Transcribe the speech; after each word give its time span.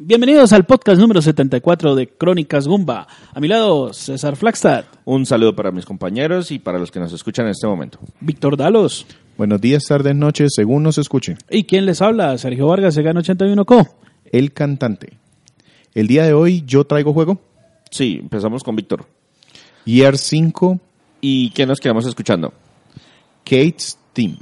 Bienvenidos 0.00 0.52
al 0.52 0.64
podcast 0.64 1.00
número 1.00 1.20
74 1.20 1.96
de 1.96 2.06
Crónicas 2.06 2.68
Gumba. 2.68 3.08
A 3.34 3.40
mi 3.40 3.48
lado, 3.48 3.92
César 3.92 4.36
Flagstad, 4.36 4.84
Un 5.04 5.26
saludo 5.26 5.56
para 5.56 5.72
mis 5.72 5.84
compañeros 5.84 6.52
y 6.52 6.60
para 6.60 6.78
los 6.78 6.92
que 6.92 7.00
nos 7.00 7.12
escuchan 7.12 7.46
en 7.46 7.50
este 7.50 7.66
momento. 7.66 7.98
Víctor 8.20 8.56
Dalos. 8.56 9.06
Buenos 9.36 9.60
días, 9.60 9.82
tardes, 9.88 10.14
noches, 10.14 10.52
según 10.54 10.84
nos 10.84 10.98
escuche. 10.98 11.36
¿Y 11.50 11.64
quién 11.64 11.84
les 11.84 12.00
habla? 12.00 12.38
Sergio 12.38 12.68
Vargas, 12.68 12.94
Segano 12.94 13.18
81 13.18 13.64
Co. 13.64 13.88
El 14.30 14.52
cantante. 14.52 15.18
El 15.96 16.06
día 16.06 16.22
de 16.22 16.32
hoy 16.32 16.62
yo 16.64 16.84
traigo 16.84 17.12
juego 17.12 17.40
Sí, 17.90 18.18
empezamos 18.20 18.62
con 18.62 18.76
Víctor. 18.76 19.04
Year 19.84 20.16
5 20.16 20.78
¿Y 21.20 21.50
qué 21.50 21.66
nos 21.66 21.80
quedamos 21.80 22.06
escuchando? 22.06 22.52
Kate's 23.42 23.98
Team. 24.12 24.36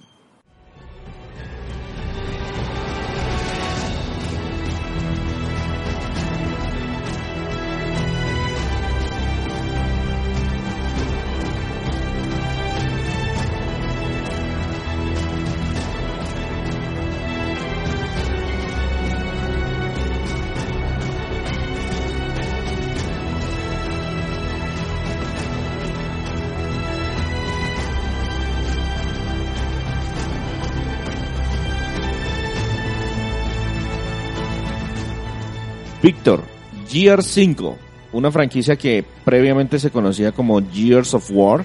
Víctor, 36.06 36.41
Gear 36.88 37.20
5, 37.20 37.77
una 38.12 38.30
franquicia 38.30 38.77
que 38.77 39.05
previamente 39.24 39.80
se 39.80 39.90
conocía 39.90 40.30
como 40.30 40.62
Gears 40.73 41.15
of 41.15 41.29
War, 41.32 41.65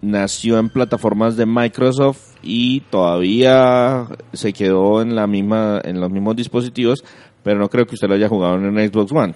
nació 0.00 0.58
en 0.58 0.70
plataformas 0.70 1.36
de 1.36 1.44
Microsoft 1.44 2.34
y 2.42 2.80
todavía 2.88 4.06
se 4.32 4.54
quedó 4.54 5.02
en 5.02 5.14
la 5.14 5.26
misma 5.26 5.82
en 5.84 6.00
los 6.00 6.10
mismos 6.10 6.34
dispositivos, 6.34 7.04
pero 7.42 7.58
no 7.58 7.68
creo 7.68 7.86
que 7.86 7.96
usted 7.96 8.08
lo 8.08 8.14
haya 8.14 8.30
jugado 8.30 8.54
en 8.54 8.90
Xbox 8.90 9.12
One. 9.12 9.34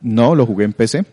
No, 0.00 0.36
lo 0.36 0.46
jugué 0.46 0.64
en 0.64 0.72
PC. 0.72 1.04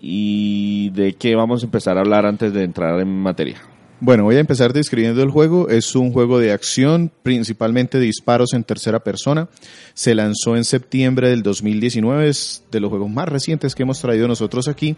¿Y 0.00 0.90
de 0.90 1.14
qué 1.14 1.34
vamos 1.34 1.64
a 1.64 1.66
empezar 1.66 1.96
a 1.96 2.02
hablar 2.02 2.26
antes 2.26 2.52
de 2.52 2.62
entrar 2.62 3.00
en 3.00 3.08
materia? 3.08 3.60
Bueno, 4.00 4.22
voy 4.22 4.36
a 4.36 4.40
empezar 4.40 4.72
describiendo 4.72 5.22
el 5.22 5.30
juego. 5.30 5.68
Es 5.68 5.96
un 5.96 6.12
juego 6.12 6.38
de 6.38 6.52
acción, 6.52 7.10
principalmente 7.24 7.98
disparos 7.98 8.52
en 8.54 8.62
tercera 8.62 9.00
persona. 9.00 9.48
Se 9.94 10.14
lanzó 10.14 10.56
en 10.56 10.64
septiembre 10.64 11.30
del 11.30 11.42
2019, 11.42 12.28
es 12.28 12.62
de 12.70 12.78
los 12.78 12.90
juegos 12.90 13.10
más 13.10 13.28
recientes 13.28 13.74
que 13.74 13.82
hemos 13.82 14.00
traído 14.00 14.28
nosotros 14.28 14.68
aquí. 14.68 14.96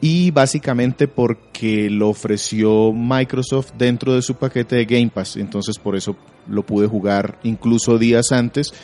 Y 0.00 0.32
básicamente 0.32 1.06
porque 1.06 1.90
lo 1.90 2.08
ofreció 2.08 2.92
Microsoft 2.92 3.72
dentro 3.78 4.14
de 4.14 4.22
su 4.22 4.34
paquete 4.34 4.74
de 4.74 4.84
Game 4.84 5.10
Pass. 5.14 5.36
Entonces 5.36 5.78
por 5.78 5.94
eso 5.94 6.16
lo 6.48 6.66
pude 6.66 6.88
jugar 6.88 7.38
incluso 7.44 7.98
días 7.98 8.32
antes. 8.32 8.74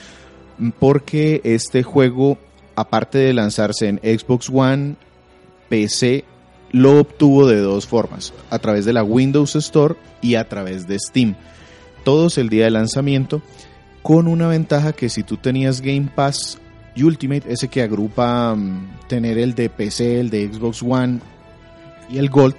Porque 0.79 1.41
este 1.43 1.83
juego, 1.83 2.39
aparte 2.77 3.19
de 3.19 3.35
lanzarse 3.35 3.89
en 3.89 3.99
Xbox 3.99 4.49
One, 4.49 4.95
PC 5.69 6.25
lo 6.75 6.99
obtuvo 6.99 7.47
de 7.47 7.61
dos 7.61 7.87
formas, 7.87 8.33
a 8.51 8.59
través 8.59 8.85
de 8.85 8.93
la 8.93 9.05
Windows 9.05 9.55
Store 9.55 9.95
y 10.21 10.35
a 10.35 10.49
través 10.49 10.89
de 10.89 10.99
Steam. 10.99 11.37
Todos 12.03 12.37
el 12.37 12.49
día 12.49 12.65
de 12.65 12.73
lanzamiento, 12.73 13.43
con 14.03 14.27
una 14.27 14.49
ventaja 14.49 14.93
que 14.93 15.09
si 15.09 15.23
tú 15.23 15.37
tenías 15.37 15.81
Game 15.81 16.11
Pass 16.13 16.59
Ultimate, 16.97 17.45
ese 17.53 17.69
que 17.69 17.81
agrupa 17.81 18.55
um, 18.55 18.89
tener 19.07 19.39
el 19.39 19.55
de 19.55 19.71
PC, 19.71 20.19
el 20.19 20.31
de 20.31 20.53
Xbox 20.53 20.83
One 20.83 21.21
y 22.11 22.19
el 22.19 22.29
Gold, 22.29 22.57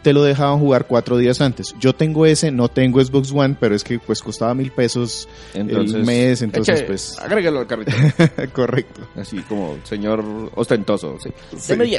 te 0.00 0.14
lo 0.14 0.22
dejaban 0.22 0.58
jugar 0.58 0.86
cuatro 0.86 1.18
días 1.18 1.42
antes. 1.42 1.74
Yo 1.78 1.94
tengo 1.94 2.24
ese, 2.24 2.50
no 2.50 2.70
tengo 2.70 3.04
Xbox 3.04 3.30
One, 3.30 3.58
pero 3.60 3.74
es 3.74 3.84
que 3.84 3.98
pues 3.98 4.22
costaba 4.22 4.54
mil 4.54 4.70
pesos 4.70 5.28
Entonces, 5.52 5.96
el 5.96 6.06
mes, 6.06 6.40
entonces 6.40 6.80
eche- 6.80 6.86
pues... 6.86 7.18
Agréguelo 7.18 7.58
al 7.60 7.66
carrito. 7.66 7.92
correcto. 8.54 9.06
Así 9.16 9.40
como 9.40 9.76
señor 9.84 10.24
ostentoso. 10.54 11.18
Sí. 11.22 11.28
Sí. 11.58 11.68
Deme 11.68 11.90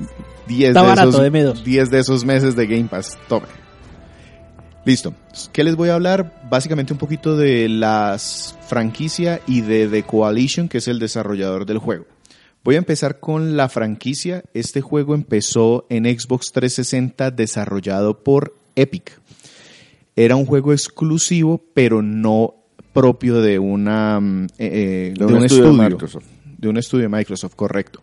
10. 0.00 0.10
10 0.48 0.68
Está 0.70 0.82
de, 0.82 0.88
barato, 0.88 1.08
esos, 1.10 1.22
deme 1.22 1.42
dos. 1.42 1.64
10 1.64 1.90
de 1.90 1.98
esos 1.98 2.24
meses 2.24 2.56
de 2.56 2.66
Game 2.66 2.88
Pass. 2.88 3.18
Tome. 3.28 3.46
Listo. 4.84 5.14
¿Qué 5.52 5.62
les 5.62 5.76
voy 5.76 5.90
a 5.90 5.94
hablar? 5.94 6.40
Básicamente 6.48 6.92
un 6.92 6.98
poquito 6.98 7.36
de 7.36 7.68
las 7.68 8.56
franquicia 8.66 9.40
y 9.46 9.60
de 9.60 9.86
The 9.86 10.02
Coalition, 10.04 10.68
que 10.68 10.78
es 10.78 10.88
el 10.88 10.98
desarrollador 10.98 11.66
del 11.66 11.78
juego. 11.78 12.06
Voy 12.64 12.74
a 12.74 12.78
empezar 12.78 13.20
con 13.20 13.56
la 13.56 13.68
franquicia. 13.68 14.42
Este 14.54 14.80
juego 14.80 15.14
empezó 15.14 15.86
en 15.88 16.04
Xbox 16.04 16.52
360 16.52 17.30
desarrollado 17.30 18.22
por 18.22 18.54
Epic. 18.74 19.20
Era 20.16 20.36
un 20.36 20.46
juego 20.46 20.72
exclusivo, 20.72 21.62
pero 21.72 22.02
no 22.02 22.54
propio 22.92 23.40
de 23.40 23.58
una 23.58 24.20
mm, 24.20 24.44
eh, 24.44 24.48
eh, 24.58 25.14
de, 25.16 25.24
un, 25.24 25.44
estudio, 25.44 25.72
de 25.72 25.88
Microsoft. 25.90 26.24
de 26.58 26.68
un 26.68 26.76
estudio 26.76 27.02
de 27.08 27.16
Microsoft, 27.16 27.54
correcto. 27.54 28.02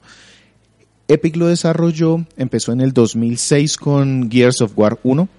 Epic 1.07 1.37
lo 1.37 1.47
desarrolló, 1.47 2.25
empezó 2.35 2.73
en 2.73 2.81
el 2.81 2.91
2006 2.91 3.77
con 3.77 4.29
Gears 4.29 4.61
of 4.61 4.73
War 4.77 4.99
1. 5.03 5.29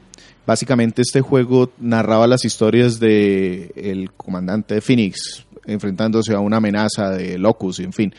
Básicamente 0.47 1.03
este 1.03 1.21
juego 1.21 1.73
narraba 1.79 2.27
las 2.27 2.45
historias 2.47 2.99
de 2.99 3.71
el 3.77 4.12
comandante 4.12 4.77
de 4.77 4.81
Phoenix 4.81 5.45
enfrentándose 5.67 6.34
a 6.34 6.41
una 6.41 6.57
amenaza 6.57 7.11
de 7.11 7.39
Locus, 7.39 7.81
en 7.81 7.93
fin. 7.93 8.15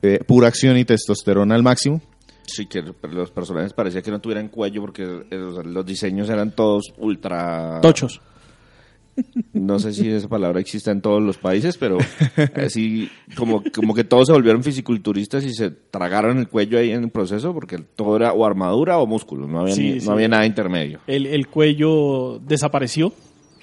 Eh, 0.00 0.20
pura 0.26 0.48
acción 0.48 0.78
y 0.78 0.84
testosterona 0.84 1.54
al 1.54 1.62
máximo. 1.62 2.00
Sí, 2.46 2.66
que 2.66 2.80
los 2.80 3.30
personajes 3.30 3.72
parecía 3.72 4.02
que 4.02 4.10
no 4.10 4.20
tuvieran 4.20 4.48
cuello 4.48 4.80
porque 4.80 5.04
los 5.30 5.84
diseños 5.84 6.30
eran 6.30 6.52
todos 6.52 6.84
ultra... 6.96 7.80
Tochos. 7.82 8.20
No 9.52 9.78
sé 9.78 9.92
si 9.94 10.08
esa 10.10 10.28
palabra 10.28 10.60
existe 10.60 10.90
en 10.90 11.00
todos 11.00 11.22
los 11.22 11.38
países, 11.38 11.76
pero 11.78 11.98
así 12.54 13.10
como, 13.36 13.62
como 13.74 13.94
que 13.94 14.04
todos 14.04 14.26
se 14.26 14.32
volvieron 14.32 14.62
fisiculturistas 14.62 15.44
y 15.44 15.52
se 15.54 15.70
tragaron 15.70 16.38
el 16.38 16.48
cuello 16.48 16.78
ahí 16.78 16.90
en 16.90 17.04
el 17.04 17.10
proceso 17.10 17.52
porque 17.54 17.78
todo 17.78 18.16
era 18.16 18.32
o 18.32 18.44
armadura 18.44 18.98
o 18.98 19.06
músculo, 19.06 19.46
no 19.46 19.60
había, 19.60 19.74
Sí, 19.74 19.92
ni- 19.94 20.00
sí. 20.00 20.06
no 20.06 20.12
había 20.12 20.28
nada 20.28 20.46
intermedio. 20.46 21.00
El, 21.06 21.26
el 21.26 21.48
cuello 21.48 22.38
desapareció. 22.40 23.12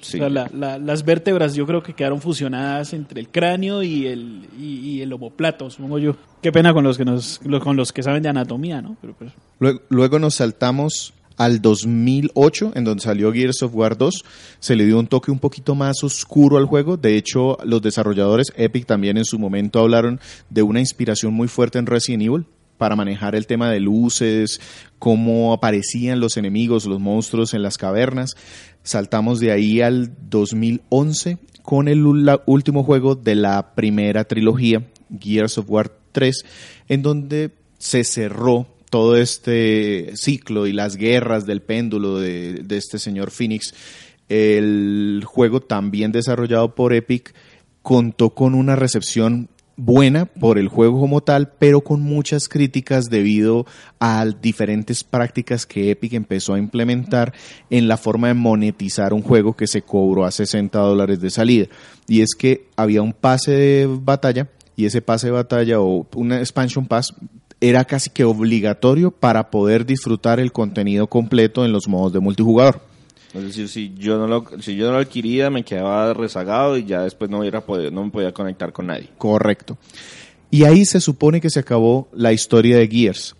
Sí. 0.01 0.17
O 0.17 0.19
sea, 0.19 0.29
la- 0.29 0.49
la- 0.53 0.77
las 0.79 1.05
vértebras 1.05 1.55
yo 1.55 1.65
creo 1.65 1.81
que 1.81 1.93
quedaron 1.93 2.19
fusionadas 2.19 2.91
entre 2.93 3.21
el 3.21 3.29
cráneo 3.29 3.83
y 3.83 4.07
el, 4.07 4.47
y, 4.59 4.79
y 4.79 5.01
el 5.01 5.13
omoplato, 5.13 5.69
supongo 5.69 5.97
yo. 5.99 6.15
Qué 6.41 6.51
pena 6.51 6.73
con 6.73 6.83
los 6.83 6.97
que 6.97 7.05
nos, 7.05 7.39
con 7.63 7.77
los 7.77 7.93
que 7.93 8.03
saben 8.03 8.21
de 8.21 8.27
anatomía, 8.27 8.81
¿no? 8.81 8.97
Pero 8.99 9.13
pues, 9.13 9.31
Luego, 9.59 9.79
luego 9.87 10.19
nos 10.19 10.33
saltamos 10.35 11.13
al 11.37 11.61
2008, 11.61 12.73
en 12.75 12.83
donde 12.83 13.03
salió 13.03 13.31
Gears 13.31 13.63
of 13.63 13.75
War 13.75 13.97
2. 13.97 14.23
Se 14.59 14.75
le 14.75 14.85
dio 14.85 14.99
un 14.99 15.07
toque 15.07 15.31
un 15.31 15.39
poquito 15.39 15.75
más 15.75 16.03
oscuro 16.03 16.57
al 16.57 16.65
juego. 16.65 16.97
De 16.97 17.17
hecho, 17.17 17.57
los 17.63 17.81
desarrolladores 17.81 18.53
Epic 18.55 18.85
también 18.85 19.17
en 19.17 19.25
su 19.25 19.39
momento 19.39 19.79
hablaron 19.79 20.19
de 20.49 20.61
una 20.61 20.79
inspiración 20.79 21.33
muy 21.33 21.47
fuerte 21.47 21.79
en 21.79 21.85
Resident 21.85 22.23
Evil 22.23 22.45
para 22.77 22.95
manejar 22.95 23.35
el 23.35 23.47
tema 23.47 23.69
de 23.69 23.79
luces, 23.79 24.59
cómo 24.99 25.53
aparecían 25.53 26.19
los 26.19 26.37
enemigos, 26.37 26.85
los 26.85 26.99
monstruos 26.99 27.53
en 27.53 27.61
las 27.61 27.77
cavernas. 27.77 28.31
Saltamos 28.83 29.39
de 29.39 29.51
ahí 29.51 29.81
al 29.81 30.11
2011 30.29 31.37
con 31.61 31.87
el 31.87 32.05
último 32.45 32.83
juego 32.83 33.15
de 33.15 33.35
la 33.35 33.73
primera 33.73 34.25
trilogía, 34.25 34.83
Gears 35.17 35.57
of 35.57 35.69
War 35.69 35.91
3, 36.11 36.43
en 36.89 37.01
donde 37.01 37.51
se 37.77 38.03
cerró 38.03 38.67
todo 38.93 39.17
este 39.17 40.11
ciclo 40.13 40.67
y 40.67 40.71
las 40.71 40.97
guerras 40.97 41.47
del 41.47 41.63
péndulo 41.63 42.19
de, 42.19 42.63
este 42.69 42.99
señor 42.99 43.31
Phoenix. 43.31 43.73
El 44.29 45.23
juego 45.25 45.61
también 45.61 46.11
desarrollado 46.11 46.75
por 46.75 46.93
Epic 46.93 47.33
contó 47.81 48.35
con 48.35 48.53
una 48.53 48.75
recepción 48.75 49.49
buena 49.77 50.25
por 50.25 50.59
el 50.59 50.67
juego 50.67 50.99
como 50.99 51.21
tal, 51.21 51.53
pero 51.57 51.81
con 51.81 52.01
muchas 52.01 52.47
críticas 52.47 53.05
debido 53.05 53.65
a 53.99 54.27
diferentes 54.27 55.03
prácticas 55.03 55.65
que 55.65 55.89
Epic 55.89 56.13
empezó 56.13 56.53
a 56.53 56.59
implementar 56.59 57.33
en 57.71 57.87
la 57.87 57.97
forma 57.97 58.27
de 58.27 58.35
monetizar 58.35 59.11
un 59.15 59.23
juego 59.23 59.55
que 59.55 59.65
se 59.65 59.81
cobró 59.81 60.23
a 60.23 60.29
60 60.29 60.77
dólares 60.77 61.19
de 61.19 61.31
salida. 61.31 61.65
Y 62.07 62.21
es 62.21 62.35
que 62.37 62.67
había 62.75 63.01
un 63.01 63.13
pase 63.13 63.53
de 63.53 63.87
batalla 63.87 64.51
y 64.75 64.85
ese 64.85 65.01
pase 65.01 65.27
de 65.27 65.33
batalla 65.33 65.79
o 65.79 66.07
una 66.15 66.39
expansion 66.39 66.85
pass 66.85 67.13
era 67.69 67.85
casi 67.85 68.09
que 68.09 68.23
obligatorio 68.25 69.11
para 69.11 69.49
poder 69.49 69.85
disfrutar 69.85 70.39
el 70.39 70.51
contenido 70.51 71.07
completo 71.07 71.63
en 71.65 71.71
los 71.71 71.87
modos 71.87 72.11
de 72.13 72.19
multijugador. 72.19 72.81
Es 73.33 73.43
decir, 73.43 73.67
si 73.69 73.93
yo 73.97 74.17
no 74.17 74.27
lo, 74.27 74.45
si 74.61 74.75
yo 74.75 74.85
no 74.87 74.91
lo 74.93 74.97
adquiría, 74.99 75.49
me 75.49 75.63
quedaba 75.63 76.13
rezagado 76.13 76.77
y 76.77 76.85
ya 76.85 77.01
después 77.01 77.31
no, 77.31 77.39
hubiera 77.39 77.61
podido, 77.61 77.89
no 77.89 78.03
me 78.05 78.11
podía 78.11 78.31
conectar 78.31 78.71
con 78.73 78.87
nadie. 78.87 79.09
Correcto. 79.17 79.77
Y 80.51 80.65
ahí 80.65 80.85
se 80.85 80.99
supone 80.99 81.41
que 81.41 81.49
se 81.49 81.59
acabó 81.59 82.09
la 82.13 82.31
historia 82.33 82.77
de 82.77 82.87
Gears. 82.87 83.35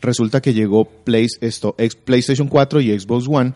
Resulta 0.00 0.40
que 0.40 0.54
llegó 0.54 0.84
Play- 0.86 1.28
esto, 1.42 1.74
ex- 1.78 1.94
PlayStation 1.94 2.48
4 2.48 2.80
y 2.80 2.98
Xbox 2.98 3.26
One 3.28 3.52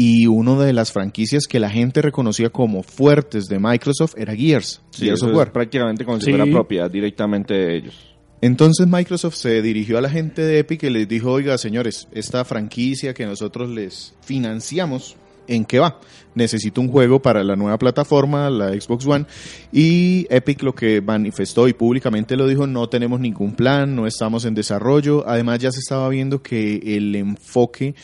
Y 0.00 0.26
una 0.26 0.56
de 0.58 0.72
las 0.72 0.92
franquicias 0.92 1.44
que 1.48 1.58
la 1.58 1.70
gente 1.70 2.02
reconocía 2.02 2.50
como 2.50 2.82
fuertes 2.82 3.46
de 3.46 3.58
Microsoft 3.58 4.14
era 4.16 4.34
Gears, 4.36 4.80
Sí, 4.90 5.06
Gears 5.06 5.22
eso 5.22 5.32
of 5.32 5.42
es 5.42 5.50
prácticamente 5.50 6.04
como 6.04 6.18
si 6.18 6.26
Sí. 6.26 6.30
fuera 6.32 6.44
propiedad 6.46 6.90
directamente 6.90 7.54
de 7.54 7.76
ellos. 7.78 8.07
Entonces 8.40 8.86
Microsoft 8.86 9.34
se 9.34 9.62
dirigió 9.62 9.98
a 9.98 10.00
la 10.00 10.10
gente 10.10 10.42
de 10.42 10.60
Epic 10.60 10.84
y 10.84 10.90
les 10.90 11.08
dijo, 11.08 11.32
oiga 11.32 11.58
señores, 11.58 12.06
esta 12.12 12.44
franquicia 12.44 13.12
que 13.12 13.26
nosotros 13.26 13.68
les 13.68 14.14
financiamos, 14.22 15.16
¿en 15.48 15.64
qué 15.64 15.80
va? 15.80 15.98
Necesito 16.36 16.80
un 16.80 16.88
juego 16.88 17.20
para 17.20 17.42
la 17.42 17.56
nueva 17.56 17.78
plataforma, 17.78 18.48
la 18.48 18.68
Xbox 18.68 19.06
One, 19.06 19.26
y 19.72 20.26
Epic 20.30 20.62
lo 20.62 20.72
que 20.72 21.00
manifestó 21.00 21.66
y 21.66 21.72
públicamente 21.72 22.36
lo 22.36 22.46
dijo, 22.46 22.68
no 22.68 22.88
tenemos 22.88 23.18
ningún 23.18 23.54
plan, 23.54 23.96
no 23.96 24.06
estamos 24.06 24.44
en 24.44 24.54
desarrollo, 24.54 25.26
además 25.26 25.58
ya 25.58 25.72
se 25.72 25.80
estaba 25.80 26.08
viendo 26.08 26.40
que 26.40 26.76
el 26.96 27.16
enfoque, 27.16 27.96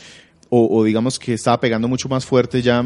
o, 0.49 0.67
o 0.69 0.83
digamos 0.83 1.17
que 1.17 1.33
estaba 1.33 1.61
pegando 1.61 1.87
mucho 1.87 2.09
más 2.09 2.25
fuerte 2.25 2.61
ya 2.61 2.83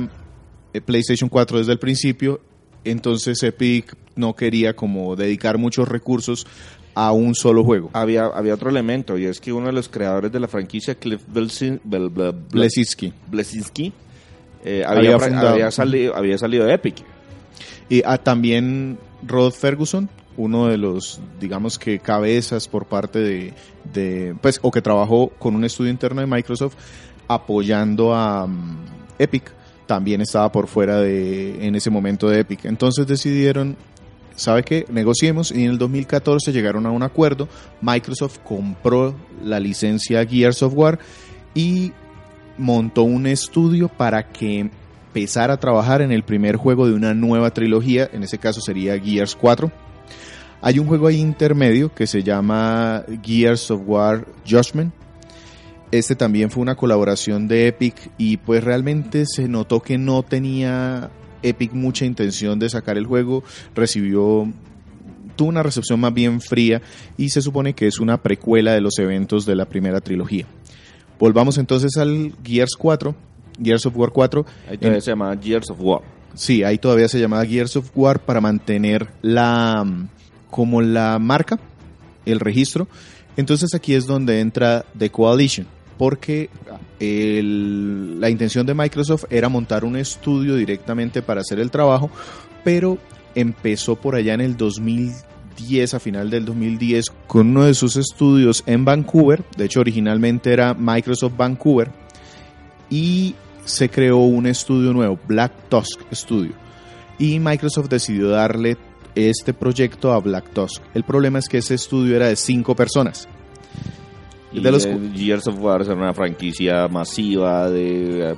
eh, 0.74 0.82
PlayStation 0.82 1.30
4 1.30 1.58
desde 1.58 1.72
el 1.72 1.80
principio, 1.80 2.42
entonces 2.84 3.42
Epic 3.42 3.96
no 4.16 4.36
quería 4.36 4.76
como 4.76 5.16
dedicar 5.16 5.58
muchos 5.58 5.88
recursos 5.88 6.46
a 6.96 7.12
un 7.12 7.36
solo 7.36 7.64
juego. 7.64 7.90
Había, 7.94 8.26
había 8.26 8.54
otro 8.54 8.70
elemento, 8.70 9.18
y 9.18 9.26
es 9.26 9.40
que 9.40 9.54
uno 9.54 9.68
de 9.68 9.74
los 9.74 9.90
creadores 9.90 10.32
de 10.32 10.40
la 10.40 10.48
franquicia, 10.48 10.96
Cliff 10.96 11.22
Blesinski. 11.28 13.14
Blesinski, 13.28 13.94
eh, 14.64 14.84
Había 14.86 15.72
salido, 15.72 16.16
había 16.16 16.38
salido 16.38 16.66
de 16.66 16.74
Epic. 16.74 16.98
Y 17.88 18.04
ah, 18.06 18.18
también 18.18 18.98
Rod 19.26 19.52
Ferguson, 19.52 20.10
uno 20.38 20.68
de 20.68 20.78
los, 20.78 21.20
digamos 21.40 21.80
que 21.80 22.00
cabezas 22.00 22.68
por 22.68 22.86
parte 22.86 23.20
de, 23.20 23.54
de, 23.94 24.36
pues, 24.42 24.60
o 24.62 24.72
que 24.72 24.82
trabajó 24.82 25.30
con 25.40 25.56
un 25.56 25.66
estudio 25.66 25.92
interno 25.92 26.22
de 26.22 26.28
Microsoft 26.28 26.76
apoyando 27.28 28.14
a 28.16 28.48
mm, 28.48 28.86
Epic, 29.20 29.52
también 29.86 30.22
estaba 30.22 30.52
por 30.52 30.68
fuera 30.68 31.00
de, 31.00 31.66
en 31.66 31.76
ese 31.76 31.90
momento 31.90 32.30
de 32.30 32.42
Epic. 32.42 32.66
Entonces 32.66 33.08
decidieron, 33.08 33.76
¿sabe 34.40 34.64
qué? 34.64 34.86
Negociemos 34.90 35.52
y 35.52 35.66
en 35.66 35.72
el 35.72 35.78
2014 35.78 36.52
llegaron 36.52 36.86
a 36.86 36.92
un 36.92 37.04
acuerdo. 37.04 37.48
Microsoft 37.82 38.40
compró 38.40 39.16
la 39.44 39.60
licencia 39.60 40.26
Gears 40.26 40.64
of 40.64 40.74
War 40.76 41.00
y 41.54 41.92
montó 42.58 43.04
un 43.04 43.28
estudio 43.28 43.90
para 43.90 44.30
que 44.30 44.60
empezara 44.60 45.56
a 45.56 45.60
trabajar 45.60 46.02
en 46.02 46.12
el 46.12 46.24
primer 46.24 46.56
juego 46.56 46.88
de 46.88 46.94
una 46.94 47.14
nueva 47.14 47.52
trilogía, 47.52 48.10
en 48.12 48.24
ese 48.24 48.38
caso 48.38 48.62
sería 48.62 49.00
Gears 49.00 49.36
4. 49.36 49.72
Hay 50.62 50.80
un 50.80 50.88
juego 50.88 51.08
ahí 51.08 51.20
intermedio 51.20 51.94
que 51.94 52.06
se 52.06 52.22
llama 52.22 53.04
Gears 53.24 53.72
of 53.72 53.82
War 53.86 54.26
Judgment. 54.48 54.94
Este 55.92 56.16
también 56.16 56.52
fue 56.52 56.62
una 56.62 56.76
colaboración 56.76 57.48
de 57.48 57.68
Epic 57.68 58.12
y 58.18 58.38
pues 58.38 58.64
realmente 58.64 59.26
se 59.26 59.48
notó 59.48 59.82
que 59.82 59.98
no 59.98 60.22
tenía 60.22 61.10
Epic 61.44 61.74
mucha 61.74 62.06
intención 62.06 62.60
de 62.60 62.70
sacar 62.70 62.98
el 62.98 63.06
juego, 63.06 63.44
recibió 63.76 64.52
tuvo 65.36 65.50
una 65.50 65.64
recepción 65.64 66.00
más 66.02 66.14
bien 66.14 66.42
fría 66.42 66.82
y 67.18 67.30
se 67.30 67.42
supone 67.42 67.74
que 67.74 67.88
es 67.88 68.00
una 68.00 68.22
precuela 68.22 68.74
de 68.74 68.82
los 68.82 68.98
eventos 69.00 69.46
de 69.46 69.56
la 69.56 69.66
primera 69.66 70.02
trilogía. 70.02 70.46
Volvamos 71.18 71.58
entonces 71.58 71.96
al 71.98 72.34
Gears 72.44 72.76
4, 72.78 73.16
Gears 73.64 73.86
of 73.86 73.96
War 73.96 74.10
4. 74.12 74.46
Ahí 74.70 74.78
todavía 74.78 74.98
En- 74.98 75.02
se 75.02 75.12
llamaba 75.12 75.38
Gears 75.42 75.70
of 75.70 75.78
War. 75.80 76.02
Sí, 76.34 76.64
ahí 76.64 76.78
todavía 76.78 77.08
se 77.08 77.20
llamaba 77.20 77.46
Gears 77.46 77.76
of 77.78 77.90
War 77.96 78.20
para 78.20 78.42
mantener 78.42 79.08
la 79.22 79.86
como 80.50 80.82
la 80.82 81.18
marca, 81.20 81.60
el 82.26 82.40
registro. 82.40 82.88
Entonces 83.38 83.74
aquí 83.74 83.94
es 83.94 84.06
donde 84.06 84.40
entra 84.42 84.86
The 84.98 85.10
Coalition, 85.10 85.68
porque 86.00 86.50
la 86.98 88.30
intención 88.30 88.66
de 88.66 88.74
Microsoft 88.74 89.26
era 89.30 89.50
montar 89.50 89.84
un 89.84 89.98
estudio 89.98 90.56
directamente 90.56 91.22
para 91.22 91.42
hacer 91.42 91.60
el 91.60 91.72
trabajo, 91.72 92.10
pero 92.64 92.98
empezó 93.36 93.98
por 93.98 94.16
allá 94.16 94.34
en 94.34 94.40
el 94.40 94.56
2010, 94.56 95.94
a 95.94 96.00
final 96.00 96.30
del 96.30 96.46
2010, 96.46 97.12
con 97.28 97.50
uno 97.50 97.66
de 97.66 97.74
sus 97.74 97.98
estudios 97.98 98.64
en 98.66 98.86
Vancouver. 98.86 99.44
De 99.58 99.66
hecho, 99.66 99.82
originalmente 99.82 100.54
era 100.54 100.74
Microsoft 100.74 101.36
Vancouver. 101.36 101.92
Y 102.90 103.36
se 103.66 103.90
creó 103.90 104.20
un 104.20 104.48
estudio 104.48 104.94
nuevo, 104.94 105.20
Black 105.28 105.52
Tusk 105.68 106.00
Studio. 106.14 106.54
Y 107.18 107.40
Microsoft 107.40 107.90
decidió 107.90 108.30
darle 108.30 108.78
este 109.16 109.54
proyecto 109.54 110.14
a 110.14 110.20
Black 110.20 110.54
Tusk. 110.54 110.82
El 110.94 111.04
problema 111.04 111.40
es 111.40 111.50
que 111.50 111.58
ese 111.58 111.76
estudio 111.76 112.16
era 112.16 112.30
de 112.30 112.38
cinco 112.38 112.74
personas. 112.74 113.28
Y 114.52 114.62
De 114.62 114.72
los- 114.72 114.88
Gears 115.16 115.48
of 115.48 115.60
War 115.60 115.82
era 115.82 115.94
una 115.94 116.14
franquicia 116.14 116.88
masiva 116.88 117.70
de 117.70 118.32
eh, 118.32 118.36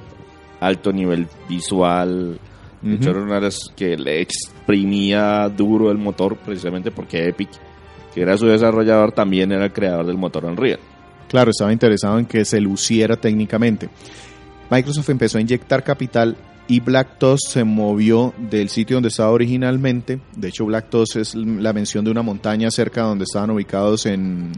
alto 0.60 0.92
nivel 0.92 1.28
visual. 1.48 2.40
De 2.82 2.96
hecho, 2.96 3.10
Ujú. 3.12 3.18
era 3.18 3.26
una 3.26 3.36
de 3.36 3.42
las 3.42 3.60
que 3.76 3.96
le 3.98 4.22
exprimía 4.22 5.48
duro 5.50 5.92
el 5.92 5.98
motor, 5.98 6.36
precisamente 6.38 6.92
porque 6.92 7.28
Epic, 7.30 7.50
que 8.14 8.22
era 8.22 8.38
su 8.38 8.48
desarrollador, 8.48 9.12
también 9.12 9.52
era 9.52 9.66
el 9.66 9.74
creador 9.74 10.06
del 10.06 10.18
motor 10.18 10.46
Unreal. 10.46 10.80
Claro, 11.30 11.52
estaba 11.52 11.72
interesado 11.72 12.20
en 12.20 12.26
que 12.26 12.44
se 12.44 12.60
luciera 12.60 13.16
técnicamente. 13.16 13.88
Microsoft 14.70 15.10
empezó 15.10 15.38
a 15.38 15.42
inyectar 15.42 15.84
capital 15.84 16.36
y 16.68 16.80
Black 16.80 17.18
Tusk 17.20 17.52
se 17.52 17.64
movió 17.64 18.34
del 18.38 18.70
sitio 18.70 18.96
donde 18.98 19.10
estaba 19.10 19.32
originalmente. 19.32 20.20
De 20.36 20.48
hecho, 20.50 20.66
Black 20.66 20.90
Tusk 20.90 21.18
es 21.18 21.36
la 21.36 21.74
mención 21.74 22.04
de 22.06 22.12
una 22.12 22.22
montaña 22.22 22.70
cerca 22.72 23.02
donde 23.04 23.24
estaban 23.26 23.52
ubicados 23.52 24.06
en 24.06 24.52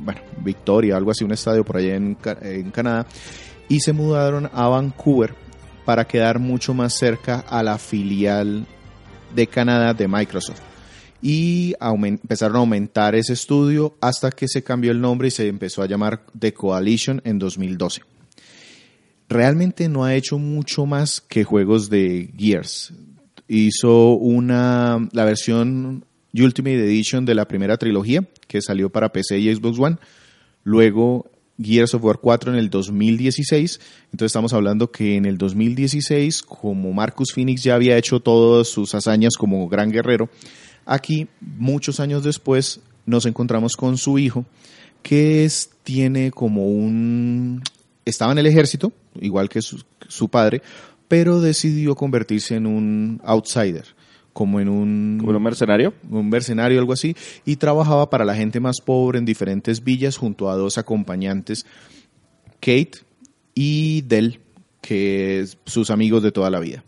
bueno, 0.00 0.20
Victoria, 0.38 0.96
algo 0.96 1.10
así, 1.10 1.24
un 1.24 1.32
estadio 1.32 1.64
por 1.64 1.76
allá 1.76 1.94
en, 1.94 2.16
en 2.42 2.70
Canadá. 2.70 3.06
Y 3.68 3.80
se 3.80 3.92
mudaron 3.92 4.50
a 4.52 4.68
Vancouver 4.68 5.34
para 5.84 6.06
quedar 6.06 6.38
mucho 6.38 6.74
más 6.74 6.94
cerca 6.94 7.40
a 7.40 7.62
la 7.62 7.78
filial 7.78 8.66
de 9.34 9.46
Canadá 9.46 9.94
de 9.94 10.08
Microsoft 10.08 10.60
y 11.22 11.74
empezaron 11.80 12.56
a 12.56 12.60
aumentar 12.60 13.14
ese 13.14 13.32
estudio 13.32 13.96
hasta 14.00 14.32
que 14.32 14.48
se 14.48 14.64
cambió 14.64 14.90
el 14.90 15.00
nombre 15.00 15.28
y 15.28 15.30
se 15.30 15.46
empezó 15.46 15.82
a 15.82 15.86
llamar 15.86 16.26
The 16.36 16.52
Coalition 16.52 17.22
en 17.24 17.38
2012. 17.38 18.02
Realmente 19.28 19.88
no 19.88 20.04
ha 20.04 20.16
hecho 20.16 20.38
mucho 20.38 20.84
más 20.84 21.20
que 21.20 21.44
juegos 21.44 21.88
de 21.88 22.34
Gears. 22.36 22.92
Hizo 23.46 24.14
una 24.14 25.08
la 25.12 25.24
versión 25.24 26.04
Ultimate 26.34 26.84
Edition 26.84 27.24
de 27.24 27.34
la 27.34 27.46
primera 27.46 27.76
trilogía 27.76 28.24
que 28.46 28.62
salió 28.62 28.90
para 28.90 29.12
PC 29.12 29.38
y 29.38 29.54
Xbox 29.54 29.78
One. 29.78 29.96
Luego 30.64 31.30
Gears 31.60 31.94
of 31.94 32.04
War 32.04 32.18
4 32.18 32.52
en 32.52 32.58
el 32.58 32.70
2016. 32.70 33.80
Entonces 34.06 34.26
estamos 34.26 34.52
hablando 34.52 34.90
que 34.90 35.16
en 35.16 35.26
el 35.26 35.38
2016, 35.38 36.42
como 36.42 36.92
Marcus 36.92 37.32
Phoenix 37.32 37.62
ya 37.62 37.74
había 37.74 37.96
hecho 37.96 38.20
todas 38.20 38.68
sus 38.68 38.94
hazañas 38.94 39.34
como 39.36 39.68
gran 39.68 39.90
guerrero, 39.90 40.28
aquí, 40.86 41.28
muchos 41.40 42.00
años 42.00 42.24
después, 42.24 42.80
nos 43.06 43.26
encontramos 43.26 43.76
con 43.76 43.98
su 43.98 44.18
hijo, 44.18 44.44
que 45.02 45.48
tiene 45.82 46.30
como 46.30 46.66
un... 46.66 47.62
Estaba 48.04 48.32
en 48.32 48.38
el 48.38 48.46
ejército, 48.46 48.92
igual 49.20 49.48
que 49.48 49.60
su 49.62 50.28
padre, 50.28 50.62
pero 51.08 51.40
decidió 51.40 51.94
convertirse 51.94 52.56
en 52.56 52.66
un 52.66 53.20
outsider, 53.24 53.84
como 54.32 54.60
en 54.60 54.68
un 54.68 55.18
Como 55.20 55.36
un 55.36 55.42
mercenario. 55.42 55.94
un 56.10 56.28
mercenario 56.28 56.78
algo 56.78 56.92
así, 56.92 57.16
y 57.44 57.56
trabajaba 57.56 58.10
para 58.10 58.24
la 58.24 58.34
gente 58.34 58.60
más 58.60 58.80
pobre 58.80 59.18
en 59.18 59.24
diferentes 59.24 59.84
villas 59.84 60.16
junto 60.16 60.50
a 60.50 60.56
dos 60.56 60.78
acompañantes, 60.78 61.66
Kate 62.60 62.92
y 63.54 64.02
Del, 64.02 64.40
que 64.80 65.40
es 65.40 65.58
sus 65.66 65.90
amigos 65.90 66.22
de 66.22 66.32
toda 66.32 66.50
la 66.50 66.60
vida. 66.60 66.84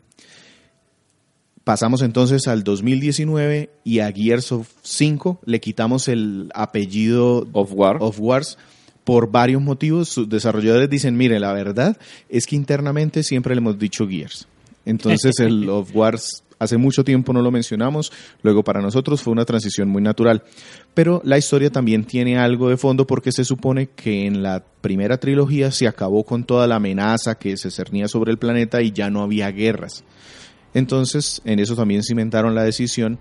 Pasamos 1.64 2.02
entonces 2.02 2.46
al 2.46 2.62
2019 2.62 3.70
y 3.84 4.00
a 4.00 4.12
Gears 4.12 4.52
of 4.52 4.68
5 4.82 5.40
le 5.46 5.60
quitamos 5.60 6.08
el 6.08 6.50
apellido 6.54 7.48
Of 7.52 7.72
War. 7.72 7.96
of 8.00 8.20
Wars 8.20 8.58
por 9.04 9.30
varios 9.30 9.62
motivos. 9.62 10.10
Sus 10.10 10.28
desarrolladores 10.28 10.90
dicen, 10.90 11.16
mire, 11.16 11.40
la 11.40 11.54
verdad 11.54 11.96
es 12.28 12.46
que 12.46 12.56
internamente 12.56 13.22
siempre 13.22 13.54
le 13.54 13.60
hemos 13.60 13.78
dicho 13.78 14.06
Gears. 14.06 14.46
Entonces 14.84 15.38
el 15.40 15.68
of 15.70 15.96
Wars 15.96 16.43
hace 16.58 16.76
mucho 16.76 17.04
tiempo 17.04 17.32
no 17.32 17.42
lo 17.42 17.50
mencionamos, 17.50 18.12
luego 18.42 18.62
para 18.62 18.80
nosotros 18.80 19.22
fue 19.22 19.32
una 19.32 19.44
transición 19.44 19.88
muy 19.88 20.02
natural. 20.02 20.42
Pero 20.94 21.20
la 21.24 21.38
historia 21.38 21.70
también 21.70 22.04
tiene 22.04 22.38
algo 22.38 22.68
de 22.68 22.76
fondo 22.76 23.06
porque 23.06 23.32
se 23.32 23.44
supone 23.44 23.88
que 23.88 24.26
en 24.26 24.42
la 24.42 24.64
primera 24.80 25.18
trilogía 25.18 25.70
se 25.70 25.88
acabó 25.88 26.24
con 26.24 26.44
toda 26.44 26.66
la 26.66 26.76
amenaza 26.76 27.36
que 27.36 27.56
se 27.56 27.70
cernía 27.70 28.08
sobre 28.08 28.32
el 28.32 28.38
planeta 28.38 28.82
y 28.82 28.92
ya 28.92 29.10
no 29.10 29.22
había 29.22 29.50
guerras. 29.50 30.04
Entonces, 30.74 31.40
en 31.44 31.60
eso 31.60 31.76
también 31.76 32.02
cimentaron 32.02 32.54
la 32.54 32.64
decisión. 32.64 33.18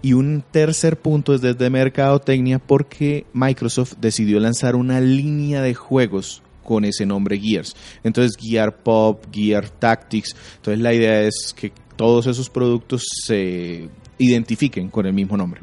Y 0.00 0.14
un 0.14 0.42
tercer 0.50 0.98
punto 0.98 1.34
es 1.34 1.40
desde 1.40 1.70
mercadotecnia 1.70 2.58
porque 2.58 3.26
Microsoft 3.32 3.94
decidió 4.00 4.40
lanzar 4.40 4.74
una 4.74 5.00
línea 5.00 5.62
de 5.62 5.74
juegos 5.74 6.42
con 6.64 6.84
ese 6.84 7.06
nombre 7.06 7.38
Gears. 7.38 7.76
Entonces, 8.02 8.36
Gear 8.40 8.82
Pop, 8.82 9.24
Gear 9.32 9.68
Tactics. 9.68 10.34
Entonces, 10.56 10.80
la 10.80 10.94
idea 10.94 11.22
es 11.22 11.54
que 11.54 11.72
todos 12.02 12.26
esos 12.26 12.50
productos 12.50 13.04
se 13.24 13.88
identifiquen 14.18 14.88
con 14.88 15.06
el 15.06 15.12
mismo 15.12 15.36
nombre. 15.36 15.60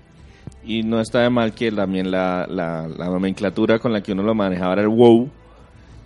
Y 0.63 0.83
no 0.83 1.01
está 1.01 1.19
de 1.19 1.29
mal 1.29 1.53
que 1.53 1.69
también 1.69 2.11
la, 2.11 2.47
la, 2.49 2.87
la 2.87 3.07
nomenclatura 3.07 3.77
con 3.79 3.91
la 3.91 4.01
que 4.01 4.13
uno 4.13 4.23
lo 4.23 4.33
manejaba 4.33 4.71
era 4.73 4.83
el 4.83 4.87
WoW, 4.87 5.29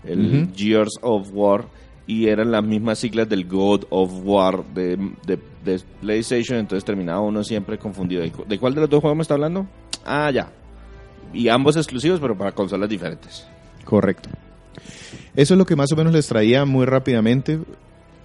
el. 0.05 0.47
Gears 0.55 0.93
of 1.01 1.29
War, 1.33 1.65
y 2.07 2.27
eran 2.29 2.49
las 2.51 2.63
mismas 2.63 2.97
siglas 2.97 3.29
del 3.29 3.45
God 3.47 3.83
of 3.91 4.11
War 4.23 4.63
de, 4.73 4.97
de- 5.27 5.39
de 5.63 5.79
PlayStation, 6.01 6.57
entonces 6.57 6.83
terminaba 6.83 7.21
uno 7.21 7.43
siempre 7.43 7.77
confundido. 7.77 8.23
¿De 8.23 8.31
cu- 8.31 8.45
¿De 8.47 8.57
cuál 8.57 8.73
de 8.73 8.81
los 8.81 8.89
dos 8.89 9.01
juegos 9.01 9.15
me 9.15 9.21
está 9.21 9.35
hablando? 9.35 9.67
Ah, 10.03 10.31
ya. 10.31 10.51
Y 11.31 11.47
ambos 11.47 11.77
exclusivos, 11.77 12.19
pero 12.19 12.35
para 12.37 12.51
consolas 12.53 12.89
diferentes. 12.89 13.47
Correcto. 13.85 14.29
Eso 15.35 15.53
es 15.53 15.57
lo 15.57 15.65
que 15.65 15.75
más 15.75 15.91
o 15.91 15.95
menos 15.95 16.11
les 16.11 16.27
traía 16.27 16.65
muy 16.65 16.85
rápidamente. 16.85 17.59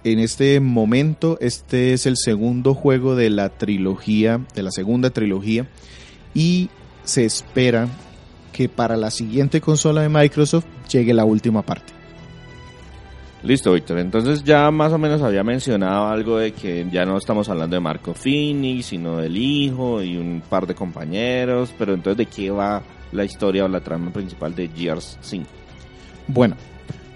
En 0.03 0.19
este 0.19 0.59
momento, 0.59 1.37
este 1.41 1.93
es 1.93 2.05
el 2.05 2.15
segundo 2.15 2.73
juego 2.73 3.15
de 3.15 3.29
la 3.29 3.49
trilogía, 3.49 4.39
de 4.55 4.63
la 4.63 4.71
segunda 4.71 5.09
trilogía, 5.09 5.67
y 6.33 6.69
se 7.03 7.25
espera 7.25 7.87
que 8.53 8.69
para 8.69 8.95
la 8.95 9.11
siguiente 9.11 9.59
consola 9.59 10.01
de 10.01 10.09
Microsoft 10.09 10.65
llegue 10.89 11.13
la 11.13 11.25
última 11.25 11.63
parte. 11.63 11.93
Listo, 13.41 13.73
Víctor. 13.73 13.99
Entonces 13.99 14.43
ya 14.43 14.69
más 14.69 14.91
o 14.91 14.97
menos 14.97 15.21
había 15.21 15.43
mencionado 15.43 16.07
algo 16.07 16.37
de 16.37 16.51
que 16.51 16.85
ya 16.91 17.05
no 17.05 17.17
estamos 17.17 17.47
hablando 17.47 17.75
de 17.75 17.79
Marco 17.79 18.13
Phoenix, 18.13 18.87
sino 18.87 19.17
del 19.17 19.37
hijo 19.37 20.03
y 20.03 20.17
un 20.17 20.41
par 20.47 20.67
de 20.67 20.75
compañeros. 20.75 21.73
Pero 21.77 21.93
entonces, 21.93 22.17
¿de 22.17 22.25
qué 22.25 22.51
va 22.51 22.83
la 23.11 23.23
historia 23.23 23.63
o 23.63 23.67
la 23.69 23.79
trama 23.79 24.11
principal 24.11 24.53
de 24.55 24.67
Gears 24.67 25.17
5? 25.21 25.47
Bueno, 26.27 26.55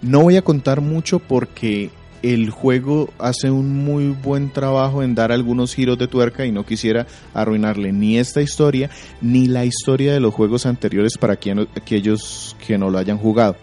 no 0.01 0.21
voy 0.21 0.37
a 0.37 0.41
contar 0.41 0.79
mucho 0.79 1.19
porque 1.19 1.89
el 2.23 2.49
juego 2.49 3.09
hace 3.19 3.51
un 3.51 3.83
muy 3.83 4.07
buen 4.09 4.49
trabajo 4.49 5.03
en 5.03 5.13
dar 5.13 5.31
algunos 5.31 5.75
giros 5.75 5.97
de 5.97 6.07
tuerca 6.07 6.45
y 6.45 6.51
no 6.51 6.65
quisiera 6.65 7.05
arruinarle 7.33 7.91
ni 7.91 8.17
esta 8.17 8.41
historia 8.41 8.89
ni 9.21 9.47
la 9.47 9.65
historia 9.65 10.13
de 10.13 10.19
los 10.19 10.33
juegos 10.33 10.65
anteriores 10.65 11.17
para 11.17 11.35
quien- 11.35 11.67
aquellos 11.75 12.55
que 12.65 12.77
no 12.77 12.89
lo 12.89 12.97
hayan 12.97 13.17
jugado. 13.17 13.55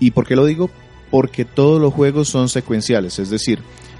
¿Y 0.00 0.12
por 0.12 0.26
qué 0.26 0.36
lo 0.36 0.46
digo? 0.46 0.70
Porque 1.10 1.44
todos 1.44 1.80
los 1.80 1.92
juegos 1.92 2.28
son 2.28 2.48
secuenciales, 2.48 3.18
es 3.18 3.30
decir, 3.30 3.58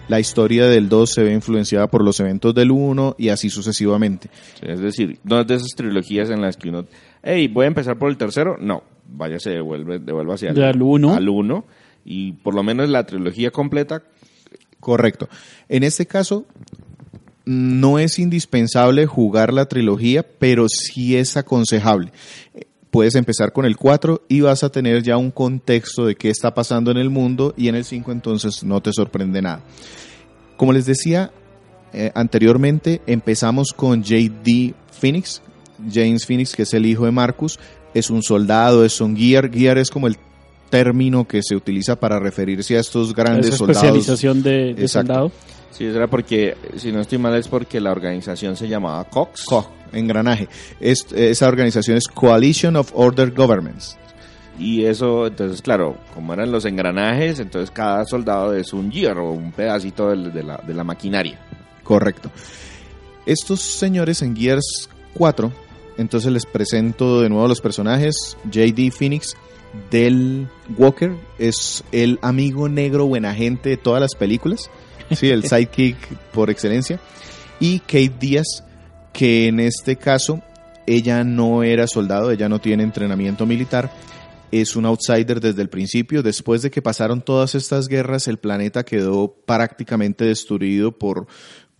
la 0.08 0.20
historia 0.20 0.66
del 0.66 0.88
2 0.88 1.10
se 1.12 1.22
ve 1.22 1.32
influenciada 1.34 1.86
por 1.88 2.02
los 2.04 2.18
eventos 2.20 2.54
del 2.54 2.70
1 2.70 3.14
y 3.18 3.28
así 3.28 3.50
sucesivamente. 3.50 4.30
Es 4.62 4.80
decir, 4.80 5.18
no 5.24 5.40
es 5.40 5.46
de 5.46 5.56
esas 5.56 5.72
trilogías 5.76 6.30
en 6.30 6.40
las 6.40 6.56
que 6.56 6.68
uno, 6.70 6.86
hey, 7.22 7.48
voy 7.48 7.64
a 7.64 7.68
empezar 7.68 7.98
por 7.98 8.08
el 8.08 8.16
tercero. 8.16 8.56
No, 8.58 8.82
vaya, 9.06 9.38
se 9.38 9.50
devuelve, 9.50 9.98
devuelve 9.98 10.32
hacia 10.34 10.50
el, 10.50 10.62
Al 10.62 10.80
uno. 10.80 11.14
al 11.14 11.28
uno. 11.28 11.64
Y 12.10 12.32
por 12.32 12.54
lo 12.54 12.62
menos 12.62 12.88
la 12.88 13.04
trilogía 13.04 13.50
completa, 13.50 14.02
Correcto. 14.80 15.28
En 15.68 15.82
este 15.82 16.06
caso, 16.06 16.46
no 17.44 17.98
es 17.98 18.18
indispensable 18.18 19.06
jugar 19.06 19.52
la 19.52 19.66
trilogía, 19.66 20.22
pero 20.22 20.66
sí 20.68 21.16
es 21.16 21.36
aconsejable. 21.36 22.12
Puedes 22.90 23.14
empezar 23.16 23.52
con 23.52 23.64
el 23.64 23.76
4 23.76 24.22
y 24.28 24.40
vas 24.40 24.64
a 24.64 24.70
tener 24.70 25.02
ya 25.02 25.16
un 25.16 25.30
contexto 25.30 26.06
de 26.06 26.14
qué 26.14 26.30
está 26.30 26.54
pasando 26.54 26.90
en 26.90 26.96
el 26.96 27.10
mundo 27.10 27.54
y 27.56 27.68
en 27.68 27.74
el 27.74 27.84
5 27.84 28.12
entonces 28.12 28.64
no 28.64 28.80
te 28.80 28.92
sorprende 28.92 29.42
nada. 29.42 29.60
Como 30.56 30.72
les 30.72 30.86
decía 30.86 31.30
eh, 31.92 32.10
anteriormente, 32.14 33.02
empezamos 33.06 33.72
con 33.72 34.02
JD 34.02 34.74
Phoenix, 34.90 35.42
James 35.92 36.24
Phoenix, 36.24 36.54
que 36.54 36.62
es 36.62 36.74
el 36.74 36.86
hijo 36.86 37.04
de 37.04 37.12
Marcus, 37.12 37.58
es 37.94 38.10
un 38.10 38.22
soldado, 38.22 38.84
es 38.84 39.00
un 39.00 39.16
gear, 39.16 39.50
gear 39.50 39.78
es 39.78 39.90
como 39.90 40.06
el 40.06 40.16
término 40.70 41.26
que 41.26 41.42
se 41.42 41.54
utiliza 41.56 41.96
para 41.98 42.18
referirse 42.18 42.76
a 42.76 42.80
estos 42.80 43.14
grandes 43.14 43.46
Esa 43.48 43.56
soldados. 43.58 43.82
especialización 43.84 44.42
de, 44.42 44.88
soldado. 44.88 45.32
sí, 45.70 45.84
eso 45.84 45.96
era 45.96 46.06
porque, 46.08 46.56
si 46.76 46.92
no 46.92 47.00
estoy 47.00 47.18
mal, 47.18 47.34
es 47.34 47.48
porque 47.48 47.80
la 47.80 47.90
organización 47.92 48.56
se 48.56 48.68
llamaba 48.68 49.04
Cox. 49.04 49.44
Co, 49.44 49.70
engranaje. 49.92 50.48
Es- 50.80 51.06
esa 51.12 51.48
organización 51.48 51.96
es 51.96 52.06
Coalition 52.08 52.76
of 52.76 52.90
Order 52.94 53.32
Governments. 53.32 53.96
Y 54.58 54.84
eso, 54.86 55.28
entonces, 55.28 55.62
claro, 55.62 55.96
como 56.14 56.32
eran 56.34 56.50
los 56.50 56.64
engranajes, 56.64 57.38
entonces 57.38 57.70
cada 57.70 58.04
soldado 58.04 58.54
es 58.54 58.72
un 58.72 58.90
gear 58.90 59.16
o 59.18 59.30
un 59.30 59.52
pedacito 59.52 60.08
de, 60.10 60.42
la, 60.42 60.56
de 60.66 60.74
la 60.74 60.82
maquinaria. 60.82 61.38
Correcto. 61.84 62.28
Estos 63.24 63.60
señores 63.60 64.20
en 64.22 64.34
Gears 64.34 64.88
4, 65.14 65.52
entonces 65.96 66.32
les 66.32 66.44
presento 66.46 67.20
de 67.20 67.28
nuevo 67.28 67.46
los 67.46 67.60
personajes. 67.60 68.36
JD 68.50 68.90
Phoenix, 68.90 69.36
Del 69.90 70.48
Walker, 70.76 71.14
es 71.38 71.84
el 71.92 72.18
amigo 72.22 72.68
negro 72.68 73.06
buena 73.06 73.34
gente 73.34 73.70
de 73.70 73.76
todas 73.76 74.00
las 74.00 74.14
películas. 74.14 74.70
Sí, 75.14 75.28
el 75.30 75.44
sidekick 75.48 75.96
por 76.32 76.50
excelencia. 76.50 77.00
Y 77.60 77.80
Kate 77.80 78.14
Díaz, 78.18 78.64
que 79.12 79.48
en 79.48 79.60
este 79.60 79.96
caso 79.96 80.42
ella 80.86 81.24
no 81.24 81.62
era 81.62 81.86
soldado, 81.86 82.30
ella 82.30 82.48
no 82.48 82.60
tiene 82.60 82.82
entrenamiento 82.82 83.46
militar, 83.46 83.92
es 84.50 84.76
un 84.76 84.86
outsider 84.86 85.40
desde 85.40 85.62
el 85.62 85.68
principio. 85.68 86.22
Después 86.22 86.62
de 86.62 86.70
que 86.70 86.82
pasaron 86.82 87.20
todas 87.20 87.54
estas 87.54 87.88
guerras, 87.88 88.28
el 88.28 88.38
planeta 88.38 88.84
quedó 88.84 89.34
prácticamente 89.44 90.24
destruido 90.24 90.92
por 90.92 91.26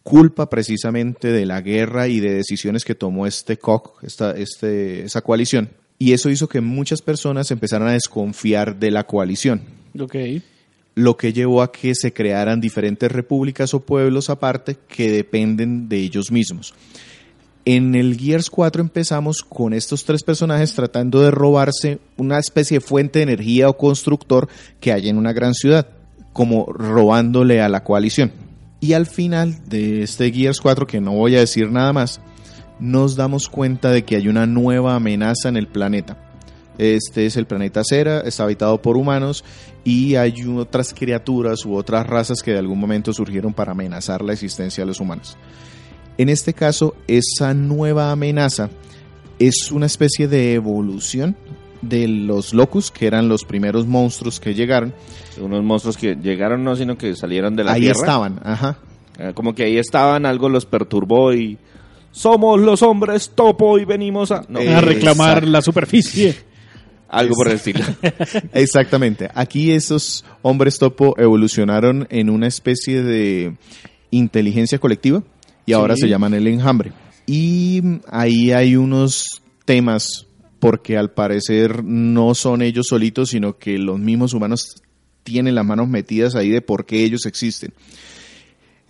culpa 0.03 0.49
precisamente 0.49 1.33
de 1.33 1.47
la 1.47 1.61
guerra 1.61 2.09
y 2.09 2.21
de 2.21 2.35
decisiones 2.35 2.85
que 2.85 2.95
tomó 2.95 3.27
este 3.27 3.59
COC, 3.59 4.05
esta, 4.05 4.33
este, 4.33 5.05
esa 5.05 5.23
coalición. 5.23 5.71
Y 5.99 6.13
eso 6.13 6.31
hizo 6.31 6.49
que 6.49 6.61
muchas 6.61 7.03
personas 7.03 7.51
empezaran 7.51 7.89
a 7.89 7.93
desconfiar 7.93 8.79
de 8.79 8.91
la 8.91 9.05
coalición 9.05 9.63
Ok. 9.99 10.15
lo 10.95 11.17
que 11.17 11.33
llevó 11.33 11.63
a 11.63 11.73
que 11.73 11.95
se 11.95 12.13
crearan 12.13 12.61
diferentes 12.61 13.11
repúblicas 13.11 13.75
o 13.75 13.81
pueblos 13.81 14.31
aparte 14.31 14.77
que 14.89 15.11
dependen 15.11 15.89
de 15.89 15.97
ellos 15.99 16.31
mismos. 16.31 16.75
En 17.65 17.95
el 17.95 18.17
Gears 18.19 18.49
4 18.49 18.81
empezamos 18.81 19.43
con 19.43 19.75
estos 19.75 20.05
tres 20.05 20.23
personajes 20.23 20.73
tratando 20.75 21.21
de 21.21 21.31
robarse 21.31 21.99
una 22.17 22.39
especie 22.39 22.79
de 22.79 22.81
fuente 22.85 23.19
de 23.19 23.25
energía 23.25 23.69
o 23.69 23.77
constructor 23.77 24.49
que 24.81 24.93
hay 24.93 25.09
en 25.09 25.19
una 25.19 25.33
gran 25.35 25.53
ciudad, 25.55 25.87
como 26.33 26.65
robándole 26.73 27.61
a 27.61 27.69
la 27.69 27.85
coalición. 27.85 28.33
Y 28.81 28.93
al 28.95 29.07
final 29.07 29.59
de 29.69 30.03
este 30.05 30.31
Gears 30.33 30.61
4, 30.61 30.87
que 30.87 31.01
no 31.01 31.13
voy 31.13 31.37
a 31.37 31.41
decir 31.41 31.71
nada 31.71 31.93
más, 31.93 32.21
nos 32.81 33.17
damos 33.17 33.49
cuenta 33.49 33.91
de 33.91 34.05
que 34.05 34.17
hay 34.17 34.29
una 34.29 34.47
nueva 34.47 34.95
amenaza 34.95 35.49
en 35.49 35.57
el 35.57 35.67
planeta. 35.69 36.17
Este 36.79 37.27
es 37.27 37.37
el 37.37 37.47
planeta 37.47 37.83
Cera, 37.85 38.21
está 38.21 38.45
habitado 38.45 38.81
por 38.81 38.97
humanos 38.97 39.45
y 39.85 40.15
hay 40.15 40.33
otras 40.57 40.95
criaturas 40.95 41.65
u 41.67 41.75
otras 41.75 42.07
razas 42.07 42.41
que 42.41 42.53
de 42.53 42.59
algún 42.59 42.79
momento 42.79 43.13
surgieron 43.13 43.53
para 43.53 43.73
amenazar 43.73 44.23
la 44.23 44.33
existencia 44.33 44.83
de 44.83 44.87
los 44.87 45.01
humanos. 45.01 45.37
En 46.19 46.29
este 46.29 46.53
caso, 46.55 46.95
esa 47.09 47.53
nueva 47.55 48.13
amenaza 48.13 48.71
es 49.41 49.73
una 49.73 49.87
especie 49.87 50.29
de 50.29 50.55
evolución 50.55 51.37
de 51.83 52.09
los 52.09 52.55
Locus, 52.55 52.91
que 52.91 53.07
eran 53.07 53.29
los 53.29 53.45
primeros 53.45 53.87
monstruos 53.87 54.41
que 54.41 54.55
llegaron. 54.55 54.95
Unos 55.41 55.63
monstruos 55.63 55.97
que 55.97 56.17
llegaron 56.17 56.65
no, 56.65 56.75
sino 56.75 56.97
que 56.99 57.15
salieron 57.15 57.55
de 57.55 57.65
la 57.65 57.73
Ahí 57.73 57.83
tierra. 57.83 57.99
estaban, 58.01 58.41
ajá. 58.43 58.79
Eh, 59.19 59.33
Como 59.35 59.55
que 59.55 59.65
ahí 59.65 59.79
estaban, 59.79 60.27
algo 60.27 60.49
los 60.49 60.65
perturbó 60.67 61.33
y... 61.33 61.59
Somos 62.19 62.59
los 62.61 62.83
hombres 62.83 63.31
topo 63.33 63.79
y 63.79 63.85
venimos 63.85 64.33
a... 64.33 64.45
No, 64.49 64.59
Eh, 64.59 64.75
a 64.75 64.81
reclamar 64.81 65.29
exacto. 65.39 65.51
la 65.51 65.63
superficie. 65.63 66.35
algo 67.09 67.37
por 67.37 67.47
el 67.47 67.55
estilo. 67.55 67.85
Exactamente. 68.53 69.29
Aquí 69.35 69.71
esos 69.71 70.25
hombres 70.43 70.79
topo 70.81 71.15
evolucionaron 71.17 72.09
en 72.11 72.29
una 72.29 72.49
especie 72.49 73.03
de 73.05 73.57
inteligencia 74.11 74.81
colectiva 74.81 75.23
y 75.65 75.75
ahora 75.75 75.95
Sí. 75.95 76.03
se 76.03 76.09
llaman 76.09 76.35
el 76.35 76.49
enjambre. 76.49 76.93
Y 77.25 77.83
ahí 78.11 78.51
hay 78.51 78.75
unos 78.75 79.25
temas 79.65 80.27
porque 80.59 80.99
al 80.99 81.13
parecer 81.13 81.85
no 81.85 82.35
son 82.35 82.63
ellos 82.63 82.87
solitos, 82.89 83.31
sino 83.31 83.59
que 83.59 83.79
los 83.79 84.01
mismos 84.01 84.35
humanos 84.35 84.83
tienen 85.23 85.55
las 85.55 85.65
manos 85.65 85.87
metidas 85.89 86.35
ahí 86.35 86.49
de 86.49 86.63
por 86.63 86.85
qué 86.85 87.05
ellos 87.05 87.27
existen. 87.27 87.73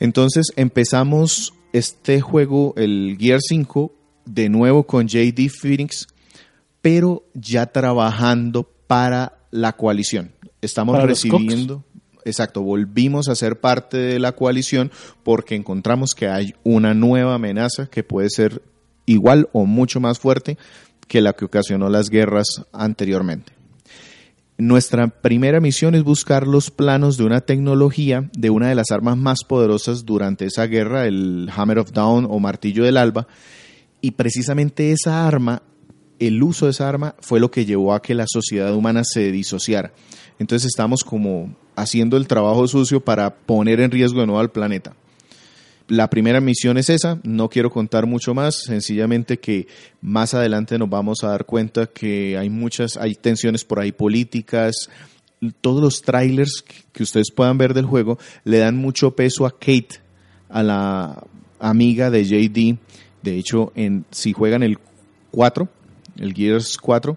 Entonces 0.01 0.47
empezamos 0.57 1.53
este 1.73 2.21
juego, 2.21 2.75
el 2.77 3.17
Gear 3.19 3.41
5, 3.41 3.93
de 4.27 4.49
nuevo 4.49 4.85
con 4.85 5.09
JD 5.09 5.49
Phoenix, 5.49 6.07
pero 6.81 7.25
ya 7.35 7.67
trabajando 7.67 8.71
para 8.87 9.39
la 9.51 9.75
coalición. 9.75 10.33
Estamos 10.61 10.95
Para 10.95 11.07
recibiendo, 11.07 11.85
exacto, 12.25 12.63
volvimos 12.63 13.29
a 13.29 13.35
ser 13.35 13.61
parte 13.61 13.97
de 13.97 14.19
la 14.19 14.33
coalición 14.33 14.91
porque 15.23 15.55
encontramos 15.55 16.15
que 16.15 16.29
hay 16.29 16.55
una 16.65 16.95
nueva 16.95 17.35
amenaza 17.35 17.87
que 17.87 18.03
puede 18.03 18.29
ser 18.31 18.63
igual 19.07 19.49
o 19.53 19.65
mucho 19.65 20.01
más 20.01 20.19
fuerte 20.19 20.59
que 21.07 21.21
la 21.21 21.33
que 21.33 21.47
ocasionó 21.47 21.89
las 21.89 22.11
guerras 22.11 22.47
anteriormente. 22.73 23.58
Nuestra 24.61 25.07
primera 25.07 25.61
misión 25.61 25.95
es 25.95 26.03
buscar 26.03 26.49
los 26.49 26.73
planos 26.73 27.17
de 27.17 27.23
una 27.23 27.43
tecnología 27.43 28.29
de 28.37 28.51
una 28.51 28.69
de 28.69 28.75
las 28.75 28.91
armas 28.91 29.17
más 29.17 29.45
poderosas 29.47 30.05
durante 30.05 30.47
esa 30.47 30.67
guerra, 30.67 31.07
el 31.07 31.49
Hammer 31.55 31.79
of 31.79 31.93
Dawn 31.93 32.27
o 32.29 32.41
Martillo 32.41 32.83
del 32.83 32.97
Alba, 32.97 33.29
y 34.01 34.11
precisamente 34.11 34.91
esa 34.91 35.29
arma, 35.29 35.63
el 36.19 36.43
uso 36.43 36.65
de 36.65 36.73
esa 36.73 36.89
arma 36.89 37.15
fue 37.21 37.39
lo 37.39 37.53
que 37.53 37.67
llevó 37.67 37.95
a 37.95 38.03
que 38.03 38.17
la 38.17 38.25
sociedad 38.27 38.75
humana 38.75 39.05
se 39.05 39.31
disociara. 39.31 39.93
Entonces 40.41 40.67
estamos 40.67 41.05
como 41.05 41.55
haciendo 41.77 42.17
el 42.17 42.27
trabajo 42.27 42.67
sucio 42.67 42.99
para 42.99 43.37
poner 43.37 43.79
en 43.79 43.93
riesgo 43.93 44.23
de 44.23 44.27
nuevo 44.27 44.41
al 44.41 44.51
planeta. 44.51 44.97
La 45.89 46.11
primera 46.11 46.41
misión 46.43 46.77
es 46.77 46.91
esa, 46.91 47.19
no 47.23 47.49
quiero 47.49 47.71
contar 47.71 48.07
mucho 48.07 48.35
más, 48.35 48.61
sencillamente 48.61 49.39
que 49.39 49.67
más 50.03 50.35
adelante 50.35 50.79
nos 50.79 50.91
vamos 50.91 51.25
a 51.25 51.29
dar 51.29 51.47
cuenta 51.47 51.87
que 51.87 52.37
hay 52.37 52.51
muchas, 52.51 52.99
hay 52.99 53.15
tensiones 53.15 53.65
por 53.65 53.81
ahí 53.81 53.91
políticas, 53.91 54.91
todos 55.61 55.81
los 55.81 56.03
trailers 56.03 56.63
que 56.93 57.03
ustedes 57.03 57.31
puedan 57.35 57.59
ver 57.59 57.73
del 57.73 57.87
juego 57.87 58.19
le 58.45 58.59
dan 58.59 58.77
mucho 58.77 59.13
peso 59.13 59.47
a 59.47 59.51
Kate, 59.51 60.01
a 60.49 60.63
la 60.63 61.25
amiga 61.59 62.11
de 62.11 62.25
JD. 62.25 62.79
De 63.23 63.39
hecho, 63.39 63.73
en, 63.75 64.05
si 64.11 64.33
juegan 64.33 64.63
el 64.63 64.79
4, 65.31 65.69
el 66.19 66.35
Gears 66.35 66.77
4, 66.79 67.17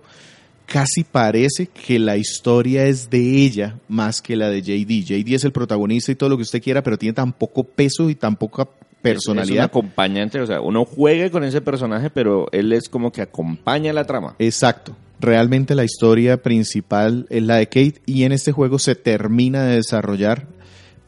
casi 0.71 1.03
parece 1.03 1.67
que 1.67 1.99
la 1.99 2.15
historia 2.15 2.85
es 2.85 3.09
de 3.09 3.19
ella 3.19 3.77
más 3.89 4.21
que 4.21 4.37
la 4.37 4.49
de 4.49 4.61
JD. 4.61 5.03
JD 5.05 5.33
es 5.33 5.43
el 5.43 5.51
protagonista 5.51 6.11
y 6.11 6.15
todo 6.15 6.29
lo 6.29 6.37
que 6.37 6.43
usted 6.43 6.61
quiera, 6.63 6.81
pero 6.81 6.97
tiene 6.97 7.13
tan 7.13 7.33
poco 7.33 7.65
peso 7.65 8.09
y 8.09 8.15
tan 8.15 8.37
poca 8.37 8.69
personalidad. 9.01 9.65
Es 9.65 9.75
un 9.75 9.81
acompañante, 9.81 10.39
o 10.39 10.47
sea, 10.47 10.61
uno 10.61 10.85
juegue 10.85 11.29
con 11.29 11.43
ese 11.43 11.59
personaje, 11.59 12.09
pero 12.09 12.47
él 12.53 12.71
es 12.71 12.87
como 12.87 13.11
que 13.11 13.21
acompaña 13.21 13.91
la 13.91 14.05
trama. 14.05 14.35
Exacto. 14.39 14.95
Realmente 15.19 15.75
la 15.75 15.83
historia 15.83 16.41
principal 16.41 17.27
es 17.29 17.43
la 17.43 17.57
de 17.57 17.67
Kate 17.67 18.01
y 18.05 18.23
en 18.23 18.31
este 18.31 18.53
juego 18.53 18.79
se 18.79 18.95
termina 18.95 19.65
de 19.65 19.75
desarrollar 19.75 20.47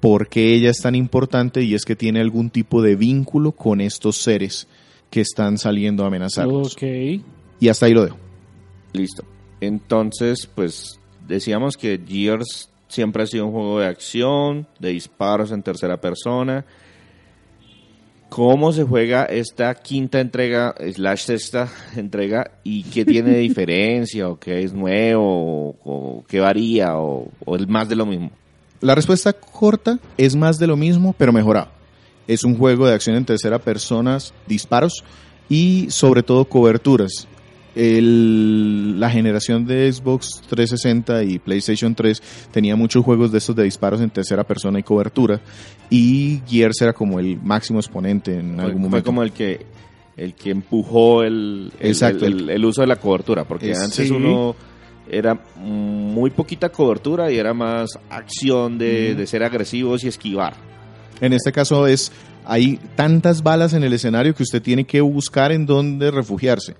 por 0.01 0.27
qué 0.27 0.53
ella 0.53 0.71
es 0.71 0.81
tan 0.81 0.93
importante 0.93 1.63
y 1.63 1.73
es 1.73 1.85
que 1.85 1.95
tiene 1.95 2.19
algún 2.19 2.49
tipo 2.49 2.81
de 2.81 2.97
vínculo 2.97 3.53
con 3.53 3.79
estos 3.79 4.17
seres 4.17 4.67
que 5.09 5.21
están 5.21 5.57
saliendo 5.57 6.03
a 6.03 6.07
amenazarlos. 6.07 6.73
Ok. 6.73 6.83
Y 7.61 7.69
hasta 7.69 7.85
ahí 7.85 7.93
lo 7.93 8.03
dejo. 8.03 8.17
Listo. 8.91 9.23
Entonces, 9.65 10.47
pues 10.53 10.99
decíamos 11.25 11.77
que 11.77 11.99
Gears 12.05 12.69
siempre 12.89 13.23
ha 13.23 13.27
sido 13.27 13.45
un 13.47 13.53
juego 13.53 13.79
de 13.79 13.87
acción, 13.87 14.67
de 14.79 14.89
disparos 14.89 15.51
en 15.51 15.63
tercera 15.63 15.99
persona. 15.99 16.65
¿Cómo 18.29 18.73
se 18.73 18.83
juega 18.83 19.25
esta 19.25 19.73
quinta 19.75 20.19
entrega, 20.19 20.75
slash 20.93 21.25
sexta 21.25 21.69
entrega, 21.95 22.51
y 22.63 22.83
qué 22.83 23.05
tiene 23.05 23.31
de 23.31 23.39
diferencia, 23.49 24.27
o 24.27 24.39
qué 24.39 24.63
es 24.63 24.73
nuevo, 24.73 25.75
o, 25.83 26.23
qué 26.27 26.39
varía, 26.39 26.97
o, 26.97 27.29
o 27.45 27.55
es 27.55 27.67
más 27.67 27.87
de 27.87 27.95
lo 27.95 28.05
mismo? 28.05 28.31
La 28.81 28.95
respuesta 28.95 29.31
corta 29.31 29.97
es 30.17 30.35
más 30.35 30.59
de 30.59 30.67
lo 30.67 30.75
mismo, 30.75 31.15
pero 31.17 31.31
mejorado. 31.31 31.69
Es 32.27 32.43
un 32.43 32.57
juego 32.57 32.85
de 32.85 32.93
acción 32.93 33.15
en 33.15 33.25
tercera 33.25 33.59
persona, 33.59 34.17
disparos 34.45 35.03
y 35.47 35.87
sobre 35.89 36.21
todo 36.23 36.45
coberturas. 36.45 37.27
El- 37.75 38.99
la 38.99 39.09
generación 39.09 39.65
de 39.65 39.91
Xbox 39.91 40.41
360 40.47 41.23
y 41.23 41.39
PlayStation 41.39 41.95
3 41.95 42.21
tenía 42.51 42.75
muchos 42.75 43.03
juegos 43.03 43.31
de 43.31 43.37
estos 43.39 43.55
de 43.55 43.63
disparos 43.63 44.01
en 44.01 44.09
tercera 44.09 44.43
persona 44.43 44.79
y 44.79 44.83
cobertura 44.83 45.41
y 45.89 46.41
Gears 46.47 46.81
era 46.81 46.93
como 46.93 47.19
el 47.19 47.39
máximo 47.41 47.79
exponente 47.79 48.37
en 48.39 48.55
Fue, 48.55 48.63
algún 48.65 48.81
fue 48.81 48.89
momento. 48.89 49.05
como 49.05 49.23
el 49.23 49.31
que 49.31 49.65
el 50.15 50.35
que 50.35 50.51
empujó 50.51 51.23
el, 51.23 51.71
el, 51.79 51.87
Exacto. 51.89 52.25
el- 52.27 52.47
el 52.49 52.63
uso 52.65 52.81
de 52.81 52.87
la 52.87 52.97
cobertura, 52.97 53.45
porque 53.45 53.71
Es- 53.71 53.79
antes 53.81 54.07
sí. 54.07 54.13
uno 54.13 54.55
era 55.09 55.39
muy 55.57 56.29
poquita 56.29 56.69
cobertura 56.69 57.31
y 57.31 57.37
era 57.37 57.53
más 57.53 57.89
acción 58.11 58.77
de, 58.77 59.15
de 59.15 59.25
ser 59.27 59.43
agresivos 59.43 60.03
y 60.03 60.07
esquivar. 60.07 60.53
En 61.19 61.33
este 61.33 61.51
caso 61.51 61.87
es, 61.87 62.11
hay 62.45 62.79
tantas 62.95 63.41
balas 63.41 63.73
en 63.73 63.83
el 63.83 63.91
escenario 63.93 64.35
que 64.35 64.43
usted 64.43 64.61
tiene 64.61 64.83
que 64.85 65.01
buscar 65.01 65.51
en 65.51 65.65
dónde 65.65 66.11
refugiarse. 66.11 66.75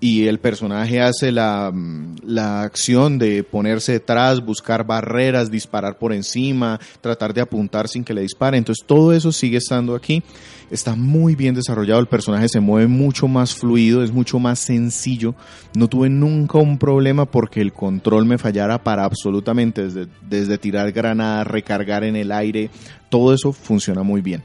Y 0.00 0.26
el 0.26 0.38
personaje 0.38 1.00
hace 1.00 1.32
la, 1.32 1.70
mm, 1.72 2.16
la 2.26 2.62
acción 2.62 3.18
de 3.18 3.42
ponerse 3.42 3.92
detrás, 3.92 4.44
buscar 4.44 4.86
barreras, 4.86 5.50
disparar 5.50 5.98
por 5.98 6.12
encima, 6.12 6.78
tratar 7.00 7.32
de 7.32 7.40
apuntar 7.40 7.88
sin 7.88 8.04
que 8.04 8.14
le 8.14 8.22
dispare. 8.22 8.58
Entonces 8.58 8.84
todo 8.86 9.12
eso 9.12 9.32
sigue 9.32 9.58
estando 9.58 9.94
aquí. 9.94 10.22
Está 10.70 10.96
muy 10.96 11.36
bien 11.36 11.54
desarrollado, 11.54 12.00
el 12.00 12.06
personaje 12.06 12.48
se 12.48 12.60
mueve 12.60 12.88
mucho 12.88 13.28
más 13.28 13.54
fluido, 13.54 14.02
es 14.02 14.12
mucho 14.12 14.38
más 14.38 14.58
sencillo. 14.58 15.34
No 15.76 15.88
tuve 15.88 16.08
nunca 16.08 16.58
un 16.58 16.78
problema 16.78 17.26
porque 17.26 17.60
el 17.60 17.72
control 17.72 18.24
me 18.24 18.38
fallara 18.38 18.82
para 18.82 19.04
absolutamente 19.04 19.84
desde, 19.84 20.08
desde 20.28 20.58
tirar 20.58 20.90
granadas, 20.92 21.46
recargar 21.46 22.02
en 22.04 22.16
el 22.16 22.32
aire, 22.32 22.70
todo 23.10 23.34
eso 23.34 23.52
funciona 23.52 24.02
muy 24.02 24.20
bien. 24.20 24.42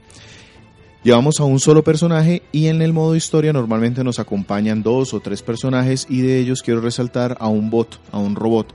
Llevamos 1.03 1.39
a 1.39 1.45
un 1.45 1.59
solo 1.61 1.83
personaje 1.83 2.41
y 2.51 2.67
en 2.67 2.81
el 2.81 2.91
modo 2.91 3.15
historia 3.15 3.53
normalmente 3.53 4.03
nos 4.03 4.19
acompañan 4.19 4.83
dos 4.83 5.13
o 5.13 5.21
tres 5.21 5.41
personajes 5.41 6.05
y 6.09 6.21
de 6.21 6.39
ellos 6.39 6.61
quiero 6.61 6.81
resaltar 6.81 7.37
a 7.39 7.47
un 7.47 7.69
bot, 7.69 7.99
a 8.11 8.19
un 8.19 8.35
robot. 8.35 8.73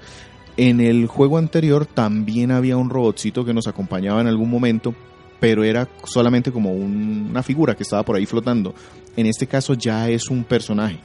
En 0.56 0.80
el 0.80 1.06
juego 1.06 1.36
anterior 1.36 1.84
también 1.84 2.50
había 2.50 2.78
un 2.78 2.88
robotcito 2.88 3.44
que 3.44 3.52
nos 3.52 3.66
acompañaba 3.66 4.22
en 4.22 4.26
algún 4.28 4.48
momento, 4.48 4.94
pero 5.38 5.64
era 5.64 5.86
solamente 6.04 6.50
como 6.50 6.72
un- 6.72 7.26
una 7.30 7.42
figura 7.42 7.74
que 7.74 7.82
estaba 7.82 8.04
por 8.04 8.16
ahí 8.16 8.24
flotando. 8.24 8.74
En 9.16 9.26
este 9.26 9.46
caso 9.46 9.74
ya 9.74 10.08
es 10.08 10.30
un 10.30 10.44
personaje. 10.44 10.98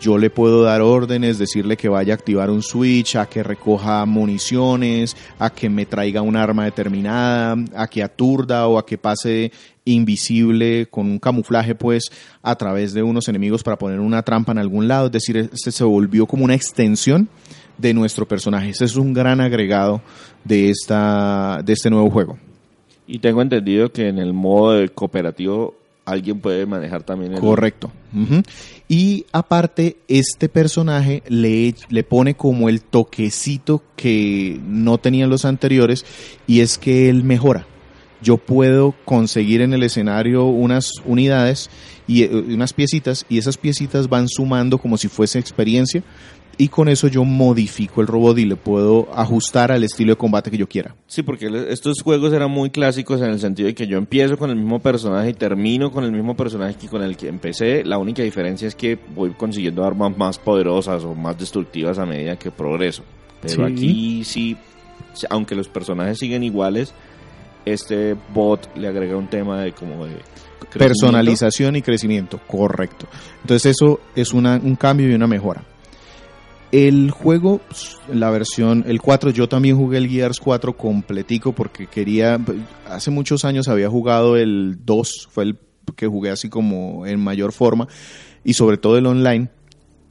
Yo 0.00 0.18
le 0.18 0.28
puedo 0.30 0.62
dar 0.62 0.82
órdenes, 0.82 1.38
decirle 1.38 1.76
que 1.76 1.88
vaya 1.88 2.12
a 2.12 2.16
activar 2.16 2.50
un 2.50 2.62
switch, 2.62 3.16
a 3.16 3.26
que 3.26 3.42
recoja 3.42 4.04
municiones, 4.04 5.16
a 5.38 5.50
que 5.50 5.70
me 5.70 5.86
traiga 5.86 6.20
un 6.20 6.36
arma 6.36 6.64
determinada, 6.64 7.56
a 7.74 7.86
que 7.88 8.02
aturda 8.02 8.66
o 8.68 8.78
a 8.78 8.84
que 8.84 8.98
pase 8.98 9.52
invisible 9.86 10.86
con 10.90 11.06
un 11.06 11.18
camuflaje 11.18 11.74
pues 11.74 12.10
a 12.42 12.56
través 12.56 12.92
de 12.92 13.02
unos 13.02 13.28
enemigos 13.28 13.62
para 13.62 13.78
poner 13.78 14.00
una 14.00 14.22
trampa 14.22 14.52
en 14.52 14.58
algún 14.58 14.86
lado. 14.86 15.06
Es 15.06 15.12
decir, 15.12 15.36
este 15.36 15.72
se 15.72 15.84
volvió 15.84 16.26
como 16.26 16.44
una 16.44 16.54
extensión 16.54 17.28
de 17.78 17.94
nuestro 17.94 18.26
personaje. 18.26 18.70
Ese 18.70 18.84
es 18.84 18.96
un 18.96 19.14
gran 19.14 19.40
agregado 19.40 20.02
de, 20.44 20.70
esta, 20.70 21.62
de 21.64 21.72
este 21.72 21.88
nuevo 21.88 22.10
juego. 22.10 22.38
Y 23.06 23.20
tengo 23.20 23.40
entendido 23.40 23.90
que 23.92 24.08
en 24.08 24.18
el 24.18 24.32
modo 24.32 24.72
de 24.72 24.88
cooperativo 24.88 25.74
alguien 26.04 26.40
puede 26.40 26.66
manejar 26.66 27.02
también 27.02 27.34
el... 27.34 27.40
Correcto. 27.40 27.90
Ujú. 28.14 28.42
Y 28.88 29.26
aparte, 29.32 29.96
este 30.06 30.48
personaje 30.48 31.22
le, 31.26 31.74
le 31.88 32.04
pone 32.04 32.34
como 32.34 32.68
el 32.68 32.82
toquecito 32.82 33.82
que 33.96 34.60
no 34.64 34.98
tenían 34.98 35.28
los 35.28 35.44
anteriores 35.44 36.04
y 36.46 36.60
es 36.60 36.78
que 36.78 37.08
él 37.08 37.24
mejora. 37.24 37.66
Yo 38.22 38.38
puedo 38.38 38.94
conseguir 39.04 39.60
en 39.60 39.74
el 39.74 39.82
escenario 39.82 40.44
unas 40.46 40.90
unidades 41.04 41.68
y 42.06 42.22
eh, 42.22 42.30
unas 42.34 42.72
piecitas 42.72 43.26
y 43.28 43.38
esas 43.38 43.58
piecitas 43.58 44.08
van 44.08 44.28
sumando 44.28 44.78
como 44.78 44.96
si 44.96 45.08
fuese 45.08 45.38
experiencia 45.38 46.02
y 46.58 46.68
con 46.68 46.88
eso 46.88 47.08
yo 47.08 47.22
modifico 47.24 48.00
el 48.00 48.06
robot 48.06 48.38
y 48.38 48.46
le 48.46 48.56
puedo 48.56 49.08
ajustar 49.14 49.70
al 49.72 49.84
estilo 49.84 50.12
de 50.12 50.16
combate 50.16 50.50
que 50.50 50.56
yo 50.56 50.66
quiera. 50.68 50.94
Sí, 51.06 51.22
porque 51.22 51.48
estos 51.68 52.00
juegos 52.02 52.32
eran 52.32 52.50
muy 52.50 52.70
clásicos 52.70 53.20
en 53.20 53.28
el 53.30 53.38
sentido 53.40 53.66
de 53.66 53.74
que 53.74 53.86
yo 53.86 53.98
empiezo 53.98 54.38
con 54.38 54.48
el 54.50 54.56
mismo 54.56 54.78
personaje 54.80 55.30
y 55.30 55.34
termino 55.34 55.90
con 55.92 56.04
el 56.04 56.12
mismo 56.12 56.34
personaje 56.34 56.74
que 56.76 56.88
con 56.88 57.02
el 57.02 57.16
que 57.16 57.28
empecé. 57.28 57.84
La 57.84 57.98
única 57.98 58.22
diferencia 58.22 58.66
es 58.68 58.74
que 58.74 58.98
voy 59.14 59.32
consiguiendo 59.32 59.84
armas 59.84 60.16
más 60.16 60.38
poderosas 60.38 61.04
o 61.04 61.14
más 61.14 61.38
destructivas 61.38 61.98
a 61.98 62.06
medida 62.06 62.36
que 62.36 62.50
progreso. 62.50 63.02
Pero 63.42 63.66
Sí. 63.66 63.72
aquí 63.72 64.24
sí, 64.24 64.56
aunque 65.28 65.54
los 65.54 65.68
personajes 65.68 66.18
siguen 66.18 66.42
iguales, 66.42 66.94
este 67.66 68.16
bot 68.32 68.74
le 68.76 68.88
agrega 68.88 69.16
un 69.16 69.28
tema 69.28 69.60
de 69.60 69.72
como 69.72 70.06
de. 70.06 70.14
Personalización 70.78 71.76
y 71.76 71.82
crecimiento, 71.82 72.40
correcto. 72.46 73.06
Entonces 73.42 73.74
eso 73.78 74.00
es 74.14 74.32
una- 74.32 74.60
un 74.62 74.76
cambio 74.76 75.10
y 75.10 75.14
una 75.14 75.26
mejora. 75.26 75.62
El 76.76 77.10
juego, 77.10 77.62
la 78.12 78.28
versión, 78.28 78.84
el 78.86 79.00
4, 79.00 79.30
yo 79.30 79.48
también 79.48 79.78
jugué 79.78 79.96
el 79.96 80.10
Gears 80.10 80.38
4 80.38 80.76
completico 80.76 81.52
porque 81.52 81.86
quería, 81.86 82.38
hace 82.86 83.10
muchos 83.10 83.46
años 83.46 83.68
había 83.68 83.88
jugado 83.88 84.36
el 84.36 84.84
2, 84.84 85.28
fue 85.30 85.44
el 85.44 85.58
que 85.96 86.06
jugué 86.06 86.28
así 86.28 86.50
como 86.50 87.06
en 87.06 87.18
mayor 87.18 87.52
forma, 87.52 87.88
y 88.44 88.52
sobre 88.52 88.76
todo 88.76 88.98
el 88.98 89.06
online. 89.06 89.48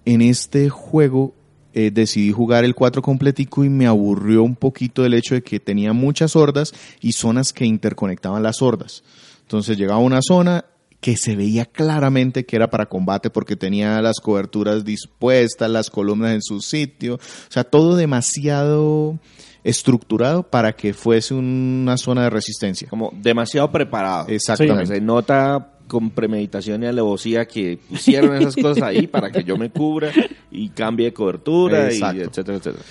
En 0.06 0.24
este 0.24 0.70
juego 0.70 1.36
eh, 1.76 1.92
decidí 1.94 2.32
jugar 2.32 2.66
el 2.66 2.74
4 2.74 3.00
completico 3.04 3.64
y 3.64 3.70
me 3.70 3.86
aburrió 3.86 4.42
un 4.42 4.56
poquito 4.56 5.06
el 5.06 5.14
hecho 5.14 5.36
de 5.36 5.44
que 5.44 5.60
tenía 5.60 5.94
muchas 5.94 6.36
hordas 6.36 6.74
y 7.00 7.12
zonas 7.12 7.54
que 7.54 7.68
interconectaban 7.68 8.42
las 8.42 8.64
hordas. 8.64 9.04
Entonces 9.44 9.78
llegaba 9.78 10.00
a 10.00 10.04
una 10.04 10.22
zona 10.24 10.66
que 11.06 11.18
se 11.18 11.36
veía 11.36 11.66
claramente 11.66 12.48
que 12.48 12.56
era 12.56 12.72
para 12.72 12.88
combate 12.88 13.30
porque 13.30 13.56
tenía 13.56 14.02
las 14.02 14.20
coberturas 14.20 14.84
dispuestas, 14.84 15.70
las 15.70 15.92
columnas 15.92 16.34
en 16.34 16.42
su 16.42 16.62
sitio, 16.62 17.18
o 17.18 17.52
sea, 17.52 17.64
todo 17.64 17.96
demasiado 17.96 19.20
estructurado 19.64 20.42
para 20.42 20.74
que 20.74 20.96
fuese 20.96 21.36
una 21.36 21.96
zona 21.98 22.24
de 22.24 22.32
resistencia. 22.32 22.88
Como 22.90 23.14
demasiado 23.22 23.72
preparado. 23.72 24.30
Exactamente. 24.30 24.96
Se 24.96 25.00
nota 25.00 25.74
con 25.88 26.10
premeditación 26.10 26.82
y 26.82 26.88
alevosía 26.88 27.46
que 27.46 27.78
pusieron 27.88 28.36
esas 28.38 28.56
cosas 28.56 28.82
ahí 28.82 29.06
para 29.06 29.32
que 29.32 29.44
yo 29.44 29.58
me 29.58 29.70
cubra 29.70 30.12
y 30.50 30.70
cambie 30.70 31.06
de 31.06 31.14
cobertura, 31.14 31.84
y 31.92 31.98
Exacto. 31.98 32.24
etcétera, 32.24 32.58
etcétera. 32.58 32.84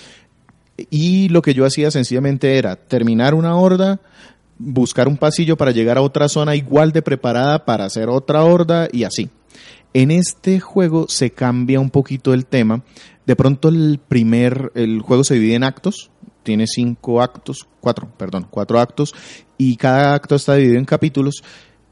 Y 0.89 1.27
lo 1.27 1.41
que 1.41 1.53
yo 1.53 1.65
hacía 1.65 1.91
sencillamente 1.91 2.57
era 2.57 2.77
terminar 2.77 3.33
una 3.33 3.57
horda, 3.57 3.99
buscar 4.57 5.07
un 5.07 5.17
pasillo 5.17 5.57
para 5.57 5.71
llegar 5.71 5.97
a 5.97 6.01
otra 6.01 6.29
zona 6.29 6.55
igual 6.55 6.91
de 6.91 7.01
preparada 7.01 7.65
para 7.65 7.85
hacer 7.85 8.09
otra 8.09 8.43
horda 8.43 8.87
y 8.91 9.03
así. 9.03 9.29
En 9.93 10.11
este 10.11 10.59
juego 10.59 11.07
se 11.07 11.31
cambia 11.31 11.79
un 11.79 11.89
poquito 11.89 12.33
el 12.33 12.45
tema. 12.45 12.83
De 13.25 13.35
pronto 13.35 13.69
el 13.69 13.99
primer, 14.05 14.71
el 14.75 15.01
juego 15.01 15.23
se 15.23 15.35
divide 15.35 15.55
en 15.55 15.63
actos. 15.63 16.11
Tiene 16.43 16.65
cinco 16.67 17.21
actos, 17.21 17.67
cuatro, 17.79 18.09
perdón, 18.17 18.47
cuatro 18.49 18.79
actos. 18.79 19.13
Y 19.57 19.77
cada 19.77 20.13
acto 20.13 20.35
está 20.35 20.55
dividido 20.55 20.79
en 20.79 20.85
capítulos. 20.85 21.43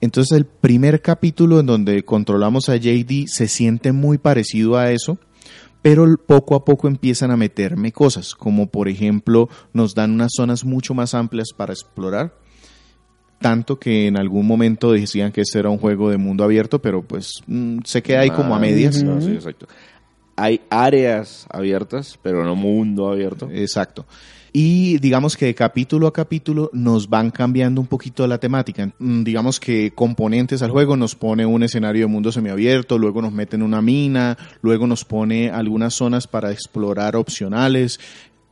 Entonces 0.02 0.38
el 0.38 0.46
primer 0.46 1.02
capítulo 1.02 1.60
en 1.62 1.66
donde 1.66 2.04
controlamos 2.04 2.68
a 2.68 2.76
JD 2.76 3.28
se 3.28 3.48
siente 3.48 3.94
muy 3.94 4.18
parecido 4.18 4.78
a 4.78 4.92
eso 4.92 5.18
pero 5.84 6.06
poco 6.18 6.56
a 6.56 6.64
poco 6.64 6.88
empiezan 6.88 7.30
a 7.30 7.38
meterme 7.38 7.92
cosas, 7.92 8.34
como 8.34 8.68
por 8.68 8.88
ejemplo 8.88 9.50
nos 9.74 9.94
dan 9.94 10.12
unas 10.12 10.32
zonas 10.34 10.64
mucho 10.64 10.94
más 10.94 11.14
amplias 11.14 11.50
para 11.56 11.74
explorar, 11.74 12.34
tanto 13.44 13.78
que 13.78 14.08
en 14.08 14.18
algún 14.18 14.48
momento 14.48 14.94
decían 14.94 15.34
que 15.34 15.42
este 15.42 15.60
era 15.60 15.70
un 15.70 15.78
juego 15.78 16.10
de 16.10 16.18
mundo 16.18 16.46
abierto, 16.46 16.82
pero 16.82 17.02
pues 17.04 17.44
mm, 17.46 17.80
se 17.84 18.02
queda 18.02 18.22
ahí 18.22 18.30
como 18.32 18.56
a 18.56 18.60
medias. 18.60 19.04
No, 19.04 19.22
sí, 19.22 19.32
exacto. 19.32 19.68
Hay 20.38 20.62
áreas 20.70 21.46
abiertas, 21.50 22.18
pero 22.24 22.44
no 22.44 22.56
mundo 22.56 23.12
abierto. 23.12 23.50
Exacto. 23.52 24.06
Y 24.56 25.00
digamos 25.00 25.36
que 25.36 25.48
de 25.48 25.56
capítulo 25.56 26.08
a 26.08 26.14
capítulo 26.14 26.70
nos 26.74 27.10
van 27.10 27.32
cambiando 27.32 27.82
un 27.82 27.88
poquito 27.88 28.26
la 28.28 28.38
temática. 28.38 28.92
Mm, 28.98 29.24
Digamos 29.24 29.60
que 29.60 29.92
componentes 29.94 30.62
al 30.62 30.72
juego 30.72 30.96
nos 30.96 31.16
pone 31.16 31.46
un 31.46 31.64
escenario 31.64 32.04
de 32.04 32.08
mundo 32.08 32.32
semiabierto, 32.32 32.98
luego 32.98 33.22
nos 33.22 33.34
meten 33.34 33.62
una 33.62 33.82
mina, 33.82 34.38
luego 34.62 34.88
nos 34.88 35.04
pone 35.04 35.50
algunas 35.50 35.96
zonas 35.96 36.28
para 36.28 36.52
explorar 36.52 37.16
opcionales. 37.16 38.00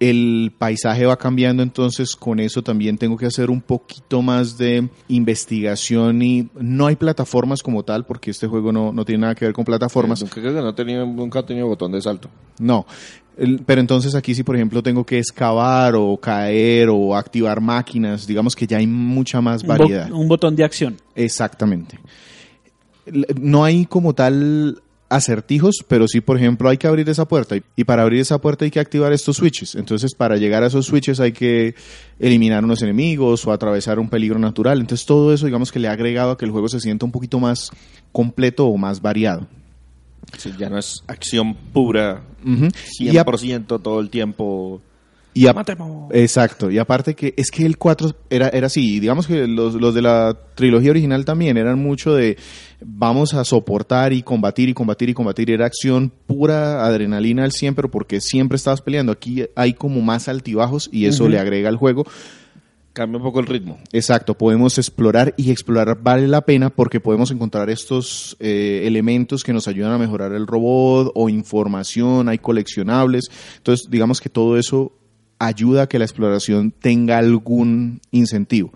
El 0.04 0.52
paisaje 0.58 1.06
va 1.06 1.16
cambiando, 1.16 1.62
entonces 1.62 2.16
con 2.16 2.40
eso 2.40 2.64
también 2.64 2.98
tengo 2.98 3.16
que 3.18 3.28
hacer 3.28 3.52
un 3.52 3.62
poquito 3.62 4.24
más 4.24 4.58
de 4.58 4.90
investigación 5.08 6.24
y 6.24 6.50
no 6.60 6.88
hay 6.88 6.96
plataformas 6.96 7.62
como 7.62 7.84
tal, 7.84 8.04
porque 8.08 8.32
este 8.32 8.48
juego 8.48 8.72
no, 8.72 8.92
no 8.92 9.06
tiene 9.06 9.22
nada 9.22 9.36
que 9.36 9.46
ver 9.46 9.54
con 9.54 9.64
plataformas. 9.64 10.20
Nunca, 10.22 10.42
creo 10.42 10.56
que 10.56 10.60
no 10.62 10.70
he 10.70 10.74
tenido, 10.74 11.06
nunca 11.06 11.46
tenido 11.46 11.68
botón 11.68 11.92
de 11.92 12.02
salto. 12.02 12.30
No. 12.58 12.88
El- 13.38 13.62
Pero 13.64 13.80
entonces 13.80 14.16
aquí 14.16 14.34
sí, 14.34 14.42
por 14.42 14.56
ejemplo, 14.56 14.82
tengo 14.82 15.06
que 15.06 15.20
excavar 15.20 15.94
o 15.96 16.18
caer 16.18 16.90
o 16.90 17.16
activar 17.16 17.62
máquinas, 17.62 18.26
digamos 18.26 18.56
que 18.56 18.66
ya 18.66 18.78
hay 18.78 18.88
mucha 18.88 19.40
más 19.40 19.62
Un 19.62 19.68
bo- 19.68 19.78
variedad. 19.78 20.12
Un, 20.12 20.28
botón 20.28 20.56
de 20.56 20.64
acción. 20.64 20.98
Exactamente. 21.16 22.00
No 23.40 23.64
hay 23.64 23.86
como 23.86 24.14
tal 24.14 24.82
acertijos, 25.12 25.76
pero 25.88 26.08
sí, 26.08 26.22
por 26.22 26.38
ejemplo, 26.38 26.70
hay 26.70 26.78
que 26.78 26.88
abrir 26.88 27.08
esa 27.10 27.28
puerta 27.28 27.56
y- 27.76 27.84
para 27.84 28.02
abrir 28.04 28.22
esa 28.22 28.40
puerta 28.40 28.66
hay 28.66 28.72
que 28.72 28.80
activar 28.80 29.12
estos 29.14 29.38
switches. 29.38 29.76
Entonces, 29.76 30.16
para 30.16 30.38
llegar 30.38 30.64
a 30.64 30.68
esos 30.68 30.86
switches 30.86 31.20
hay 31.20 31.34
que 31.34 31.76
eliminar 32.20 32.64
unos 32.64 32.82
enemigos 32.82 33.46
o 33.46 33.52
atravesar 33.52 34.00
un 34.00 34.10
peligro 34.10 34.40
natural. 34.40 34.80
Entonces, 34.80 35.06
todo 35.06 35.34
eso, 35.34 35.46
digamos 35.46 35.72
que 35.72 35.80
le 35.80 35.88
ha 35.90 35.92
agregado 35.92 36.32
a 36.32 36.38
que 36.38 36.46
el 36.46 36.52
juego 36.52 36.70
se 36.70 36.80
sienta 36.80 37.06
un 37.06 37.12
poquito 37.12 37.40
más 37.40 37.70
completo 38.12 38.66
o 38.68 38.78
más 38.78 39.02
variado. 39.02 39.48
Sí, 40.38 40.52
ya 40.58 40.70
no 40.70 40.78
es 40.78 41.04
acción 41.08 41.56
pura. 41.74 42.24
Y 43.00 43.10
a- 43.10 43.12
100% 43.26 43.80
todo 43.80 44.00
el 44.00 44.10
tiempo. 44.10 44.82
Y 45.34 45.48
a-. 45.48 45.56
Exacto, 46.12 46.70
y 46.70 46.78
aparte 46.78 47.16
que 47.16 47.34
es 47.38 47.52
que 47.52 47.66
el 47.66 47.78
4 47.78 48.16
era, 48.30 48.50
era 48.50 48.68
así, 48.68 48.96
y 48.96 49.00
digamos 49.00 49.28
que 49.28 49.48
los, 49.48 49.76
los 49.76 49.94
de 49.94 50.02
la 50.02 50.38
trilogía 50.56 50.92
original 50.92 51.24
también 51.24 51.58
eran 51.58 51.80
mucho 51.80 52.14
de 52.14 52.38
vamos 52.84 53.34
a 53.34 53.46
soportar 53.46 54.12
y 54.12 54.24
combatir 54.24 54.70
y 54.70 54.74
combatir 54.74 55.10
y 55.10 55.14
combatir, 55.14 55.52
era 55.52 55.66
acción 55.66 56.12
pura, 56.28 56.86
adrenalina 56.86 57.44
al 57.44 57.52
100, 57.52 57.76
pero 57.76 57.90
porque 57.90 58.20
siempre 58.20 58.58
estabas 58.58 58.82
peleando, 58.82 59.12
aquí 59.12 59.46
hay 59.56 59.74
como 59.74 60.02
más 60.02 60.28
altibajos 60.28 60.90
y 60.92 61.06
eso 61.06 61.30
le 61.30 61.40
agrega 61.40 61.70
al 61.70 61.78
juego. 61.78 62.06
Cambia 62.94 63.20
un 63.20 63.24
poco 63.24 63.40
el 63.40 63.48
ritmo. 63.48 63.80
Exacto, 63.94 64.38
podemos 64.38 64.78
explorar 64.78 65.34
y 65.38 65.50
explorar 65.50 66.00
vale 66.04 66.28
la 66.28 66.42
pena 66.42 66.70
porque 66.70 67.00
podemos 67.00 67.32
encontrar 67.32 67.70
estos 67.70 68.36
eh, 68.42 68.82
elementos 68.84 69.46
que 69.46 69.54
nos 69.54 69.70
ayudan 69.70 69.94
a 69.94 69.98
mejorar 69.98 70.34
el 70.34 70.46
robot 70.46 71.10
o 71.16 71.30
información, 71.30 72.28
hay 72.28 72.38
coleccionables. 72.38 73.32
Entonces, 73.56 73.90
digamos 73.90 74.20
que 74.20 74.28
todo 74.28 74.58
eso 74.58 74.92
ayuda 75.42 75.84
a 75.84 75.88
que 75.88 76.00
la 76.00 76.06
exploración 76.06 76.72
tenga 76.72 77.18
algún 77.18 78.00
incentivo. 78.12 78.72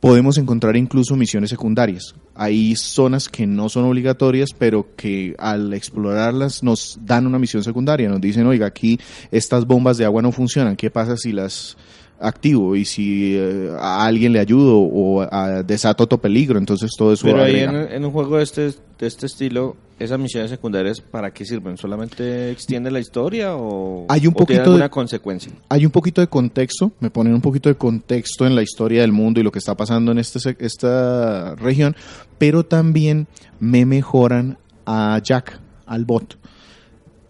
Podemos 0.00 0.36
encontrar 0.38 0.76
incluso 0.76 1.14
misiones 1.16 1.50
secundarias. 1.50 2.14
Hay 2.34 2.74
zonas 2.74 3.28
que 3.28 3.46
no 3.46 3.68
son 3.68 3.84
obligatorias, 3.84 4.50
pero 4.58 4.96
que 4.96 5.36
al 5.38 5.72
explorarlas 5.74 6.62
nos 6.62 6.98
dan 7.02 7.26
una 7.26 7.38
misión 7.38 7.62
secundaria. 7.62 8.08
Nos 8.08 8.20
dicen, 8.20 8.46
oiga, 8.46 8.66
aquí 8.66 8.98
estas 9.30 9.64
bombas 9.66 9.98
de 9.98 10.04
agua 10.04 10.22
no 10.22 10.32
funcionan. 10.32 10.76
¿Qué 10.76 10.90
pasa 10.90 11.16
si 11.16 11.30
las 11.30 11.76
activo 12.22 12.76
y 12.76 12.84
si 12.84 13.34
eh, 13.36 13.70
a 13.78 14.04
alguien 14.06 14.32
le 14.32 14.38
ayudo 14.40 14.78
o 14.78 15.22
a, 15.22 15.62
desato 15.62 16.04
otro 16.04 16.18
peligro? 16.18 16.58
Entonces 16.58 16.90
todo 16.96 17.12
eso 17.12 17.26
Pero 17.26 17.42
ahí 17.42 17.60
en, 17.60 17.74
en 17.74 18.04
un 18.04 18.10
juego 18.10 18.36
de 18.38 18.42
este, 18.44 18.62
de 18.62 19.06
este 19.06 19.26
estilo, 19.26 19.76
¿esas 19.98 20.18
misiones 20.18 20.50
secundarias 20.50 21.00
para 21.00 21.32
qué 21.32 21.44
sirven? 21.44 21.76
¿Solamente 21.76 22.50
extiende 22.50 22.90
la 22.90 23.00
historia 23.00 23.56
o, 23.56 24.06
Hay 24.08 24.26
un 24.26 24.34
o 24.34 24.36
poquito 24.36 24.60
de- 24.60 24.66
alguna 24.66 24.88
consecuencia? 24.88 25.52
hay 25.68 25.84
un 25.84 25.90
poquito 25.92 26.20
de 26.20 26.26
contexto, 26.28 26.92
me 27.00 27.10
ponen 27.10 27.34
un 27.34 27.40
poquito 27.40 27.68
de 27.68 27.74
contexto 27.74 28.46
en 28.46 28.54
la 28.54 28.62
historia 28.62 29.00
del 29.02 29.12
mundo 29.12 29.40
y 29.40 29.42
lo 29.42 29.50
que 29.52 29.58
está 29.58 29.74
pasando 29.76 30.12
en 30.12 30.18
este, 30.18 30.56
esta 30.58 31.54
región, 31.56 31.94
pero 32.38 32.64
también 32.64 33.26
me 33.60 33.84
mejoran 33.86 34.58
a 34.86 35.20
Jack, 35.22 35.60
al 35.86 36.04
bot. 36.04 36.36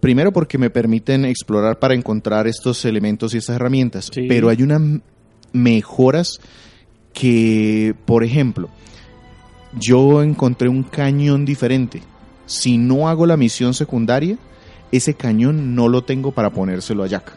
Primero 0.03 0.33
porque 0.33 0.59
me 0.59 0.69
permiten 0.69 1.25
explorar 1.25 1.79
para 1.79 1.95
encontrar 1.95 2.49
estos 2.49 2.85
elementos 2.85 3.35
y 3.35 3.39
estas 3.39 3.55
herramientas, 3.55 4.11
Sí. 4.13 4.27
pero 4.29 4.49
hay 4.49 4.61
unas 4.65 4.83
mejoras 5.53 6.41
que, 7.13 7.95
por 8.05 8.25
ejemplo, 8.25 8.69
yo 9.79 10.25
encontré 10.25 10.69
un 10.69 10.83
cañón 10.83 11.45
diferente. 11.45 12.03
Si 12.47 12.79
no 12.79 13.09
hago 13.09 13.27
la 13.27 13.37
misión 13.37 13.75
secundaria, 13.75 14.39
ese 14.91 15.15
cañón 15.15 15.77
no 15.77 15.87
lo 15.89 16.03
tengo 16.03 16.33
para 16.33 16.51
ponérselo 16.51 17.05
a 17.05 17.07
Jack. 17.07 17.33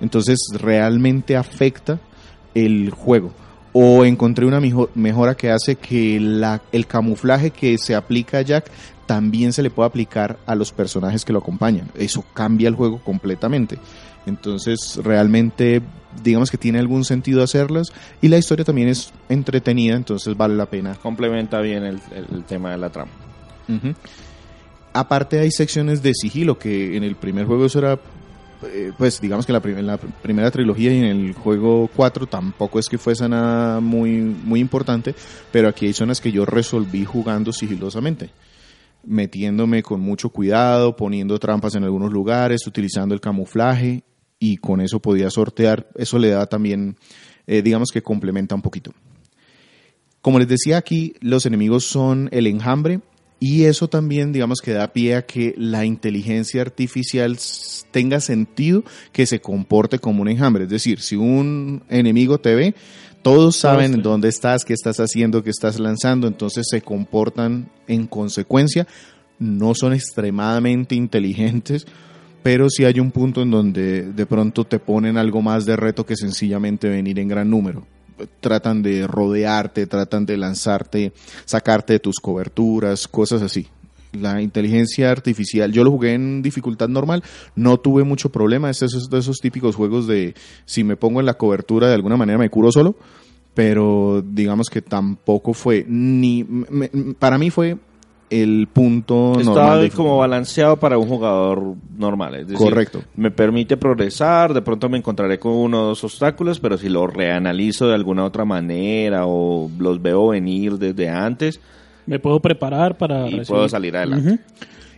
Entonces 0.00 0.38
realmente 0.54 1.36
afecta 1.36 2.00
el 2.54 2.88
juego. 2.90 3.30
O 3.74 4.06
encontré 4.06 4.46
una 4.46 4.58
mejo- 4.58 4.88
mejora 4.94 5.34
que 5.36 5.50
hace 5.50 5.76
que 5.76 6.18
la- 6.18 6.62
el 6.72 6.86
camuflaje 6.86 7.50
que 7.50 7.76
se 7.76 7.94
aplica 7.94 8.38
a 8.38 8.42
Jack 8.42 8.70
también 9.12 9.52
se 9.52 9.62
le 9.62 9.68
pueda 9.68 9.88
aplicar 9.88 10.38
a 10.46 10.54
los 10.54 10.72
personajes 10.72 11.26
que 11.26 11.34
lo 11.34 11.40
acompañan. 11.40 11.90
Eso 11.94 12.24
cambia 12.32 12.66
el 12.66 12.74
juego 12.74 12.98
completamente. 13.04 13.78
Entonces 14.24 14.98
realmente 15.04 15.82
digamos 16.24 16.50
que 16.50 16.56
tiene 16.56 16.78
algún 16.78 17.04
sentido 17.04 17.42
hacerlas 17.42 17.92
y 18.22 18.28
la 18.28 18.38
historia 18.38 18.64
también 18.64 18.88
es 18.88 19.12
entretenida, 19.28 19.96
entonces 19.96 20.34
vale 20.34 20.54
la 20.56 20.64
pena 20.64 20.94
Complementa 20.94 21.60
bien 21.60 21.82
el, 21.84 22.00
tema 22.46 22.70
de 22.70 22.78
la 22.78 22.88
trama. 22.88 23.10
Aparte 24.94 25.40
hay 25.40 25.50
secciones 25.50 26.02
de 26.02 26.12
sigilo 26.14 26.58
que 26.58 26.96
en 26.96 27.04
el 27.04 27.16
primer 27.16 27.44
juego 27.44 27.66
eso 27.66 27.80
era, 27.80 27.98
eh, 28.66 28.92
pues 28.96 29.20
digamos 29.20 29.44
que 29.44 29.52
la 29.52 29.60
prim- 29.60 29.76
en 29.78 29.86
la 29.86 29.98
pr- 30.00 30.10
primera 30.22 30.50
trilogía 30.50 30.90
y 30.92 30.98
en 30.98 31.04
el 31.04 31.32
juego 31.34 31.90
4 31.94 32.26
tampoco 32.26 32.78
es 32.78 32.88
que 32.88 32.96
fuese 32.96 33.28
nada 33.28 33.80
muy, 33.80 34.20
muy 34.20 34.60
importante, 34.60 35.14
pero 35.50 35.68
aquí 35.68 35.84
hay 35.86 35.92
zonas 35.94 36.20
que 36.20 36.30
yo 36.32 36.44
resolví 36.46 37.04
jugando 37.04 37.52
sigilosamente, 37.52 38.30
metiéndome 39.04 39.82
con 39.82 40.00
mucho 40.00 40.30
cuidado, 40.30 40.96
poniendo 40.96 41.38
trampas 41.38 41.74
en 41.74 41.84
algunos 41.84 42.12
lugares, 42.12 42.66
utilizando 42.66 43.14
el 43.14 43.20
camuflaje 43.20 44.04
y 44.38 44.56
con 44.56 44.80
eso 44.80 45.00
podía 45.00 45.30
sortear, 45.30 45.88
eso 45.94 46.18
le 46.18 46.30
da 46.30 46.46
también, 46.46 46.96
eh, 47.46 47.62
digamos 47.62 47.90
que 47.90 48.02
complementa 48.02 48.54
un 48.54 48.62
poquito. 48.62 48.92
Como 50.20 50.38
les 50.38 50.48
decía 50.48 50.78
aquí, 50.78 51.14
los 51.20 51.46
enemigos 51.46 51.84
son 51.84 52.28
el 52.32 52.46
enjambre 52.46 53.00
y 53.40 53.64
eso 53.64 53.88
también, 53.88 54.32
digamos, 54.32 54.60
que 54.60 54.72
da 54.72 54.92
pie 54.92 55.16
a 55.16 55.26
que 55.26 55.52
la 55.58 55.84
inteligencia 55.84 56.62
artificial 56.62 57.36
tenga 57.90 58.20
sentido 58.20 58.84
que 59.12 59.26
se 59.26 59.40
comporte 59.40 59.98
como 59.98 60.22
un 60.22 60.28
enjambre. 60.28 60.64
Es 60.64 60.70
decir, 60.70 61.00
si 61.00 61.16
un 61.16 61.82
enemigo 61.88 62.38
te 62.38 62.54
ve, 62.54 62.74
todos 63.22 63.56
saben 63.56 63.92
saben. 63.92 64.02
dónde 64.02 64.28
estás, 64.28 64.64
qué 64.64 64.74
estás 64.74 64.98
haciendo, 64.98 65.42
qué 65.42 65.50
estás 65.50 65.78
lanzando, 65.78 66.26
entonces 66.26 66.66
se 66.68 66.82
comportan 66.82 67.70
en 67.86 68.06
consecuencia. 68.06 68.86
No 69.38 69.74
son 69.74 69.92
extremadamente 69.92 70.94
inteligentes, 70.94 71.86
pero 72.42 72.68
sí 72.68 72.84
hay 72.84 73.00
un 73.00 73.10
punto 73.10 73.42
en 73.42 73.50
donde 73.50 74.02
de 74.02 74.26
pronto 74.26 74.64
te 74.64 74.78
ponen 74.78 75.16
algo 75.16 75.42
más 75.42 75.64
de 75.64 75.76
reto 75.76 76.04
que 76.04 76.16
sencillamente 76.16 76.88
venir 76.88 77.18
en 77.18 77.28
gran 77.28 77.48
número. 77.48 77.86
Tratan 78.40 78.82
de 78.82 79.06
rodearte, 79.06 79.86
tratan 79.86 80.26
de 80.26 80.36
lanzarte, 80.36 81.12
sacarte 81.44 81.94
de 81.94 81.98
tus 82.00 82.16
coberturas, 82.20 83.08
cosas 83.08 83.42
así. 83.42 83.66
La 84.12 84.42
inteligencia 84.42 85.10
artificial, 85.10 85.72
yo 85.72 85.84
lo 85.84 85.90
jugué 85.90 86.12
en 86.14 86.42
dificultad 86.42 86.88
normal, 86.88 87.22
no 87.56 87.78
tuve 87.78 88.04
mucho 88.04 88.30
problema, 88.30 88.68
es 88.68 88.82
esos, 88.82 89.08
de 89.08 89.18
esos 89.18 89.38
típicos 89.38 89.74
juegos 89.74 90.06
de 90.06 90.34
si 90.66 90.84
me 90.84 90.96
pongo 90.96 91.20
en 91.20 91.26
la 91.26 91.34
cobertura 91.34 91.88
de 91.88 91.94
alguna 91.94 92.16
manera 92.18 92.38
me 92.38 92.50
curo 92.50 92.70
solo, 92.70 92.94
pero 93.54 94.22
digamos 94.26 94.68
que 94.70 94.82
tampoco 94.82 95.54
fue 95.54 95.84
ni 95.88 96.44
me- 96.44 96.90
para 97.18 97.38
mí 97.38 97.50
fue 97.50 97.76
el 98.30 98.66
punto 98.72 99.34
Estaba 99.38 99.56
normal 99.56 99.80
de- 99.82 99.90
como 99.90 100.16
balanceado 100.16 100.78
para 100.78 100.96
un 100.96 101.06
jugador 101.06 101.74
normal. 101.98 102.34
Es 102.36 102.48
decir, 102.48 102.56
Correcto. 102.56 103.02
Me 103.14 103.30
permite 103.30 103.76
progresar, 103.76 104.54
de 104.54 104.62
pronto 104.62 104.88
me 104.88 104.96
encontraré 104.96 105.38
con 105.38 105.52
uno 105.52 105.82
o 105.82 105.86
dos 105.88 106.02
obstáculos, 106.04 106.58
pero 106.58 106.78
si 106.78 106.88
lo 106.88 107.06
reanalizo 107.06 107.88
de 107.88 107.94
alguna 107.94 108.24
otra 108.24 108.46
manera 108.46 109.26
o 109.26 109.70
los 109.78 110.00
veo 110.00 110.28
venir 110.28 110.78
desde 110.78 111.10
antes 111.10 111.60
Me 112.06 112.18
puedo 112.18 112.40
preparar 112.40 112.96
para 112.98 113.28
y 113.28 113.30
recibir. 113.30 113.46
puedo 113.46 113.68
salir 113.68 113.96
adelante. 113.96 114.38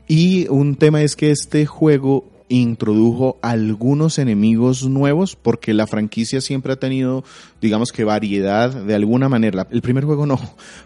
Y 0.07 0.49
un 0.49 0.77
tema 0.77 1.03
es 1.03 1.17
que 1.17 1.31
este 1.31 1.67
juego 1.67 2.25
introdujo 2.49 3.39
algunos 3.41 4.19
enemigos 4.19 4.85
nuevos 4.85 5.35
porque 5.35 5.73
la 5.73 5.87
franquicia 5.87 6.41
siempre 6.41 6.75
ha 6.75 6.77
tenido, 6.77 7.25
digamos 7.61 7.91
que 7.91 8.05
variedad 8.05 8.71
de 8.71 8.95
alguna 8.95 9.29
manera. 9.29 9.67
El 9.71 9.83
primer 9.83 10.05
juego 10.05 10.27
no, 10.27 10.39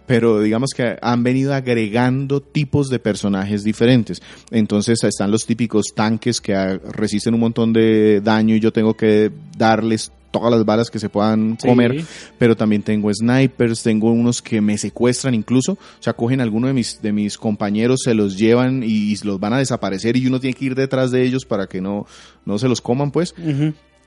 pero 0.07 0.41
digamos 0.41 0.71
que 0.75 0.97
han 1.01 1.23
venido 1.23 1.55
agregando 1.55 2.41
tipos 2.41 2.89
de 2.89 2.99
personajes 2.99 3.65
diferentes. 3.65 4.23
Entonces 4.51 5.03
están 5.03 5.31
los 5.31 5.47
típicos 5.47 5.87
tanques 5.95 6.41
que 6.41 6.55
resisten 6.93 7.35
un 7.35 7.41
montón 7.41 7.73
de 7.73 8.21
daño 8.23 8.55
y 8.55 8.61
yo 8.61 8.73
tengo 8.73 8.95
que 8.95 9.31
darles 9.57 10.13
todas 10.31 10.51
las 10.51 10.65
balas 10.65 10.91
que 10.91 10.99
se 10.99 11.09
puedan 11.09 11.57
Sí. 11.61 11.67
comer, 11.69 12.05
pero 12.39 12.57
también 12.57 12.83
tengo 12.83 13.11
snipers, 13.13 13.83
tengo 13.83 14.11
unos 14.13 14.43
que 14.43 14.61
me 14.61 14.77
secuestran 14.79 15.35
incluso, 15.35 15.73
o 15.73 15.79
sea, 16.03 16.13
cogen 16.13 16.41
a 16.41 16.43
alguno 16.43 16.67
de 16.67 16.73
mis, 16.75 17.01
de 17.01 17.13
mis 17.13 17.39
compañeros, 17.39 18.01
se 18.05 18.15
los 18.15 18.37
llevan 18.39 18.83
y, 18.85 19.17
los 19.25 19.41
van 19.41 19.53
a 19.55 19.59
desaparecer 19.59 20.17
y 20.17 20.27
uno 20.27 20.39
tiene 20.41 20.55
que 20.55 20.65
ir 20.67 20.75
detrás 20.75 21.11
de 21.11 21.23
ellos 21.25 21.45
para 21.45 21.67
que 21.67 21.81
no, 21.81 22.07
no 22.45 22.59
se 22.59 22.69
los 22.69 22.81
coman, 22.81 23.11
pues. 23.11 23.35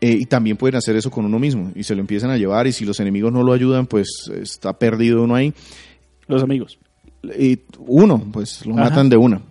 Eh, 0.04 0.18
y 0.20 0.26
también 0.26 0.58
pueden 0.58 0.76
hacer 0.78 0.96
eso 0.96 1.12
con 1.12 1.26
uno 1.26 1.38
mismo 1.38 1.72
y 1.76 1.84
se 1.84 1.94
lo 1.94 2.02
empiezan 2.02 2.32
a 2.32 2.38
llevar 2.38 2.66
y 2.66 2.72
si 2.72 2.86
los 2.86 3.00
enemigos 3.00 3.32
no 3.32 3.44
lo 3.44 3.54
ayudan, 3.54 3.86
pues 3.86 4.08
está 4.42 4.74
perdido 4.74 5.24
uno 5.24 5.36
ahí. 5.36 5.54
Los 6.28 6.42
amigos. 6.44 6.80
Y 7.38 7.60
uno, 7.78 8.24
pues 8.32 8.66
lo 8.66 8.74
Ajá. 8.74 8.86
matan 8.90 9.10
de 9.10 9.18
una. 9.18 9.42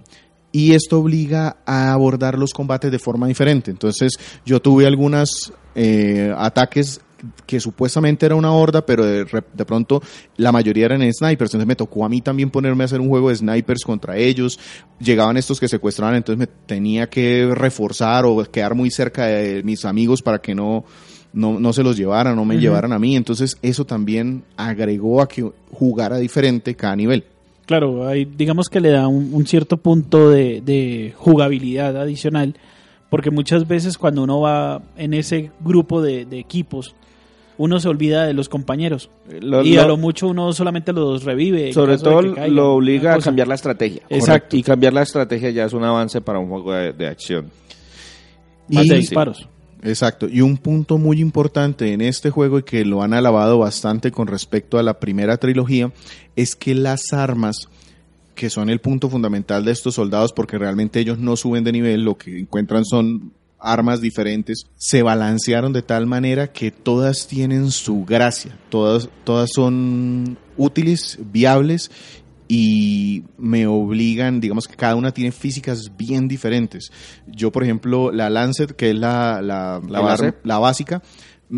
Y 0.53 0.73
esto 0.73 0.99
obliga 0.99 1.59
a 1.65 1.93
abordar 1.93 2.39
los 2.39 2.53
combates 2.53 2.91
de 2.91 2.99
forma 2.99 3.27
diferente. 3.27 3.71
Entonces, 3.71 4.13
yo 4.45 4.61
tuve 4.61 4.87
algunos 4.87 5.53
ataques 6.37 7.01
que 7.47 7.61
supuestamente 7.61 8.27
era 8.27 8.35
una 8.35 8.53
horda, 8.53 8.85
pero 8.85 9.05
de, 9.05 9.25
de 9.25 9.65
pronto 9.65 10.03
la 10.37 10.53
mayoría 10.53 10.87
eran 10.87 11.01
snipers. 11.13 11.51
Entonces 11.51 11.67
me 11.67 11.77
tocó 11.77 12.05
a 12.05 12.09
mí 12.09 12.21
también 12.21 12.51
ponerme 12.51 12.85
a 12.85 12.87
hacer 12.87 13.01
un 13.01 13.09
juego 13.09 13.29
de 13.29 13.37
snipers 13.37 13.85
contra 13.85 14.17
ellos. 14.17 14.59
Llegaban 14.99 15.37
estos 15.37 15.61
que 15.61 15.69
secuestraban, 15.69 16.17
entonces 16.17 16.39
me 16.39 16.47
tenía 16.47 17.09
que 17.09 17.53
reforzar 17.55 18.25
o 18.25 18.43
quedar 18.45 18.75
muy 18.75 18.91
cerca 18.91 19.27
de 19.27 19.63
mis 19.63 19.85
amigos 19.85 20.23
para 20.23 20.41
que 20.41 20.55
no, 20.55 20.85
no, 21.33 21.61
no 21.61 21.73
se 21.73 21.83
los 21.83 21.97
llevaran, 21.97 22.37
no 22.37 22.45
me 22.45 22.59
llevaran 22.59 22.93
a 22.93 22.99
mí. 22.99 23.17
Entonces 23.17 23.59
eso 23.63 23.85
también 23.85 24.45
agregó 24.57 25.21
a 25.21 25.29
que 25.29 25.51
jugara 25.73 26.19
diferente 26.19 26.75
cada 26.75 26.97
nivel. 26.97 27.25
Claro, 27.71 28.09
hay, 28.09 28.25
digamos 28.25 28.69
que 28.69 28.81
le 28.81 28.91
da 28.91 29.07
un, 29.07 29.31
un 29.33 29.47
cierto 29.47 29.77
punto 29.77 30.29
de, 30.29 30.61
de 30.61 31.15
jugabilidad 31.17 31.97
adicional, 31.97 32.57
porque 33.11 33.31
muchas 33.31 33.69
veces 33.69 33.97
cuando 33.97 34.25
uno 34.25 34.41
va 34.41 34.83
en 34.97 35.15
ese 35.15 35.53
grupo 35.61 36.03
de, 36.03 36.25
de 36.25 36.41
equipos, 36.41 36.97
uno 37.59 37.79
se 37.79 37.89
olvida 37.89 38.27
de 38.27 38.35
los 38.35 38.49
compañeros. 38.49 39.09
Lo- 39.41 39.63
y 39.63 39.77
a 39.77 39.87
lo 39.87 39.97
mucho 39.97 40.27
uno 40.27 40.53
solamente 40.53 40.93
los 40.93 41.23
revive. 41.23 41.73
sobre 41.73 41.97
todo 41.97 42.23
lo 42.23 42.75
obliga 42.75 43.15
a 43.15 43.19
cambiar 43.21 43.47
la 43.47 43.55
estrategia. 43.55 44.03
Exacto. 44.09 44.57
Y 44.57 44.65
cambiar 44.65 44.93
la 44.93 45.03
estrategia 45.03 45.51
ya 45.51 45.67
es 45.67 45.73
un 45.73 45.85
avance 45.85 46.21
para 46.21 46.41
un 46.41 46.49
juego 46.49 46.73
de, 46.73 46.93
de 46.93 47.07
acción. 47.07 47.53
Más 48.69 48.85
Y- 48.85 48.89
de 48.89 48.97
disparos. 48.97 49.49
Exacto. 49.83 50.29
Y 50.29 50.41
un 50.41 50.59
punto 50.59 50.99
muy 50.99 51.21
importante 51.21 51.93
en 51.93 52.01
este 52.01 52.31
juego 52.31 52.59
y 52.59 52.63
que 52.63 52.85
lo 52.85 53.03
han 53.03 53.15
alabado 53.15 53.59
bastante 53.59 54.11
con 54.11 54.27
respecto 54.27 54.79
a 54.79 54.83
la 54.83 55.01
primera 55.01 55.39
trilogía 55.39 55.93
es 56.37 56.55
que 56.55 56.75
las 56.75 57.13
armas 57.13 57.69
que 58.35 58.51
son 58.51 58.71
el 58.71 58.81
punto 58.81 59.11
fundamental 59.11 59.65
de 59.65 59.73
estos 59.73 59.95
soldados 59.95 60.33
porque 60.33 60.57
realmente 60.57 60.99
ellos 60.99 61.19
no 61.19 61.37
suben 61.37 61.65
de 61.65 61.73
nivel, 61.73 62.05
lo 62.05 62.17
que 62.17 62.39
encuentran 62.39 62.85
son 62.85 63.33
armas 63.59 64.01
diferentes, 64.01 64.67
se 64.77 65.03
balancearon 65.03 65.75
de 65.75 65.83
tal 65.83 66.07
manera 66.07 66.51
que 66.51 66.71
todas 66.71 67.27
tienen 67.27 67.71
su 67.71 68.05
gracia, 68.07 68.57
todas, 68.71 69.11
todas 69.25 69.51
son 69.55 70.39
útiles, 70.57 71.19
viables 71.31 71.91
y 72.53 73.23
me 73.39 73.69
obligan, 73.69 74.41
digamos 74.41 74.67
que 74.67 74.75
cada 74.75 74.97
una 74.97 75.13
tiene 75.13 75.31
físicas 75.31 75.93
bien 75.97 76.27
diferentes. 76.27 76.91
Yo, 77.29 77.53
por 77.53 77.63
ejemplo, 77.63 78.11
la 78.11 78.29
Lancet, 78.29 78.73
que 78.75 78.91
es 78.91 78.97
la, 78.97 79.41
la, 79.41 79.81
La 79.89 80.01
base. 80.01 80.35
la 80.43 80.59
básica, 80.59 81.01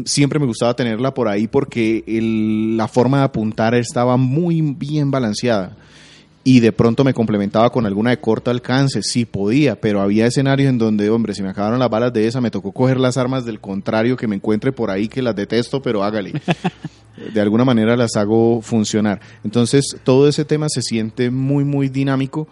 siempre 0.04 0.38
me 0.38 0.44
gustaba 0.44 0.76
tenerla 0.76 1.14
por 1.14 1.28
ahí 1.28 1.46
porque 1.48 2.04
el- 2.06 2.76
la 2.76 2.88
forma 2.88 3.18
de 3.20 3.24
apuntar 3.24 3.74
estaba 3.74 4.18
muy 4.18 4.60
bien 4.60 5.10
balanceada. 5.10 5.78
Y 6.44 6.60
de 6.60 6.72
pronto 6.72 7.04
me 7.04 7.14
complementaba 7.14 7.70
con 7.70 7.86
alguna 7.86 8.10
de 8.10 8.18
corto 8.20 8.50
alcance, 8.50 9.00
sí 9.02 9.24
podía, 9.24 9.80
pero 9.80 10.00
había 10.02 10.26
escenarios 10.26 10.68
en 10.68 10.76
donde, 10.76 11.08
hombre, 11.08 11.34
si 11.34 11.42
me 11.42 11.48
acabaron 11.50 11.78
las 11.78 11.88
balas 11.88 12.12
de 12.12 12.26
esa, 12.26 12.40
me 12.42 12.50
tocó 12.50 12.72
coger 12.72 12.98
las 13.00 13.16
armas 13.16 13.44
del 13.46 13.60
contrario 13.60 14.16
que 14.16 14.26
me 14.26 14.34
encuentre 14.36 14.72
por 14.72 14.90
ahí, 14.90 15.08
que 15.08 15.22
las 15.22 15.36
detesto, 15.36 15.80
pero 15.80 16.02
hágale 16.04 16.32
de 17.16 17.40
alguna 17.40 17.64
manera 17.64 17.96
las 17.96 18.16
hago 18.16 18.62
funcionar. 18.62 19.20
Entonces, 19.44 19.96
todo 20.04 20.28
ese 20.28 20.44
tema 20.44 20.66
se 20.68 20.82
siente 20.82 21.30
muy, 21.30 21.64
muy 21.64 21.88
dinámico. 21.88 22.48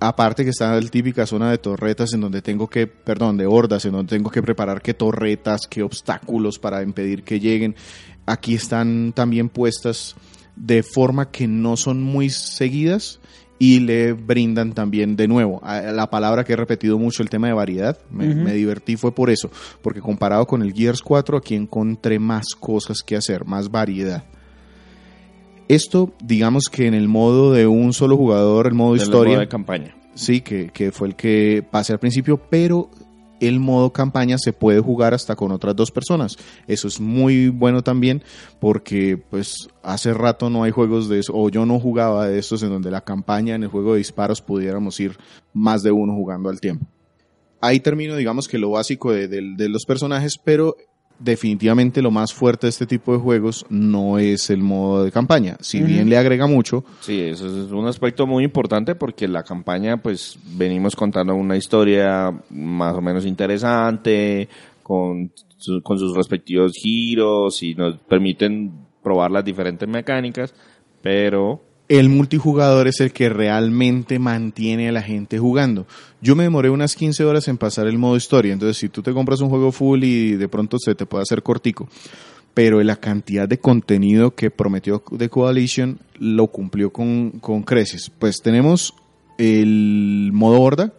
Aparte 0.00 0.44
que 0.44 0.50
está 0.50 0.80
la 0.80 0.88
típica 0.88 1.26
zona 1.26 1.50
de 1.50 1.58
torretas 1.58 2.14
en 2.14 2.22
donde 2.22 2.40
tengo 2.40 2.68
que, 2.68 2.86
perdón, 2.86 3.36
de 3.36 3.46
hordas, 3.46 3.84
en 3.84 3.92
donde 3.92 4.16
tengo 4.16 4.30
que 4.30 4.42
preparar 4.42 4.80
qué 4.80 4.94
torretas, 4.94 5.66
qué 5.68 5.82
obstáculos 5.82 6.58
para 6.58 6.82
impedir 6.82 7.22
que 7.22 7.38
lleguen. 7.38 7.76
Aquí 8.24 8.54
están 8.54 9.12
también 9.12 9.48
puestas 9.48 10.16
de 10.56 10.82
forma 10.82 11.30
que 11.30 11.46
no 11.46 11.76
son 11.76 12.02
muy 12.02 12.30
seguidas 12.30 13.19
y 13.60 13.80
le 13.80 14.14
brindan 14.14 14.72
también 14.72 15.16
de 15.16 15.28
nuevo. 15.28 15.60
A 15.62 15.82
la 15.92 16.08
palabra 16.08 16.44
que 16.44 16.54
he 16.54 16.56
repetido 16.56 16.98
mucho 16.98 17.22
el 17.22 17.28
tema 17.28 17.46
de 17.46 17.52
variedad 17.52 17.98
me, 18.10 18.54
divertí 18.54 18.96
fue 18.96 19.14
por 19.14 19.28
eso 19.28 19.50
porque 19.82 20.00
comparado 20.00 20.46
con 20.46 20.62
el 20.62 20.72
Gears 20.72 21.02
4 21.02 21.36
aquí 21.36 21.54
encontré 21.54 22.18
más 22.18 22.54
cosas 22.58 23.02
que 23.02 23.16
hacer 23.16 23.44
más 23.44 23.70
variedad. 23.70 24.24
Esto 25.68 26.14
digamos 26.24 26.64
que 26.72 26.86
en 26.86 26.94
el 26.94 27.06
modo 27.06 27.52
de 27.52 27.66
un 27.66 27.92
solo 27.92 28.16
jugador 28.16 28.66
el 28.66 28.72
modo 28.72 28.96
historia 28.96 29.34
modo 29.34 29.40
de 29.40 29.48
campaña. 29.48 29.94
sí 30.14 30.40
que, 30.40 30.70
que 30.70 30.90
fue 30.90 31.08
el 31.08 31.14
que 31.14 31.62
pasé 31.70 31.92
al 31.92 31.98
principio 31.98 32.38
pero 32.38 32.88
el 33.40 33.58
modo 33.60 33.92
campaña 33.92 34.36
se 34.38 34.52
puede 34.52 34.80
jugar 34.80 35.14
hasta 35.14 35.34
con 35.36 35.50
otras 35.52 35.74
dos 35.74 35.90
personas. 35.90 36.36
Eso 36.66 36.88
es 36.88 37.00
muy 37.00 37.48
bueno 37.48 37.82
también 37.82 38.22
porque 38.60 39.16
pues 39.16 39.68
hace 39.82 40.14
rato 40.14 40.50
no 40.50 40.62
hay 40.62 40.70
juegos 40.70 41.08
de 41.08 41.18
eso, 41.20 41.32
o 41.34 41.48
yo 41.48 41.66
no 41.66 41.80
jugaba 41.80 42.28
de 42.28 42.38
estos 42.38 42.62
en 42.62 42.68
donde 42.70 42.90
la 42.90 43.00
campaña 43.02 43.54
en 43.54 43.62
el 43.62 43.68
juego 43.68 43.92
de 43.92 43.98
disparos 43.98 44.40
pudiéramos 44.42 44.98
ir 45.00 45.16
más 45.52 45.82
de 45.82 45.90
uno 45.90 46.14
jugando 46.14 46.48
al 46.48 46.60
tiempo. 46.60 46.86
Ahí 47.62 47.80
termino 47.80 48.16
digamos 48.16 48.48
que 48.48 48.58
lo 48.58 48.70
básico 48.70 49.12
de, 49.12 49.28
de- 49.28 49.54
de 49.56 49.68
los 49.68 49.84
personajes, 49.84 50.38
pero 50.42 50.76
definitivamente 51.20 52.02
lo 52.02 52.10
más 52.10 52.32
fuerte 52.32 52.66
de 52.66 52.70
este 52.70 52.86
tipo 52.86 53.12
de 53.12 53.18
juegos 53.18 53.64
no 53.68 54.18
es 54.18 54.50
el 54.50 54.62
modo 54.62 55.04
de 55.04 55.12
campaña. 55.12 55.56
Si 55.60 55.80
bien 55.82 56.08
le 56.08 56.16
agrega 56.16 56.46
mucho, 56.46 56.82
Sí, 57.00 57.20
eso 57.20 57.46
es 57.46 57.70
un 57.70 57.86
aspecto 57.86 58.26
muy 58.26 58.42
importante 58.42 58.94
porque 58.94 59.28
la 59.28 59.42
campaña, 59.44 59.98
pues 59.98 60.38
venimos 60.56 60.96
contando 60.96 61.34
una 61.34 61.56
historia 61.56 62.32
más 62.50 62.94
o 62.96 63.00
menos 63.00 63.24
interesante, 63.26 64.48
con, 64.82 65.30
su- 65.58 65.82
con 65.82 65.98
sus 65.98 66.16
respectivos 66.16 66.72
giros 66.74 67.62
y 67.62 67.74
nos 67.74 67.96
permiten 67.98 68.72
probar 69.02 69.30
las 69.30 69.44
diferentes 69.44 69.88
mecánicas, 69.88 70.52
pero 71.02 71.60
el 71.90 72.08
multijugador 72.08 72.86
es 72.86 73.00
el 73.00 73.12
que 73.12 73.28
realmente 73.28 74.20
mantiene 74.20 74.88
a 74.88 74.92
la 74.92 75.02
gente 75.02 75.40
jugando. 75.40 75.88
Yo 76.20 76.36
me 76.36 76.44
demoré 76.44 76.70
unas 76.70 76.94
15 76.94 77.24
horas 77.24 77.48
en 77.48 77.58
pasar 77.58 77.88
el 77.88 77.98
modo 77.98 78.16
historia, 78.16 78.52
entonces 78.52 78.76
si 78.76 78.88
tú 78.88 79.02
te 79.02 79.12
compras 79.12 79.40
un 79.40 79.48
juego 79.48 79.72
full 79.72 80.04
y 80.04 80.36
de 80.36 80.48
pronto 80.48 80.78
se 80.78 80.94
te 80.94 81.04
puede 81.04 81.22
hacer 81.22 81.42
cortico, 81.42 81.88
pero 82.54 82.80
la 82.80 82.94
cantidad 82.94 83.48
de 83.48 83.58
contenido 83.58 84.36
que 84.36 84.52
prometió 84.52 85.02
The 85.18 85.28
Coalition 85.28 85.98
lo 86.20 86.46
cumplió 86.46 86.92
con, 86.92 87.32
con 87.40 87.64
creces. 87.64 88.08
Pues 88.16 88.40
tenemos 88.40 88.94
el 89.36 90.30
modo 90.32 90.60
horda, 90.60 90.94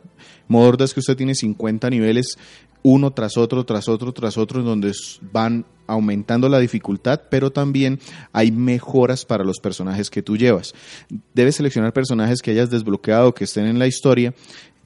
modo 0.49 0.67
horda 0.67 0.83
es 0.83 0.93
que 0.93 0.99
usted 0.99 1.15
tiene 1.15 1.35
50 1.35 1.89
niveles 1.89 2.37
uno 2.83 3.11
tras 3.11 3.37
otro, 3.37 3.63
tras 3.63 3.87
otro, 3.87 4.11
tras 4.11 4.37
otro, 4.37 4.61
donde 4.61 4.91
van 5.31 5.65
aumentando 5.91 6.49
la 6.49 6.59
dificultad, 6.59 7.21
pero 7.29 7.51
también 7.51 7.99
hay 8.33 8.51
mejoras 8.51 9.25
para 9.25 9.43
los 9.43 9.59
personajes 9.59 10.09
que 10.09 10.21
tú 10.21 10.37
llevas. 10.37 10.73
Debes 11.33 11.55
seleccionar 11.55 11.93
personajes 11.93 12.41
que 12.41 12.51
hayas 12.51 12.69
desbloqueado, 12.69 13.33
que 13.33 13.43
estén 13.43 13.65
en 13.65 13.79
la 13.79 13.87
historia, 13.87 14.33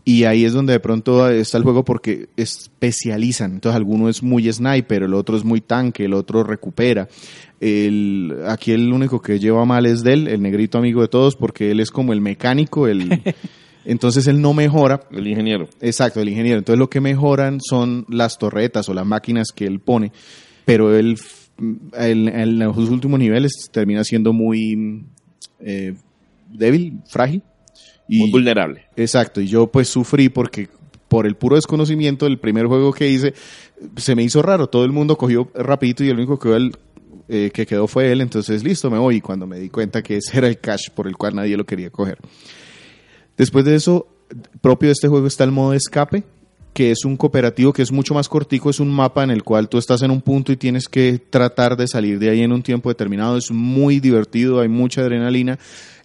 y 0.07 0.25
ahí 0.25 0.45
es 0.45 0.53
donde 0.53 0.73
de 0.73 0.79
pronto 0.79 1.27
está 1.29 1.57
el 1.57 1.63
juego 1.63 1.83
porque 1.83 2.29
especializan. 2.37 3.53
Entonces, 3.53 3.75
alguno 3.75 4.07
es 4.07 4.21
muy 4.21 4.51
sniper, 4.53 5.01
el 5.01 5.15
otro 5.15 5.35
es 5.35 5.43
muy 5.43 5.61
tanque, 5.61 6.05
el 6.05 6.13
otro 6.13 6.43
recupera. 6.43 7.09
El, 7.59 8.37
aquí 8.47 8.71
el 8.71 8.93
único 8.93 9.19
que 9.19 9.39
lleva 9.39 9.65
mal 9.65 9.87
es 9.87 10.03
Del, 10.03 10.27
el 10.27 10.43
negrito 10.43 10.77
amigo 10.77 11.01
de 11.01 11.07
todos, 11.07 11.35
porque 11.35 11.71
él 11.71 11.79
es 11.79 11.89
como 11.89 12.13
el 12.13 12.21
mecánico, 12.21 12.87
el, 12.87 13.19
entonces 13.85 14.27
él 14.27 14.41
no 14.41 14.53
mejora, 14.53 15.01
el 15.11 15.25
ingeniero. 15.25 15.67
Exacto, 15.81 16.21
el 16.21 16.29
ingeniero. 16.29 16.59
Entonces 16.59 16.77
lo 16.77 16.89
que 16.89 17.01
mejoran 17.01 17.59
son 17.59 18.05
las 18.07 18.37
torretas 18.37 18.87
o 18.89 18.93
las 18.93 19.07
máquinas 19.07 19.47
que 19.55 19.65
él 19.65 19.79
pone, 19.79 20.11
pero 20.65 20.95
él 20.95 21.17
el- 21.97 22.28
en 22.28 22.60
los 22.60 22.78
últimos 22.78 23.19
niveles 23.19 23.69
termina 23.71 24.04
siendo 24.04 24.34
muy 24.34 25.06
eh, 25.60 25.93
débil, 26.51 26.99
frágil. 27.08 27.41
Y, 28.08 28.19
muy 28.19 28.32
vulnerable. 28.32 28.84
Exacto, 28.95 29.41
y 29.41 29.47
yo 29.47 29.67
pues 29.67 29.88
sufrí 29.88 30.30
porque 30.30 30.67
por 31.08 31.25
el 31.25 31.36
puro 31.36 31.56
desconocimiento 31.56 32.25
del 32.25 32.39
primer 32.39 32.67
juego 32.67 32.91
que 32.91 33.10
hice, 33.10 33.34
se 33.95 34.15
me 34.15 34.23
hizo 34.23 34.41
raro, 34.41 34.67
todo 34.67 34.86
el 34.86 34.91
mundo 34.91 35.17
cogió 35.17 35.49
rapidito 35.56 36.04
y 36.04 36.10
el 36.10 36.17
único 36.17 36.38
que, 36.38 36.71
eh, 37.30 37.51
que 37.54 37.65
quedó 37.65 37.88
fue 37.88 38.12
él, 38.12 38.21
entonces 38.21 38.63
listo, 38.63 38.91
me 38.91 38.97
voy, 38.97 39.17
y 39.17 39.21
cuando 39.21 39.47
me 39.47 39.60
di 39.60 39.69
cuenta 39.69 40.01
que 40.04 40.17
ese 40.17 40.38
era 40.38 40.47
el 40.47 40.60
cash 40.60 40.89
por 40.93 41.08
el 41.08 41.15
cual 41.15 41.36
nadie 41.36 41.56
lo 41.58 41.65
quería 41.65 41.89
coger. 41.89 42.17
Después 43.38 43.65
de 43.65 43.75
eso, 43.75 44.08
propio 44.62 44.88
de 44.88 44.93
este 44.93 45.08
juego 45.08 45.28
está 45.28 45.43
el 45.43 45.51
modo 45.51 45.71
de 45.71 45.78
escape, 45.78 46.23
que 46.75 46.91
es 46.91 47.05
un 47.05 47.15
cooperativo 47.15 47.71
que 47.71 47.81
es 47.81 47.93
mucho 47.93 48.13
más 48.13 48.27
cortico, 48.27 48.69
es 48.69 48.81
un 48.81 48.89
mapa 48.89 49.23
en 49.23 49.31
el 49.31 49.43
cual 49.43 49.69
tú 49.69 49.77
estás 49.77 50.01
en 50.01 50.11
un 50.11 50.19
punto 50.19 50.51
y 50.51 50.57
tienes 50.57 50.89
que 50.89 51.21
tratar 51.29 51.77
de 51.77 51.88
salir 51.88 52.19
de 52.19 52.29
ahí 52.29 52.41
en 52.41 52.51
un 52.51 52.63
tiempo 52.63 52.89
determinado. 52.89 53.38
Es 53.38 53.49
muy 53.49 54.01
divertido, 54.01 54.59
hay 54.59 54.67
mucha 54.67 54.99
adrenalina. 54.99 55.57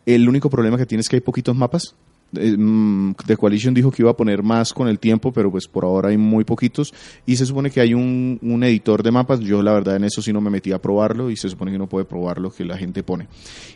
El 0.06 0.28
único 0.28 0.48
problema 0.48 0.78
que 0.78 0.86
tienes 0.86 1.06
es 1.06 1.10
que 1.10 1.16
hay 1.16 1.22
poquitos 1.22 1.56
mapas. 1.56 1.96
Eh, 2.36 2.56
mm, 2.56 3.14
The 3.26 3.36
Coalition 3.36 3.74
dijo 3.74 3.90
que 3.90 4.02
iba 4.02 4.10
a 4.10 4.16
poner 4.16 4.42
más 4.42 4.72
con 4.72 4.88
el 4.88 4.98
tiempo, 4.98 5.32
pero 5.32 5.50
pues 5.50 5.66
por 5.66 5.84
ahora 5.84 6.10
hay 6.10 6.16
muy 6.16 6.44
poquitos. 6.44 6.92
Y 7.26 7.36
se 7.36 7.46
supone 7.46 7.70
que 7.70 7.80
hay 7.80 7.94
un, 7.94 8.38
un 8.42 8.64
editor 8.64 9.02
de 9.02 9.10
mapas. 9.10 9.40
Yo 9.40 9.62
la 9.62 9.72
verdad 9.72 9.96
en 9.96 10.04
eso 10.04 10.22
sí 10.22 10.32
no 10.32 10.40
me 10.40 10.50
metí 10.50 10.72
a 10.72 10.80
probarlo 10.80 11.30
y 11.30 11.36
se 11.36 11.48
supone 11.48 11.72
que 11.72 11.78
no 11.78 11.88
puede 11.88 12.04
probar 12.04 12.38
lo 12.38 12.50
que 12.50 12.64
la 12.64 12.76
gente 12.76 13.02
pone. 13.02 13.28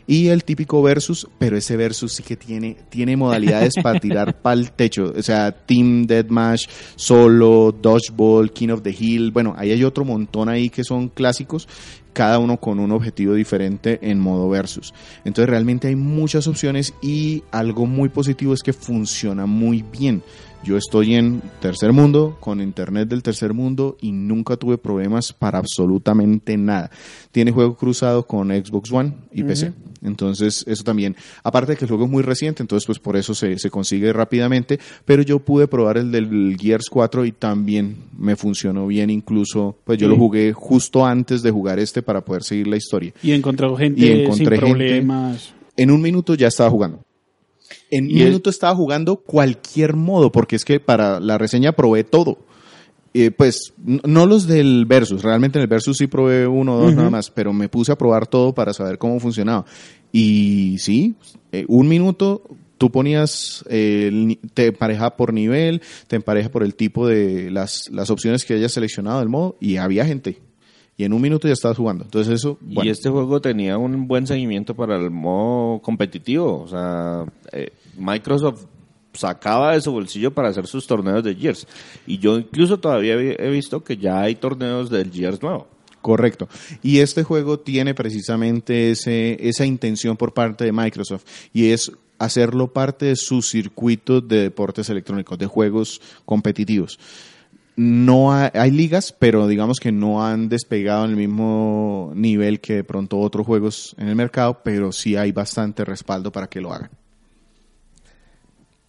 Y 0.07 0.27
el 0.27 0.43
típico 0.43 0.81
versus, 0.81 1.27
pero 1.37 1.57
ese 1.57 1.77
versus 1.77 2.13
sí 2.13 2.23
que 2.23 2.35
tiene, 2.35 2.77
tiene 2.89 3.17
modalidades 3.17 3.73
para 3.81 3.99
tirar 3.99 4.41
pa'l 4.41 4.71
techo. 4.71 5.13
O 5.17 5.21
sea, 5.21 5.51
Team 5.51 6.05
Deathmatch, 6.05 6.67
Solo, 6.95 7.71
Dodgeball, 7.71 8.51
King 8.51 8.69
of 8.69 8.81
the 8.81 8.95
Hill. 8.97 9.31
Bueno, 9.31 9.53
ahí 9.57 9.71
hay 9.71 9.83
otro 9.83 10.05
montón 10.05 10.49
ahí 10.49 10.69
que 10.69 10.83
son 10.83 11.09
clásicos 11.09 11.67
cada 12.15 12.39
uno 12.39 12.57
con 12.57 12.79
un 12.79 12.93
objetivo 12.93 13.33
diferente 13.33 13.99
en 14.01 14.21
modo 14.21 14.47
versus. 14.47 14.93
Entonces 15.25 15.49
realmente 15.49 15.89
hay 15.89 15.97
muchas 15.97 16.47
opciones 16.47 16.93
y 17.01 17.43
algo 17.51 17.85
muy 17.85 18.07
positivo 18.07 18.53
es 18.53 18.63
que 18.63 18.71
funciona 18.71 19.45
muy 19.45 19.83
bien. 19.83 20.23
Yo 20.63 20.77
estoy 20.77 21.13
en 21.13 21.41
tercer 21.59 21.91
mundo, 21.91 22.37
con 22.39 22.61
internet 22.61 23.09
del 23.09 23.21
tercer 23.21 23.53
mundo 23.53 23.97
y 23.99 24.13
nunca 24.13 24.55
tuve 24.55 24.77
problemas 24.77 25.33
para 25.33 25.59
absolutamente 25.59 26.57
nada. 26.57 26.89
Tiene 27.31 27.51
juego 27.51 27.75
cruzado 27.75 28.25
con 28.25 28.47
Xbox 28.47 28.91
One 28.91 29.13
y 29.31 29.43
PC. 29.43 29.73
Entonces, 30.05 30.63
eso 30.67 30.83
también, 30.83 31.15
aparte 31.43 31.73
de 31.73 31.77
que 31.77 31.85
el 31.85 31.89
juego 31.89 32.05
es 32.05 32.11
muy 32.11 32.23
reciente, 32.23 32.63
entonces 32.63 32.85
pues 32.85 32.99
por 32.99 33.17
eso 33.17 33.33
se, 33.33 33.57
se 33.57 33.69
consigue 33.69 34.13
rápidamente, 34.13 34.79
pero 35.05 35.21
yo 35.23 35.39
pude 35.39 35.67
probar 35.67 35.97
el 35.97 36.11
del 36.11 36.55
Gears 36.59 36.89
4 36.89 37.25
y 37.25 37.31
también 37.31 37.97
me 38.17 38.35
funcionó 38.35 38.87
bien, 38.87 39.09
incluso, 39.09 39.75
pues 39.83 39.97
yo 39.97 40.07
Sí. 40.07 40.13
lo 40.13 40.17
jugué 40.17 40.53
justo 40.53 41.05
antes 41.05 41.41
de 41.41 41.51
jugar 41.51 41.79
este 41.79 42.01
para 42.01 42.21
poder 42.23 42.43
seguir 42.43 42.67
la 42.67 42.77
historia. 42.77 43.13
Y 43.23 43.31
encontró 43.31 43.75
gente 43.75 43.99
Y 44.05 44.21
encontré 44.23 44.35
sin 44.35 44.49
gente- 44.49 44.59
problemas. 44.75 45.53
En 45.77 45.91
un 45.91 46.01
minuto 46.01 46.35
ya 46.35 46.47
estaba 46.47 46.69
jugando. 46.69 47.01
En 47.91 48.05
un 48.05 48.13
minuto 48.13 48.49
estaba 48.49 48.75
jugando 48.75 49.15
cualquier 49.17 49.95
modo, 49.95 50.31
porque 50.31 50.55
es 50.55 50.63
que 50.65 50.79
para 50.79 51.19
la 51.19 51.37
reseña 51.37 51.71
probé 51.73 52.03
todo. 52.03 52.37
Eh, 53.17 53.31
pues 53.31 53.73
no 53.85 54.25
los 54.25 54.45
del 54.45 54.85
Versus, 54.85 55.21
realmente 55.21 55.57
en 55.57 55.61
el 55.61 55.69
Versus 55.69 55.95
sí 55.95 56.07
probé 56.07 56.45
uno 56.45 56.75
o 56.75 56.81
dos 56.81 56.95
nada 56.95 57.09
más, 57.09 57.31
pero 57.31 57.53
me 57.53 57.69
puse 57.69 57.93
a 57.93 57.97
probar 57.97 58.27
todo 58.27 58.53
para 58.53 58.73
saber 58.73 58.97
cómo 58.97 59.21
funcionaba. 59.21 59.63
Y 60.11 60.75
sí, 60.79 61.15
eh, 61.53 61.63
un 61.69 61.87
minuto 61.87 62.43
tú 62.77 62.91
ponías, 62.91 63.63
eh, 63.69 64.37
te 64.53 64.67
empareja 64.67 65.15
por 65.15 65.31
nivel, 65.31 65.81
te 66.07 66.17
empareja 66.17 66.49
por 66.49 66.61
el 66.61 66.75
tipo 66.75 67.07
de 67.07 67.49
las, 67.51 67.89
las 67.89 68.09
opciones 68.09 68.43
que 68.43 68.55
hayas 68.55 68.73
seleccionado 68.73 69.19
del 69.19 69.29
modo 69.29 69.55
y 69.61 69.77
había 69.77 70.05
gente. 70.05 70.41
Y 70.97 71.05
en 71.05 71.13
un 71.13 71.21
minuto 71.21 71.47
ya 71.47 71.53
estabas 71.53 71.77
jugando. 71.77 72.03
Entonces 72.03 72.33
eso, 72.33 72.57
Y 72.67 72.89
este 72.89 73.09
juego 73.09 73.39
tenía 73.39 73.77
un 73.77 74.09
buen 74.09 74.27
seguimiento 74.27 74.75
para 74.75 74.97
el 74.97 75.09
modo 75.09 75.79
competitivo. 75.79 76.63
O 76.63 76.67
sea, 76.67 77.23
eh, 77.53 77.71
Microsoft 77.97 78.65
sacaba 79.15 79.73
de 79.73 79.81
su 79.81 79.91
bolsillo 79.91 80.31
para 80.31 80.49
hacer 80.49 80.67
sus 80.67 80.85
torneos 80.87 81.23
de 81.23 81.35
Gears. 81.35 81.67
Y 82.05 82.19
yo 82.19 82.37
incluso 82.37 82.79
todavía 82.79 83.15
he 83.15 83.49
visto 83.49 83.83
que 83.83 83.97
ya 83.97 84.21
hay 84.21 84.35
torneos 84.35 84.89
del 84.89 85.11
Gears 85.11 85.41
nuevo. 85.41 85.67
Correcto. 86.05 86.47
Y 86.83 86.99
este 86.99 87.23
juego 87.23 87.59
tiene 87.59 87.95
precisamente 87.95 88.91
ese, 88.91 89.39
esa 89.49 89.65
intención 89.65 90.15
por 90.15 90.35
parte 90.35 90.63
de 90.63 90.71
Microsoft 90.71 91.23
y 91.51 91.71
es 91.71 91.91
hacerlo 92.19 92.71
parte 92.71 93.07
de 93.07 93.15
su 93.15 93.41
circuito 93.41 94.21
de 94.21 94.43
deportes 94.43 94.87
electrónicos, 94.91 95.39
de 95.39 95.47
juegos 95.47 95.99
competitivos. 96.23 96.99
No 97.75 98.33
hay, 98.33 98.51
hay 98.53 98.69
ligas, 98.69 99.15
pero 99.17 99.47
digamos 99.47 99.79
que 99.79 99.91
no 99.91 100.23
han 100.23 100.47
despegado 100.47 101.05
en 101.05 101.09
el 101.09 101.17
mismo 101.17 102.11
nivel 102.13 102.59
que 102.59 102.75
de 102.75 102.83
pronto 102.83 103.17
otros 103.17 103.43
juegos 103.43 103.95
en 103.97 104.07
el 104.07 104.15
mercado, 104.15 104.61
pero 104.63 104.91
sí 104.91 105.15
hay 105.15 105.31
bastante 105.31 105.83
respaldo 105.85 106.31
para 106.31 106.45
que 106.45 106.61
lo 106.61 106.71
hagan. 106.71 106.91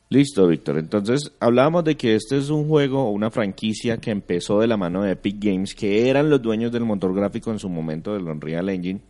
Listo, 0.08 0.46
Víctor. 0.46 0.78
Entonces, 0.78 1.32
hablábamos 1.40 1.82
de 1.82 1.96
que 1.96 2.14
este 2.14 2.38
es 2.38 2.48
un 2.50 2.68
juego 2.68 3.02
o 3.04 3.10
una 3.10 3.32
franquicia 3.32 3.96
que 3.96 4.12
empezó 4.12 4.60
de 4.60 4.68
la 4.68 4.76
mano 4.76 5.02
de 5.02 5.12
Epic 5.12 5.36
Games, 5.40 5.74
que 5.74 6.08
eran 6.08 6.30
los 6.30 6.40
dueños 6.40 6.70
del 6.70 6.84
motor 6.84 7.12
gráfico 7.12 7.50
en 7.50 7.58
su 7.58 7.68
momento 7.68 8.14
del 8.14 8.28
Unreal 8.28 8.68
Engine. 8.68 9.00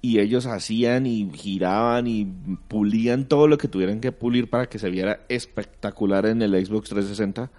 Y 0.00 0.20
ellos 0.20 0.46
hacían 0.46 1.04
y 1.06 1.28
giraban 1.34 2.06
y 2.06 2.26
pulían 2.68 3.26
todo 3.26 3.48
lo 3.48 3.58
que 3.58 3.66
tuvieran 3.66 4.00
que 4.00 4.12
pulir 4.12 4.48
para 4.48 4.66
que 4.66 4.78
se 4.78 4.88
viera 4.88 5.20
espectacular 5.28 6.26
en 6.26 6.42
el 6.42 6.52
Xbox 6.64 6.90
360 6.90 7.50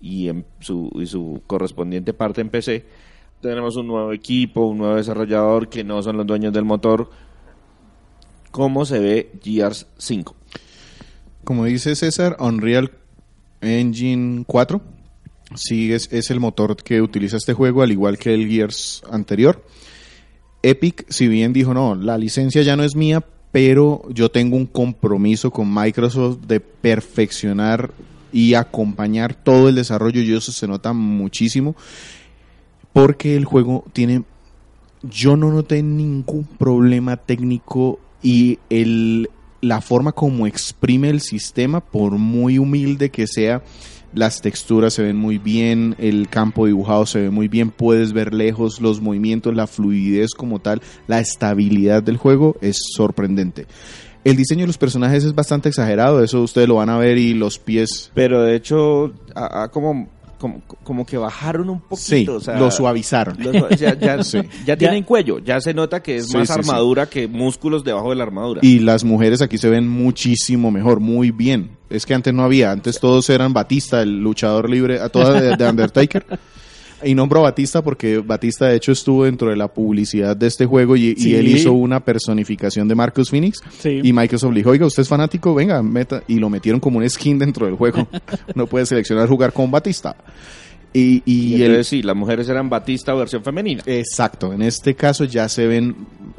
y 0.00 0.28
en 0.28 0.44
su, 0.58 0.90
y 0.94 1.06
su 1.06 1.42
correspondiente 1.46 2.12
parte 2.12 2.40
en 2.40 2.50
PC. 2.50 2.84
Tenemos 3.40 3.76
un 3.76 3.86
nuevo 3.86 4.12
equipo, 4.12 4.66
un 4.66 4.78
nuevo 4.78 4.96
desarrollador 4.96 5.68
que 5.68 5.84
no 5.84 6.02
son 6.02 6.16
los 6.16 6.26
dueños 6.26 6.52
del 6.52 6.64
motor. 6.64 7.08
¿Cómo 8.50 8.84
se 8.84 8.98
ve 8.98 9.32
Gears 9.42 9.86
5? 9.96 10.39
Como 11.44 11.64
dice 11.64 11.96
César, 11.96 12.36
Unreal 12.38 12.92
Engine 13.60 14.44
4 14.46 14.80
sí 15.54 15.92
es, 15.92 16.08
es 16.12 16.30
el 16.30 16.40
motor 16.40 16.76
que 16.76 17.02
utiliza 17.02 17.36
este 17.36 17.54
juego, 17.54 17.82
al 17.82 17.92
igual 17.92 18.18
que 18.18 18.34
el 18.34 18.48
Gears 18.48 19.02
anterior. 19.10 19.64
Epic, 20.62 21.06
si 21.08 21.26
bien 21.28 21.52
dijo, 21.52 21.74
no, 21.74 21.94
la 21.94 22.18
licencia 22.18 22.62
ya 22.62 22.76
no 22.76 22.84
es 22.84 22.94
mía, 22.94 23.24
pero 23.52 24.02
yo 24.10 24.30
tengo 24.30 24.56
un 24.56 24.66
compromiso 24.66 25.50
con 25.50 25.72
Microsoft 25.72 26.40
de 26.46 26.60
perfeccionar 26.60 27.90
y 28.32 28.54
acompañar 28.54 29.34
todo 29.34 29.68
el 29.68 29.74
desarrollo 29.74 30.20
y 30.20 30.32
eso 30.32 30.52
se 30.52 30.68
nota 30.68 30.92
muchísimo 30.92 31.74
porque 32.92 33.36
el 33.36 33.44
juego 33.44 33.84
tiene 33.92 34.22
yo 35.02 35.36
no 35.36 35.50
noté 35.50 35.82
ningún 35.82 36.44
problema 36.44 37.16
técnico 37.16 37.98
y 38.22 38.58
el, 38.68 39.30
la 39.60 39.80
forma 39.80 40.12
como 40.12 40.46
exprime 40.46 41.10
el 41.10 41.20
sistema, 41.20 41.80
por 41.80 42.12
muy 42.12 42.58
humilde 42.58 43.10
que 43.10 43.26
sea, 43.26 43.62
las 44.12 44.40
texturas 44.40 44.94
se 44.94 45.02
ven 45.04 45.16
muy 45.16 45.38
bien, 45.38 45.94
el 45.98 46.28
campo 46.28 46.66
dibujado 46.66 47.06
se 47.06 47.20
ve 47.20 47.30
muy 47.30 47.46
bien, 47.48 47.70
puedes 47.70 48.12
ver 48.12 48.34
lejos 48.34 48.80
los 48.80 49.00
movimientos, 49.00 49.54
la 49.54 49.66
fluidez 49.66 50.30
como 50.34 50.58
tal, 50.58 50.82
la 51.06 51.20
estabilidad 51.20 52.02
del 52.02 52.16
juego 52.16 52.56
es 52.60 52.78
sorprendente. 52.94 53.66
El 54.24 54.36
diseño 54.36 54.62
de 54.62 54.66
los 54.66 54.78
personajes 54.78 55.24
es 55.24 55.34
bastante 55.34 55.68
exagerado, 55.70 56.22
eso 56.22 56.42
ustedes 56.42 56.68
lo 56.68 56.74
van 56.74 56.90
a 56.90 56.98
ver 56.98 57.16
y 57.16 57.32
los 57.34 57.58
pies 57.58 58.10
Pero 58.14 58.42
de 58.42 58.54
hecho, 58.56 59.14
a- 59.34 59.68
como, 59.68 60.08
como, 60.40 60.62
como 60.82 61.04
que 61.06 61.16
bajaron 61.18 61.68
un 61.70 61.80
poquito. 61.80 61.98
sí, 62.00 62.26
o 62.28 62.40
sea, 62.40 62.58
lo 62.58 62.70
suavizaron. 62.70 63.36
lo 63.38 63.68
ya, 63.70 63.96
ya- 63.98 64.24
Sí. 64.24 64.38
ya 64.66 64.76
tienen 64.76 65.04
cuello, 65.04 65.38
ya 65.38 65.60
se 65.60 65.74
nota 65.74 66.02
que 66.02 66.16
es 66.16 66.28
Sí, 66.28 66.36
más 66.38 66.50
armadura 66.50 67.06
que 67.06 67.28
músculos 67.28 67.84
debajo 67.84 68.10
de 68.10 68.16
la 68.16 68.22
armadura. 68.24 68.60
Y 68.64 68.78
las 68.80 69.04
mujeres 69.04 69.42
aquí 69.42 69.58
se 69.58 69.68
ven 69.68 69.86
muchísimo 69.88 70.70
mejor, 70.70 70.98
muy 71.00 71.30
bien. 71.30 71.70
Es 71.90 72.06
que 72.06 72.14
antes 72.14 72.32
no 72.32 72.42
había, 72.42 72.70
antes 72.72 72.98
todos 73.00 73.28
eran 73.30 73.52
Batista, 73.52 74.00
el 74.00 74.20
luchador 74.20 74.70
libre, 74.70 75.00
a 75.00 75.08
toda 75.10 75.40
de, 75.40 75.56
de 75.56 75.68
Undertaker. 75.70 76.24
Y 77.02 77.14
nombro 77.14 77.40
a 77.40 77.42
Batista 77.44 77.82
porque 77.82 78.18
Batista 78.18 78.66
de 78.66 78.76
hecho 78.76 78.92
estuvo 78.92 79.24
dentro 79.24 79.50
de 79.50 79.56
la 79.56 79.68
publicidad 79.68 80.36
de 80.36 80.46
este 80.46 80.66
juego 80.66 80.96
y, 80.96 81.14
él 81.34 81.48
hizo 81.48 81.72
una 81.72 82.00
personificación 82.00 82.88
de 82.88 82.94
Marcus 82.94 83.30
Phoenix. 83.30 83.60
Sí. 83.78 84.00
Y 84.02 84.12
Microsoft 84.12 84.52
le 84.52 84.60
dijo, 84.60 84.70
oiga, 84.70 84.86
usted 84.86 85.02
es 85.02 85.08
fanático, 85.08 85.54
venga, 85.54 85.82
meta. 85.82 86.22
Y 86.28 86.38
lo 86.38 86.50
metieron 86.50 86.80
como 86.80 86.98
un 86.98 87.08
skin 87.08 87.38
dentro 87.38 87.66
del 87.66 87.76
juego. 87.76 88.06
Uno 88.54 88.66
puede 88.66 88.86
seleccionar 88.86 89.28
jugar 89.28 89.52
con 89.52 89.70
Batista. 89.70 90.16
Y, 90.92 91.22
y 91.24 91.50
Y 91.50 91.54
el- 91.56 91.62
entonces 91.62 91.86
sí, 91.88 92.02
las 92.02 92.16
mujeres 92.16 92.48
eran 92.48 92.68
Batista 92.68 93.14
versión 93.14 93.44
femenina. 93.44 93.82
Exacto, 93.86 94.52
en 94.52 94.62
este 94.62 94.94
caso 94.96 95.24
ya 95.24 95.48
se 95.48 95.66
ven 95.66 95.94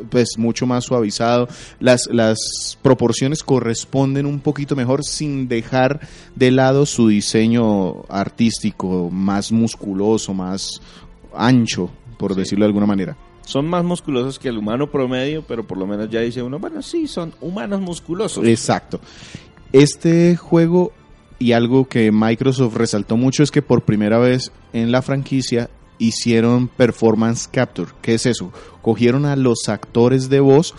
pues 0.09 0.37
mucho 0.37 0.65
más 0.65 0.83
suavizado, 0.85 1.47
las, 1.79 2.07
las 2.11 2.77
proporciones 2.81 3.43
corresponden 3.43 4.25
un 4.25 4.39
poquito 4.41 4.75
mejor 4.75 5.05
sin 5.05 5.47
dejar 5.47 6.01
de 6.35 6.51
lado 6.51 6.85
su 6.85 7.07
diseño 7.07 8.03
artístico 8.09 9.09
más 9.09 9.51
musculoso, 9.53 10.33
más 10.33 10.81
ancho, 11.33 11.89
por 12.17 12.35
decirlo 12.35 12.65
de 12.65 12.67
alguna 12.69 12.85
manera. 12.87 13.15
Son 13.45 13.65
más 13.67 13.83
musculosos 13.85 14.37
que 14.37 14.49
el 14.49 14.57
humano 14.57 14.91
promedio, 14.91 15.43
pero 15.47 15.65
por 15.65 15.77
lo 15.77 15.87
menos 15.87 16.09
ya 16.09 16.19
dice 16.21 16.41
uno, 16.41 16.59
bueno, 16.59 16.81
sí, 16.81 17.07
son 17.07 17.33
humanos 17.41 17.79
musculosos. 17.81 18.45
Exacto. 18.45 18.99
Este 19.71 20.35
juego 20.35 20.91
y 21.41 21.53
algo 21.53 21.87
que 21.87 22.11
Microsoft 22.11 22.75
resaltó 22.75 23.17
mucho 23.17 23.41
es 23.41 23.49
que 23.49 23.63
por 23.63 23.81
primera 23.81 24.19
vez 24.19 24.51
en 24.73 24.91
la 24.91 25.01
franquicia 25.01 25.69
hicieron 25.97 26.67
performance 26.67 27.47
capture. 27.47 27.91
¿Qué 28.01 28.13
es 28.13 28.27
eso? 28.27 28.53
Cogieron 28.81 29.25
a 29.25 29.35
los 29.35 29.67
actores 29.67 30.29
de 30.29 30.39
voz 30.39 30.75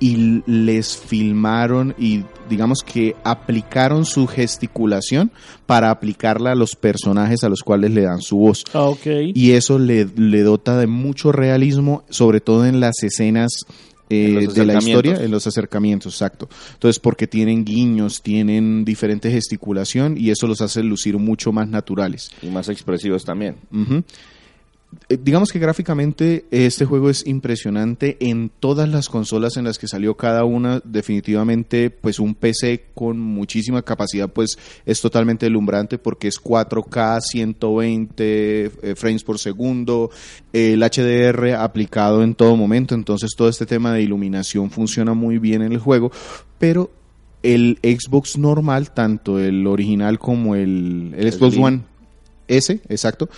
y 0.00 0.42
les 0.46 0.96
filmaron 0.96 1.94
y 1.98 2.24
digamos 2.48 2.82
que 2.82 3.14
aplicaron 3.22 4.06
su 4.06 4.26
gesticulación 4.26 5.30
para 5.66 5.90
aplicarla 5.90 6.52
a 6.52 6.54
los 6.54 6.74
personajes 6.74 7.44
a 7.44 7.50
los 7.50 7.62
cuales 7.62 7.90
le 7.90 8.02
dan 8.02 8.22
su 8.22 8.38
voz. 8.38 8.64
Ah, 8.72 8.84
ok. 8.84 9.06
Y 9.34 9.52
eso 9.52 9.78
le, 9.78 10.06
le 10.16 10.42
dota 10.42 10.78
de 10.78 10.86
mucho 10.86 11.30
realismo, 11.30 12.04
sobre 12.08 12.40
todo 12.40 12.64
en 12.64 12.80
las 12.80 13.02
escenas 13.02 13.66
eh, 14.10 14.48
de 14.52 14.66
la 14.66 14.78
historia 14.78 15.22
en 15.22 15.30
los 15.30 15.46
acercamientos, 15.46 16.14
exacto. 16.14 16.48
Entonces, 16.74 16.98
porque 16.98 17.26
tienen 17.26 17.64
guiños, 17.64 18.22
tienen 18.22 18.84
diferente 18.84 19.30
gesticulación 19.30 20.18
y 20.18 20.30
eso 20.30 20.46
los 20.46 20.60
hace 20.60 20.82
lucir 20.82 21.16
mucho 21.16 21.52
más 21.52 21.68
naturales. 21.68 22.30
Y 22.42 22.48
más 22.48 22.68
expresivos 22.68 23.24
también. 23.24 23.56
Digamos 25.08 25.52
que 25.52 25.60
gráficamente 25.60 26.46
este 26.50 26.84
juego 26.84 27.10
es 27.10 27.24
impresionante 27.26 28.16
en 28.20 28.50
todas 28.60 28.88
las 28.88 29.08
consolas 29.08 29.56
en 29.56 29.64
las 29.64 29.78
que 29.78 29.86
salió 29.86 30.16
cada 30.16 30.44
una. 30.44 30.80
Definitivamente, 30.84 31.90
pues 31.90 32.18
un 32.18 32.34
PC 32.34 32.86
con 32.94 33.18
muchísima 33.20 33.82
capacidad, 33.82 34.28
pues 34.28 34.58
es 34.84 35.00
totalmente 35.00 35.46
deslumbrante 35.46 35.98
porque 35.98 36.28
es 36.28 36.42
4K, 36.42 37.20
120 37.20 38.64
eh, 38.64 38.94
frames 38.96 39.22
por 39.22 39.38
segundo, 39.38 40.10
el 40.52 40.80
HDR 40.80 41.54
aplicado 41.54 42.22
en 42.24 42.34
todo 42.34 42.56
momento. 42.56 42.94
Entonces 42.96 43.30
todo 43.36 43.48
este 43.48 43.66
tema 43.66 43.92
de 43.92 44.02
iluminación 44.02 44.70
funciona 44.70 45.14
muy 45.14 45.38
bien 45.38 45.62
en 45.62 45.72
el 45.72 45.78
juego, 45.78 46.10
pero 46.58 46.90
el 47.42 47.78
Xbox 47.82 48.38
normal, 48.38 48.92
tanto 48.92 49.38
el 49.38 49.66
original 49.66 50.18
como 50.18 50.56
el, 50.56 51.14
el 51.16 51.32
Xbox. 51.32 51.56
One 51.56 51.82
S, 52.48 52.80
exacto, 52.88 53.28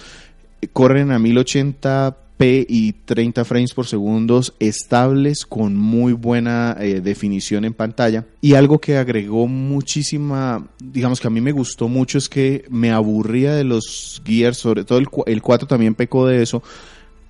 corren 0.73 1.11
a 1.11 1.19
1080p 1.19 2.67
y 2.69 2.93
30 2.93 3.45
frames 3.45 3.73
por 3.73 3.87
segundo 3.87 4.41
estables 4.59 5.47
con 5.47 5.77
muy 5.77 6.13
buena 6.13 6.77
eh, 6.81 7.01
definición 7.01 7.65
en 7.65 7.75
pantalla. 7.75 8.27
Y 8.41 8.55
algo 8.55 8.81
que 8.81 8.97
agregó 8.97 9.47
muchísima 9.47 10.67
digamos 10.83 11.21
que 11.21 11.29
a 11.29 11.31
mí 11.31 11.41
me 11.41 11.53
gustó 11.53 11.89
mucho 11.89 12.19
es 12.19 12.29
que 12.29 12.65
me 12.69 12.91
aburría 12.91 13.55
de 13.55 13.65
los 13.65 14.21
Gears 14.25 14.59
sobre 14.59 14.85
todo 14.85 14.99
el, 14.99 15.07
el 15.27 15.43
4 15.43 15.69
también 15.69 15.95
pecó 15.95 16.27
de 16.27 16.43
eso. 16.43 16.63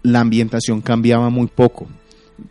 La 0.02 0.20
ambientación 0.20 0.80
cambiaba 0.80 1.30
muy 1.30 1.46
poco 1.46 1.88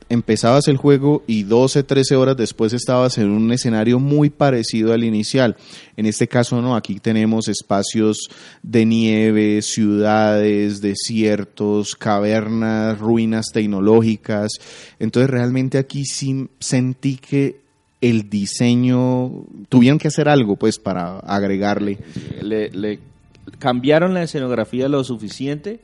empezabas 0.09 0.67
el 0.67 0.77
juego 0.77 1.23
y 1.27 1.43
12, 1.43 1.83
13 1.83 2.15
horas 2.15 2.37
después 2.37 2.73
estabas 2.73 3.17
en 3.17 3.29
un 3.29 3.51
escenario 3.51 3.99
muy 3.99 4.29
parecido 4.29 4.93
al 4.93 5.03
inicial. 5.03 5.55
En 5.97 6.05
este 6.05 6.27
caso 6.27 6.61
no, 6.61 6.75
aquí 6.75 6.99
tenemos 6.99 7.47
espacios 7.47 8.29
de 8.63 8.85
nieve, 8.85 9.61
ciudades, 9.61 10.81
desiertos, 10.81 11.95
cavernas, 11.95 12.99
ruinas 12.99 13.47
tecnológicas. 13.53 14.51
Entonces 14.99 15.29
realmente 15.29 15.77
aquí 15.77 16.05
sí 16.05 16.47
sentí 16.59 17.17
que 17.17 17.61
el 18.01 18.29
diseño 18.29 19.45
tuvieron 19.69 19.99
que 19.99 20.07
hacer 20.07 20.27
algo 20.27 20.55
pues 20.55 20.79
para 20.79 21.19
agregarle. 21.19 21.99
Le, 22.41 22.69
le 22.71 22.99
cambiaron 23.59 24.13
la 24.13 24.23
escenografía 24.23 24.89
lo 24.89 25.03
suficiente 25.03 25.79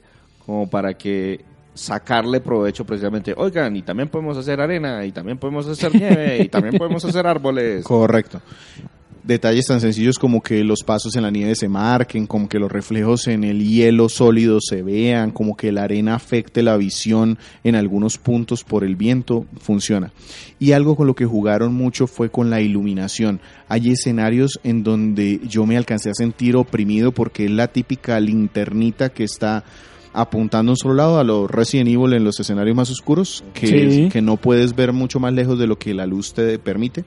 como 0.46 0.70
para 0.70 0.96
que 0.96 1.42
sacarle 1.78 2.42
provecho 2.42 2.86
precisamente. 2.86 3.34
Oigan, 3.38 3.76
y 3.76 3.82
también 3.82 4.10
podemos 4.10 4.38
hacer 4.38 4.60
arena, 4.60 5.06
y 5.06 5.12
también 5.12 5.38
podemos 5.38 5.68
hacer 5.68 5.94
nieve, 5.94 6.44
y 6.44 6.50
también 6.50 6.76
podemos 6.78 7.04
hacer 7.06 7.26
árboles. 7.26 7.84
Correcto. 7.86 8.42
Detalles 9.28 9.66
tan 9.66 9.82
sencillos 9.82 10.20
como 10.20 10.42
que 10.42 10.64
los 10.64 10.84
pasos 10.86 11.14
en 11.18 11.24
la 11.24 11.30
nieve 11.30 11.54
se 11.54 11.68
marquen, 11.68 12.28
como 12.28 12.48
que 12.48 12.60
los 12.60 12.72
reflejos 12.72 13.28
en 13.28 13.44
el 13.44 13.62
hielo 13.62 14.08
sólido 14.08 14.60
se 14.62 14.84
vean, 14.84 15.32
como 15.32 15.58
que 15.58 15.74
la 15.74 15.84
arena 15.84 16.16
afecte 16.16 16.64
la 16.64 16.78
visión 16.78 17.38
en 17.66 17.76
algunos 17.76 18.18
puntos 18.18 18.64
por 18.64 18.86
el 18.86 18.96
viento, 18.96 19.46
funciona. 19.60 20.14
Y 20.60 20.72
algo 20.72 20.96
con 20.96 21.08
lo 21.08 21.14
que 21.14 21.26
jugaron 21.26 21.74
mucho 21.74 22.08
fue 22.08 22.30
con 22.30 22.50
la 22.50 22.62
iluminación. 22.62 23.42
Hay 23.68 23.90
escenarios 23.90 24.62
en 24.64 24.84
donde 24.84 25.42
yo 25.46 25.66
me 25.66 25.76
alcancé 25.76 26.10
a 26.10 26.14
sentir 26.14 26.56
oprimido 26.56 27.12
porque 27.12 27.44
es 27.44 27.52
la 27.52 27.68
típica 27.68 28.22
linternita 28.22 29.10
que 29.10 29.26
está 29.26 29.66
apuntando 30.20 30.72
a 30.72 30.74
un 30.74 30.78
solo 30.78 30.94
lado 30.96 31.20
a 31.20 31.24
los 31.24 31.50
Resident 31.50 31.90
Evil 31.90 32.14
en 32.14 32.24
los 32.24 32.40
escenarios 32.40 32.76
más 32.76 32.90
oscuros, 32.90 33.44
que, 33.54 33.68
Sí. 33.68 34.10
que 34.12 34.22
no 34.22 34.38
puedes 34.38 34.76
ver 34.76 34.92
mucho 34.94 35.20
más 35.20 35.34
lejos 35.34 35.58
de 35.60 35.68
lo 35.68 35.78
que 35.78 35.94
la 35.94 36.06
luz 36.06 36.34
te 36.34 36.58
permite 36.60 37.06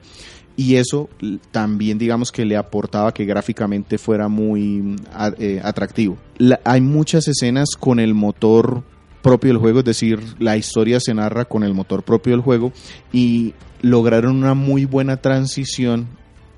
y 0.57 0.75
eso 0.75 1.09
también 1.51 1.97
digamos 1.97 2.31
que 2.31 2.45
le 2.45 2.57
aportaba 2.57 3.13
que 3.13 3.25
gráficamente 3.25 3.97
fuera 3.97 4.27
muy 4.27 4.61
mm, 4.81 4.95
eh, 5.39 5.61
atractivo. 5.63 6.17
La- 6.37 6.59
hay 6.63 6.81
muchas 6.81 7.27
escenas 7.27 7.69
con 7.79 7.99
el 7.99 8.13
motor 8.13 8.83
propio 9.21 9.49
del 9.49 9.57
juego, 9.57 9.79
es 9.79 9.85
decir, 9.85 10.19
la 10.39 10.57
historia 10.57 10.99
se 10.99 11.13
narra 11.13 11.45
con 11.45 11.63
el 11.63 11.73
motor 11.73 12.03
propio 12.03 12.31
del 12.33 12.41
juego 12.41 12.71
y 13.13 13.53
lograron 13.81 14.35
una 14.35 14.53
muy 14.55 14.85
buena 14.85 15.17
transición 15.17 16.07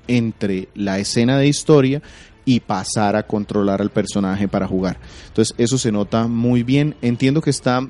entre 0.08 0.68
la 0.74 0.98
escena 0.98 1.38
de 1.38 1.46
historia 1.48 2.02
y 2.44 2.60
pasar 2.60 3.16
a 3.16 3.22
controlar 3.26 3.80
al 3.80 3.90
personaje 3.90 4.48
para 4.48 4.66
jugar. 4.66 4.98
Entonces 5.28 5.54
eso 5.58 5.78
se 5.78 5.90
nota 5.92 6.26
muy 6.26 6.62
bien. 6.62 6.94
Entiendo 7.02 7.40
que 7.40 7.50
está 7.50 7.86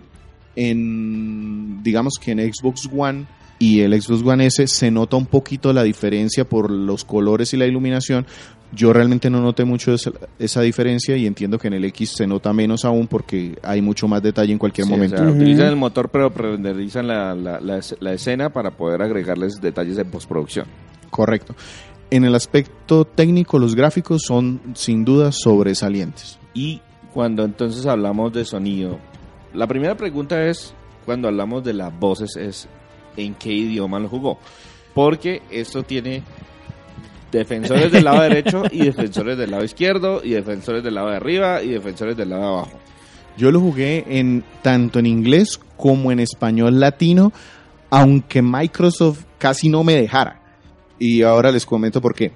en, 0.57 1.83
digamos 1.83 2.15
que 2.21 2.33
en 2.33 2.53
Xbox 2.53 2.89
One 2.97 3.27
y 3.59 3.81
el 3.81 4.01
Xbox 4.01 4.23
One 4.25 4.47
S 4.47 4.67
se 4.67 4.91
nota 4.91 5.17
un 5.17 5.27
poquito 5.27 5.73
la 5.73 5.83
diferencia 5.83 6.45
por 6.45 6.71
los 6.71 7.05
colores 7.05 7.53
y 7.55 7.57
la 7.57 7.67
iluminación. 7.67 8.27
Yo 8.73 8.93
realmente 8.93 9.31
no 9.31 9.41
noté 9.41 9.65
mucho 9.65 9.95
esa, 9.95 10.11
esa 10.39 10.61
diferencia 10.61 11.17
y 11.17 11.27
entiendo 11.27 11.59
que 11.59 11.69
en 11.69 11.75
el 11.75 11.85
X 11.87 12.15
se 12.17 12.27
nota 12.27 12.53
menos 12.53 12.85
aún 12.85 13.07
porque 13.07 13.57
hay 13.63 13.81
mucho 13.81 14.09
más 14.09 14.21
detalle 14.23 14.53
en 14.53 14.59
cualquier 14.59 14.87
Sí, 14.87 14.91
momento. 14.93 15.15
o 15.15 15.19
sea, 15.19 15.29
Ujú. 15.29 15.37
Utilizan 15.37 15.67
el 15.69 15.77
motor, 15.77 16.09
pero 16.11 16.29
renderizan 16.29 17.07
la, 17.07 17.35
la, 17.37 17.61
la, 17.61 17.81
la 18.01 18.13
escena 18.13 18.51
para 18.51 18.73
poder 18.73 19.01
agregarles 19.03 19.61
detalles 19.61 19.97
de 19.97 20.05
postproducción. 20.05 20.67
Correcto. 21.09 21.55
En 22.15 22.23
el 22.23 22.37
aspecto 22.37 23.05
técnico, 23.05 23.59
los 23.59 23.75
gráficos 23.75 24.23
son 24.23 24.61
sin 24.75 25.05
duda 25.05 25.33
sobresalientes. 25.33 26.39
Y 26.55 26.81
cuando 27.13 27.43
entonces 27.43 27.87
hablamos 27.87 28.33
de 28.33 28.45
sonido, 28.45 29.01
la 29.53 29.67
primera 29.67 29.97
pregunta 29.97 30.41
es, 30.45 30.75
cuando 31.05 31.27
hablamos 31.27 31.65
de 31.65 31.73
las 31.73 31.99
voces, 31.99 32.37
es 32.37 32.69
¿en 33.17 33.35
qué 33.35 33.53
idioma 33.53 33.99
lo 33.99 34.09
jugó? 34.09 34.39
Porque 34.95 35.43
esto 35.51 35.83
tiene 35.83 36.23
defensores 37.33 37.91
del 37.91 38.05
lado 38.05 38.23
derecho 38.23 38.63
y 38.71 38.79
defensores 38.85 39.37
del 39.37 39.51
lado 39.51 39.65
izquierdo 39.65 40.21
y 40.23 40.35
defensores 40.35 40.85
del 40.85 40.95
lado 40.95 41.11
de 41.11 41.17
arriba 41.17 41.65
y 41.65 41.71
defensores 41.71 42.17
del 42.17 42.31
lado 42.31 42.43
de 42.43 42.49
abajo. 42.49 42.79
Yo 43.37 43.51
lo 43.51 43.59
jugué 43.59 44.05
en 44.07 44.45
tanto 44.63 45.01
en 45.01 45.07
inglés 45.07 45.59
como 45.77 46.13
en 46.13 46.21
español 46.21 46.79
latino, 46.79 47.33
aunque 47.91 48.41
Microsoft 48.41 49.25
casi 49.39 49.69
no 49.69 49.83
me 49.83 49.95
dejara. 49.95 50.44
Y 50.99 51.23
ahora 51.23 51.51
les 51.51 51.67
comento 51.67 52.01
por 52.01 52.15
qué. 52.15 52.33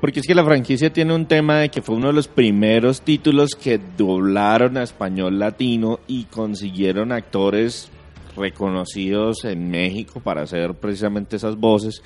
Porque 0.00 0.20
es 0.20 0.26
que 0.26 0.34
la 0.34 0.44
franquicia 0.44 0.92
tiene 0.92 1.14
un 1.14 1.26
tema 1.26 1.56
de 1.60 1.70
que 1.70 1.80
fue 1.80 1.96
uno 1.96 2.08
de 2.08 2.12
los 2.12 2.28
primeros 2.28 3.00
títulos 3.00 3.54
que 3.54 3.80
doblaron 3.96 4.76
a 4.76 4.82
español 4.82 5.38
latino 5.38 6.00
y 6.06 6.24
consiguieron 6.24 7.12
actores 7.12 7.90
reconocidos 8.36 9.44
en 9.44 9.70
México 9.70 10.20
para 10.20 10.42
hacer 10.42 10.74
precisamente 10.74 11.36
esas 11.36 11.56
voces. 11.56 12.02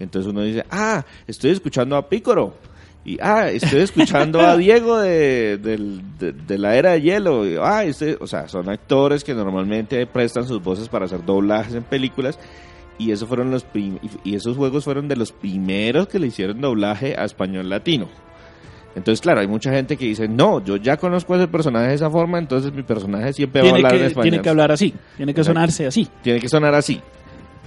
Entonces 0.00 0.30
uno 0.32 0.42
dice, 0.42 0.64
ah, 0.70 1.04
estoy 1.26 1.50
escuchando 1.50 1.96
a 1.96 2.08
Pícoro. 2.08 2.54
Y, 3.04 3.18
ah, 3.20 3.50
estoy 3.50 3.80
escuchando 3.80 4.40
a 4.40 4.56
Diego 4.56 4.98
de, 4.98 5.58
de- 5.58 6.32
de 6.32 6.58
la 6.58 6.74
era 6.76 6.92
de 6.92 7.02
hielo. 7.02 7.46
Y, 7.46 7.56
ah, 7.60 7.84
estoy- 7.84 8.16
o 8.18 8.26
sea, 8.26 8.48
son 8.48 8.70
actores 8.70 9.22
que 9.22 9.34
normalmente 9.34 10.06
prestan 10.06 10.46
sus 10.48 10.62
voces 10.62 10.88
para 10.88 11.04
hacer 11.04 11.22
doblajes 11.24 11.74
en 11.74 11.82
películas. 11.82 12.38
Y, 12.98 13.10
eso 13.10 13.26
fueron 13.26 13.50
los 13.50 13.64
prim- 13.64 13.98
y 14.22 14.34
esos 14.36 14.56
juegos 14.56 14.84
fueron 14.84 15.08
de 15.08 15.16
los 15.16 15.32
primeros 15.32 16.06
que 16.08 16.18
le 16.18 16.28
hicieron 16.28 16.60
doblaje 16.60 17.16
a 17.18 17.24
español 17.24 17.68
latino. 17.68 18.08
Entonces, 18.96 19.20
claro, 19.20 19.40
hay 19.40 19.48
mucha 19.48 19.72
gente 19.72 19.96
que 19.96 20.04
dice, 20.06 20.28
no, 20.28 20.64
yo 20.64 20.76
ya 20.76 20.96
conozco 20.96 21.34
a 21.34 21.38
ese 21.38 21.48
personaje 21.48 21.88
de 21.88 21.94
esa 21.94 22.08
forma, 22.10 22.38
entonces 22.38 22.72
mi 22.72 22.84
personaje 22.84 23.32
siempre 23.32 23.60
va 23.62 23.66
a 23.68 23.72
Tiene 23.72 23.78
hablar 23.78 23.94
en 23.94 23.98
que, 24.00 24.06
español. 24.06 24.30
tiene 24.30 24.42
que 24.42 24.48
hablar 24.48 24.70
así, 24.72 24.94
tiene 25.16 25.34
que 25.34 25.40
Exacto. 25.40 25.58
sonarse 25.58 25.86
así. 25.86 26.08
Tiene 26.22 26.38
que 26.38 26.48
sonar 26.48 26.74
así. 26.76 27.00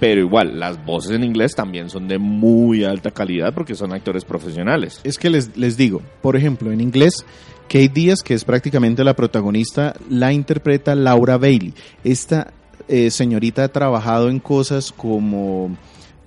Pero 0.00 0.20
igual, 0.22 0.58
las 0.58 0.82
voces 0.86 1.10
en 1.10 1.24
inglés 1.24 1.54
también 1.54 1.90
son 1.90 2.08
de 2.08 2.18
muy 2.18 2.84
alta 2.84 3.10
calidad 3.10 3.52
porque 3.52 3.74
son 3.74 3.92
actores 3.92 4.24
profesionales. 4.24 5.00
Es 5.04 5.18
que 5.18 5.28
les, 5.28 5.54
les 5.56 5.76
digo, 5.76 6.00
por 6.22 6.36
ejemplo, 6.36 6.70
en 6.72 6.80
inglés, 6.80 7.26
Kate 7.68 7.90
Díaz, 7.92 8.22
que 8.22 8.32
es 8.32 8.44
prácticamente 8.44 9.02
la 9.04 9.14
protagonista, 9.14 9.94
la 10.08 10.32
interpreta 10.32 10.94
Laura 10.94 11.36
Bailey. 11.36 11.74
Esta 12.04 12.52
eh, 12.88 13.10
señorita 13.10 13.64
ha 13.64 13.68
trabajado 13.68 14.28
en 14.28 14.40
cosas 14.40 14.92
como 14.92 15.76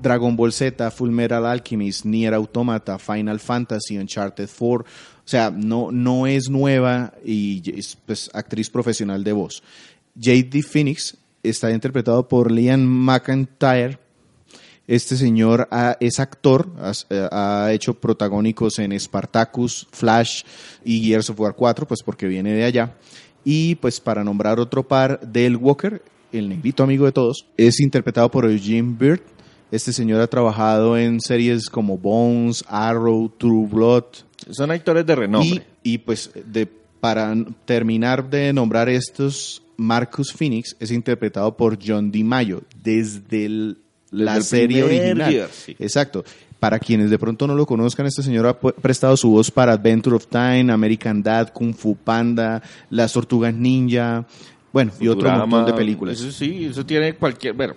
Dragon 0.01 0.35
Ball 0.35 0.53
Z, 0.53 0.89
Full 0.91 1.09
Metal 1.11 1.45
Alchemist, 1.45 2.05
Nier 2.05 2.33
Automata, 2.33 2.97
Final 2.97 3.39
Fantasy, 3.39 3.97
Uncharted 3.97 4.49
4. 4.57 4.85
O 5.23 5.27
sea, 5.31 5.51
no, 5.51 5.91
no 5.91 6.27
es 6.27 6.49
nueva 6.49 7.13
y 7.23 7.61
es 7.77 7.97
pues, 8.05 8.29
actriz 8.33 8.69
profesional 8.69 9.23
de 9.23 9.31
voz. 9.33 9.61
J.D. 10.15 10.61
Phoenix 10.63 11.15
está 11.43 11.71
interpretado 11.71 12.27
por 12.27 12.51
Liam 12.51 12.81
McIntyre, 12.81 13.97
este 14.87 15.15
señor 15.15 15.67
ha- 15.71 15.95
es 15.99 16.19
actor, 16.19 16.67
has- 16.81 17.05
eh, 17.09 17.27
ha, 17.31 17.69
hecho 17.71 17.93
protagónicos 17.93 18.77
en 18.79 18.99
Spartacus, 18.99 19.87
Flash 19.91 20.43
y 20.83 21.07
Gears 21.07 21.29
of 21.29 21.39
War 21.39 21.55
4, 21.55 21.87
pues 21.87 22.01
porque 22.03 22.27
viene 22.27 22.51
de 22.53 22.65
allá. 22.65 22.95
Y 23.45 23.75
pues 23.75 23.99
para 24.01 24.23
nombrar 24.23 24.59
otro 24.59 24.85
par, 24.87 25.19
Dale 25.23 25.55
Walker, 25.55 26.01
el 26.31 26.49
negrito 26.49 26.83
amigo 26.83 27.05
de 27.05 27.11
todos, 27.11 27.45
es 27.57 27.79
interpretado 27.79 28.29
por 28.29 28.45
Eugene 28.45 28.95
Beard. 28.97 29.21
Este 29.71 29.93
señor 29.93 30.19
ha 30.21 30.27
trabajado 30.27 30.97
en 30.97 31.21
series 31.21 31.69
como 31.69 31.97
Bones, 31.97 32.63
Arrow, 32.67 33.29
True 33.37 33.67
Blood, 33.67 34.03
Son 34.49 34.69
actores 34.71 35.05
de 35.05 35.15
renombre. 35.15 35.65
y, 35.83 35.93
y, 35.93 35.97
pues 35.99 36.31
de, 36.45 36.67
para 36.99 37.33
terminar 37.65 38.29
de 38.29 38.51
nombrar 38.51 38.89
estos, 38.89 39.63
Marcus 39.77 40.33
Phoenix 40.33 40.75
es 40.79 40.91
interpretado 40.91 41.55
por 41.55 41.79
John 41.83 42.11
DiMaggio. 42.11 42.63
Desde 42.83 43.45
el 43.45 43.77
la 44.11 44.41
serie 44.41 44.83
original. 44.83 45.47
Sí. 45.51 45.75
Exacto. 45.79 46.23
Para 46.59 46.77
quienes 46.77 47.09
de 47.09 47.17
pronto 47.17 47.47
no 47.47 47.55
lo 47.55 47.65
conozcan, 47.65 48.05
este 48.05 48.21
señor 48.21 48.45
ha 48.45 48.59
prestado 48.59 49.17
su 49.17 49.31
voz 49.31 49.49
para 49.49 49.73
Adventure 49.73 50.15
of 50.15 50.27
Time, 50.27 50.71
American 50.71 51.23
Dad, 51.23 51.49
Kung 51.51 51.73
Fu 51.73 51.95
Panda, 51.95 52.61
Las 52.91 53.13
Tortugas 53.13 53.53
Ninja, 53.53 54.27
bueno, 54.73 54.91
y 54.99 55.07
otro 55.07 55.29
montón 55.47 55.65
de 55.65 55.73
películas 55.73 56.19
Eso 56.19 56.31
sí, 56.31 56.65
eso 56.65 56.85
tiene 56.85 57.13
cualquier. 57.15 57.53
Bueno, 57.53 57.75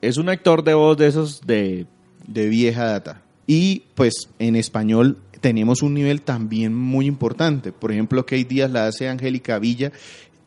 es 0.00 0.16
un 0.16 0.28
actor 0.28 0.64
de 0.64 0.74
voz 0.74 0.96
de 0.96 1.06
esos 1.06 1.40
de. 1.46 1.86
de 2.26 2.48
vieja 2.48 2.84
data. 2.84 3.22
Y 3.46 3.84
pues 3.94 4.28
en 4.38 4.56
español 4.56 5.18
tenemos 5.40 5.82
un 5.82 5.94
nivel 5.94 6.22
también 6.22 6.74
muy 6.74 7.06
importante. 7.06 7.72
Por 7.72 7.92
ejemplo, 7.92 8.24
Kate 8.24 8.44
Díaz 8.44 8.70
la 8.70 8.86
hace 8.86 9.08
Angélica 9.08 9.58
Villa. 9.58 9.92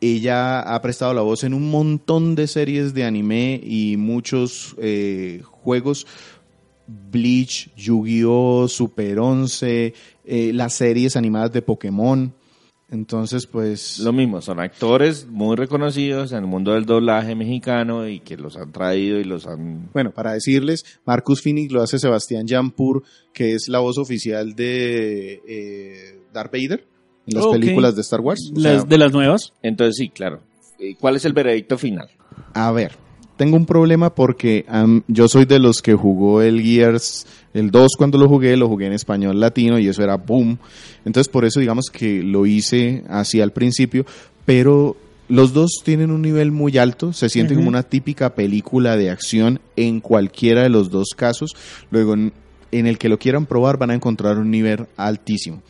Ella 0.00 0.60
ha 0.60 0.82
prestado 0.82 1.14
la 1.14 1.22
voz 1.22 1.44
en 1.44 1.54
un 1.54 1.70
montón 1.70 2.34
de 2.34 2.46
series 2.46 2.92
de 2.94 3.04
anime 3.04 3.60
y 3.62 3.96
muchos 3.96 4.74
eh, 4.78 5.42
juegos. 5.44 6.06
Bleach, 6.86 7.70
Yu-Gi-Oh, 7.76 8.68
Super 8.68 9.18
11, 9.18 9.94
eh, 10.24 10.50
las 10.54 10.74
series 10.74 11.16
animadas 11.16 11.52
de 11.52 11.62
Pokémon. 11.62 12.32
Entonces, 12.88 13.46
pues... 13.46 13.98
Lo 13.98 14.12
mismo, 14.12 14.40
son 14.40 14.60
actores 14.60 15.26
muy 15.26 15.56
reconocidos 15.56 16.30
en 16.32 16.38
el 16.38 16.46
mundo 16.46 16.72
del 16.72 16.86
doblaje 16.86 17.34
mexicano 17.34 18.06
y 18.08 18.20
que 18.20 18.36
los 18.36 18.56
han 18.56 18.70
traído 18.70 19.18
y 19.18 19.24
los 19.24 19.46
han. 19.46 19.90
Bueno, 19.92 20.12
para 20.12 20.32
decirles, 20.32 20.84
Marcus 21.04 21.42
Phoenix 21.42 21.72
lo 21.72 21.82
hace 21.82 21.98
Sebastián 21.98 22.46
Jampur, 22.46 23.02
que 23.32 23.54
es 23.54 23.68
la 23.68 23.80
voz 23.80 23.98
oficial 23.98 24.54
de 24.54 25.42
eh, 25.48 26.20
Darth 26.32 26.52
Vader 26.52 26.86
en 27.26 27.34
las 27.34 27.46
películas 27.46 27.96
de 27.96 28.02
Star 28.02 28.20
Wars. 28.20 28.52
O 28.54 28.60
Las, 28.60 28.82
sea, 28.82 28.84
de 28.84 28.98
las 28.98 29.12
nuevas. 29.12 29.52
Entonces, 29.62 29.96
sí, 29.96 30.08
claro. 30.10 30.42
¿Y 30.78 30.94
¿Cuál 30.94 31.16
es 31.16 31.24
el 31.24 31.32
veredicto 31.32 31.78
final? 31.78 32.08
a 32.54 32.70
ver, 32.70 32.92
tengo 33.36 33.56
un 33.56 33.66
problema 33.66 34.14
porque 34.14 34.64
am, 34.68 35.02
yo 35.08 35.28
soy 35.28 35.44
de 35.44 35.58
los 35.58 35.82
que 35.82 35.94
jugó 35.94 36.42
el 36.42 36.62
Gears, 36.62 37.26
el 37.54 37.70
2 37.70 37.92
cuando 37.96 38.18
lo 38.18 38.28
jugué, 38.28 38.56
lo 38.56 38.68
jugué 38.68 38.86
en 38.86 38.92
español 38.92 39.40
latino 39.40 39.78
y 39.78 39.88
eso 39.88 40.02
era 40.02 40.16
boom. 40.16 40.58
Entonces 41.04 41.30
por 41.30 41.44
eso 41.44 41.60
digamos 41.60 41.86
que 41.92 42.22
lo 42.22 42.46
hice 42.46 43.04
así 43.08 43.40
al 43.40 43.52
principio, 43.52 44.06
pero 44.44 44.96
los 45.28 45.52
dos 45.52 45.80
tienen 45.84 46.10
un 46.10 46.22
nivel 46.22 46.52
muy 46.52 46.78
alto, 46.78 47.12
se 47.12 47.28
siente 47.28 47.54
como 47.54 47.68
una 47.68 47.82
típica 47.82 48.34
película 48.34 48.96
de 48.96 49.10
acción 49.10 49.60
en 49.74 50.00
cualquiera 50.00 50.62
de 50.62 50.68
los 50.68 50.90
dos 50.90 51.08
casos. 51.16 51.54
Luego 51.90 52.14
en, 52.14 52.32
en 52.70 52.86
el 52.86 52.98
que 52.98 53.08
lo 53.08 53.18
quieran 53.18 53.46
probar 53.46 53.76
van 53.76 53.90
a 53.90 53.94
encontrar 53.94 54.38
un 54.38 54.50
nivel 54.50 54.86
altísimo. 54.96 55.62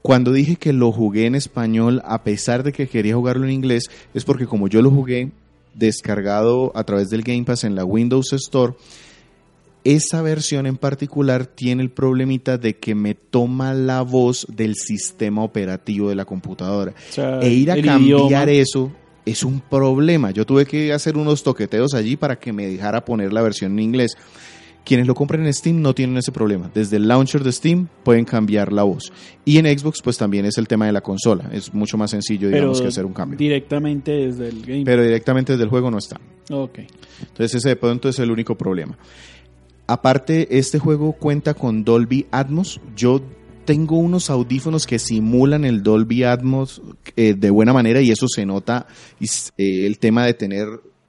Cuando 0.00 0.32
dije 0.32 0.56
que 0.56 0.72
lo 0.72 0.92
jugué 0.92 1.26
en 1.26 1.34
español, 1.34 2.02
a 2.04 2.22
pesar 2.24 2.62
de 2.62 2.72
que 2.72 2.88
quería 2.88 3.16
jugarlo 3.16 3.46
en 3.46 3.52
inglés, 3.52 3.84
es 4.12 4.24
porque 4.24 4.46
como 4.46 4.68
yo 4.68 4.82
lo 4.82 4.90
jugué 4.90 5.32
descargado 5.74 6.72
a 6.74 6.84
través 6.84 7.10
del 7.10 7.22
Game 7.22 7.44
Pass 7.44 7.64
en 7.64 7.74
la 7.74 7.84
Windows 7.84 8.32
Store, 8.32 8.74
esa 9.84 10.22
versión 10.22 10.66
en 10.66 10.76
particular 10.76 11.46
tiene 11.46 11.82
el 11.82 11.90
problemita 11.90 12.56
de 12.56 12.76
que 12.76 12.94
me 12.94 13.14
toma 13.14 13.74
la 13.74 14.00
voz 14.00 14.46
del 14.48 14.76
sistema 14.76 15.42
operativo 15.44 16.08
de 16.08 16.14
la 16.14 16.24
computadora. 16.24 16.92
O 17.10 17.12
sea, 17.12 17.40
E 17.40 17.50
ir 17.50 17.70
a 17.70 17.74
cambiar 17.74 18.00
idioma. 18.00 18.44
eso 18.44 18.92
es 19.26 19.44
un 19.44 19.60
problema. 19.60 20.30
Yo 20.30 20.46
tuve 20.46 20.66
que 20.66 20.92
hacer 20.92 21.16
unos 21.16 21.42
toqueteos 21.42 21.94
allí 21.94 22.16
para 22.16 22.38
que 22.38 22.52
me 22.52 22.66
dejara 22.66 23.04
poner 23.04 23.32
la 23.32 23.42
versión 23.42 23.72
en 23.72 23.80
inglés. 23.80 24.16
Quienes 24.84 25.06
lo 25.06 25.14
compren 25.14 25.44
en 25.46 25.54
Steam 25.54 25.80
no 25.80 25.94
tienen 25.94 26.16
ese 26.18 26.30
problema. 26.30 26.70
Desde 26.74 26.96
el 26.96 27.08
launcher 27.08 27.42
de 27.42 27.52
Steam 27.52 27.88
pueden 28.02 28.24
cambiar 28.24 28.72
la 28.72 28.82
voz. 28.82 29.12
Y 29.44 29.58
en 29.58 29.66
Xbox 29.66 30.00
pues 30.02 30.18
también 30.18 30.44
es 30.44 30.58
el 30.58 30.68
tema 30.68 30.86
de 30.86 30.92
la 30.92 31.00
consola. 31.00 31.48
Es 31.52 31.72
mucho 31.72 31.96
más 31.96 32.10
sencillo 32.10 32.48
digamos 32.48 32.80
que 32.80 32.88
hacer 32.88 33.06
un 33.06 33.12
cambio. 33.12 33.38
directamente 33.38 34.12
desde 34.12 34.48
el 34.48 34.60
game. 34.62 34.84
Pero 34.84 35.02
directamente 35.02 35.52
desde 35.52 35.64
el 35.64 35.70
juego 35.70 35.90
no 35.90 35.98
está. 35.98 36.20
ok. 36.50 36.80
Entonces 37.20 37.54
ese 37.54 37.70
de 37.70 37.76
pronto 37.76 38.08
es 38.08 38.18
el 38.18 38.30
único 38.30 38.56
problema. 38.56 38.96
Aparte, 39.86 40.58
este 40.58 40.78
juego 40.78 41.12
cuenta 41.12 41.54
con 41.54 41.84
Dolby 41.84 42.26
Atmos. 42.30 42.80
Yo 42.96 43.20
tengo 43.64 43.98
unos 43.98 44.30
audífonos 44.30 44.86
que 44.86 44.98
simulan 44.98 45.64
el 45.64 45.82
Dolby 45.82 46.24
Atmos 46.24 46.82
eh, 47.16 47.34
de 47.34 47.50
buena 47.50 47.72
manera 47.72 48.00
y 48.00 48.10
eso 48.10 48.28
se 48.28 48.46
nota. 48.46 48.86
Y, 49.20 49.26
eh, 49.58 49.86
el 49.86 49.98
tema 49.98 50.24
de 50.24 50.34
tener 50.34 50.68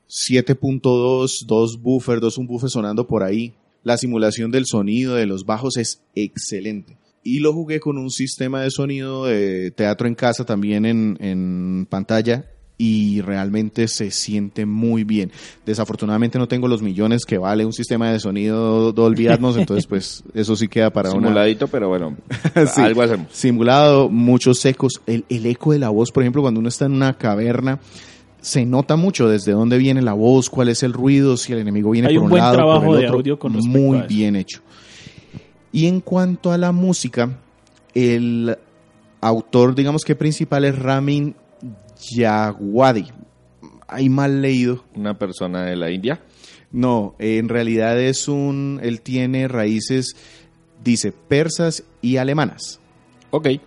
7.2, 0.09 1.45
dos 1.45 1.81
buffers, 1.81 2.21
dos 2.21 2.37
un 2.37 2.47
buffer 2.47 2.69
sonando 2.69 3.07
por 3.07 3.23
ahí. 3.23 3.53
La 3.85 3.95
simulación 3.97 4.51
del 4.51 4.65
sonido 4.65 5.15
de 5.15 5.27
los 5.27 5.45
bajos 5.45 5.77
es 5.77 6.01
excelente. 6.15 6.97
Y 7.23 7.39
lo 7.39 7.53
jugué 7.53 7.79
con 7.79 7.97
un 7.97 8.09
sistema 8.11 8.61
de 8.61 8.69
sonido 8.71 9.25
de 9.25 9.71
teatro 9.71 10.07
en 10.07 10.15
casa 10.15 10.43
también 10.43 10.85
en, 10.85 11.17
en 11.21 11.87
pantalla 11.89 12.45
y 12.77 13.21
realmente 13.21 13.87
se 13.87 14.11
siente 14.11 14.65
muy 14.65 15.03
bien. 15.05 15.31
Desafortunadamente 15.65 16.37
no 16.37 16.47
tengo 16.47 16.67
los 16.67 16.81
millones 16.81 17.23
que 17.25 17.37
vale 17.37 17.63
un 17.65 17.71
sistema 17.73 18.11
de 18.11 18.19
sonido 18.19 18.91
Dolby 18.91 19.27
Atmos, 19.27 19.55
entonces 19.55 19.87
pues 19.87 20.23
eso 20.33 20.55
sí 20.55 20.67
queda 20.67 20.89
para 20.91 21.11
una 21.11 21.27
Simuladito, 21.27 21.67
pero 21.67 21.87
bueno, 21.87 22.17
Sí. 22.75 22.81
algo 22.81 23.01
hacemos. 23.03 23.27
simulado, 23.31 24.09
muchos 24.09 24.65
ecos. 24.65 25.01
El, 25.05 25.23
el 25.29 25.45
eco 25.45 25.71
de 25.71 25.79
la 25.79 25.89
voz, 25.89 26.11
por 26.11 26.23
ejemplo, 26.23 26.41
cuando 26.41 26.59
uno 26.59 26.69
está 26.69 26.85
en 26.85 26.93
una 26.93 27.17
caverna, 27.17 27.79
se 28.45 28.63
nota 28.63 28.95
mucho 28.95 29.27
desde 29.27 29.53
dónde 29.53 29.79
viene 29.79 30.03
la 30.03 30.13
voz, 30.13 30.51
cuál 30.51 30.69
es 30.69 30.83
el 30.83 30.93
ruido, 30.93 31.35
si 31.35 31.51
el 31.51 31.57
enemigo 31.57 31.89
viene 31.89 32.09
Hay 32.09 32.13
por 32.13 32.19
un 32.19 32.25
un, 32.25 32.29
buen 32.29 32.43
lado, 32.43 32.53
trabajo 32.53 32.85
por 32.85 32.95
el 32.95 33.01
de 33.01 33.07
otro. 33.07 33.17
audio 33.17 33.39
con 33.39 33.53
Muy 33.53 34.01
bien 34.01 34.35
hecho. 34.35 34.61
Y 35.71 35.87
en 35.87 35.99
cuanto 35.99 36.51
a 36.51 36.57
la 36.59 36.71
música, 36.71 37.39
el 37.95 38.55
autor, 39.19 39.73
digamos 39.73 40.05
que 40.05 40.15
principal 40.15 40.63
es 40.63 40.77
Ramin 40.77 41.35
Djawadi. 41.99 43.07
Hay 43.87 44.09
mal 44.09 44.43
leído, 44.43 44.85
Una 44.93 45.17
persona 45.17 45.65
de 45.65 45.75
la 45.75 45.89
India. 45.89 46.21
no, 46.71 47.15
en 47.17 47.49
realidad 47.49 47.99
es 47.99 48.27
un, 48.27 48.79
él 48.83 49.01
tiene 49.01 49.47
raíces, 49.47 50.15
dice, 50.83 51.11
persas 51.11 51.83
y 51.99 52.17
alemanas. 52.17 52.79
Ok. 53.31 53.47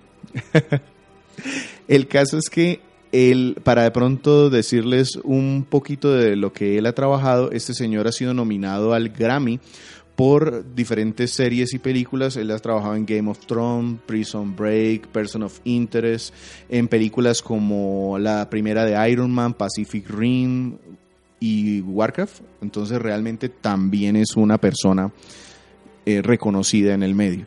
El 1.89 2.07
caso 2.07 2.39
es 2.39 2.49
que 2.49 2.87
él, 3.13 3.57
para 3.63 3.83
de 3.83 3.91
pronto 3.91 4.51
decirles 4.51 5.17
un 5.25 5.67
poquito 5.69 6.13
de 6.13 6.37
lo 6.37 6.53
que 6.53 6.79
él 6.79 6.87
ha 6.87 6.93
trabajado, 6.93 7.51
este 7.53 7.75
señor 7.75 8.07
ha 8.07 8.13
sido 8.13 8.35
nominado 8.35 8.93
al 8.95 9.11
Grammy 9.11 9.61
por 10.19 10.75
diferentes 10.75 11.31
series 11.31 11.73
y 11.75 11.79
películas. 11.79 12.37
Él 12.37 12.51
ha 12.51 12.59
trabajado 12.59 12.97
en 12.97 13.07
Game 13.07 13.31
of 13.31 13.47
Thrones, 13.47 14.01
Prison 14.05 14.57
Break, 14.57 15.07
Person 15.09 15.45
of 15.45 15.61
Interest, 15.63 16.35
en 16.69 16.89
películas 16.89 17.41
como 17.41 18.19
la 18.19 18.51
primera 18.51 18.85
de 18.85 19.11
Iron 19.13 19.31
Man, 19.31 19.55
Pacific 19.55 20.11
Rim 20.11 20.77
y 21.39 21.83
Warcraft. 21.83 22.41
Entonces 22.63 23.01
realmente 23.01 23.49
también 23.49 24.17
es 24.17 24.37
una 24.37 24.59
persona 24.59 25.13
eh, 26.05 26.21
reconocida 26.21 26.95
en 26.95 27.05
el 27.05 27.15
medio. 27.15 27.47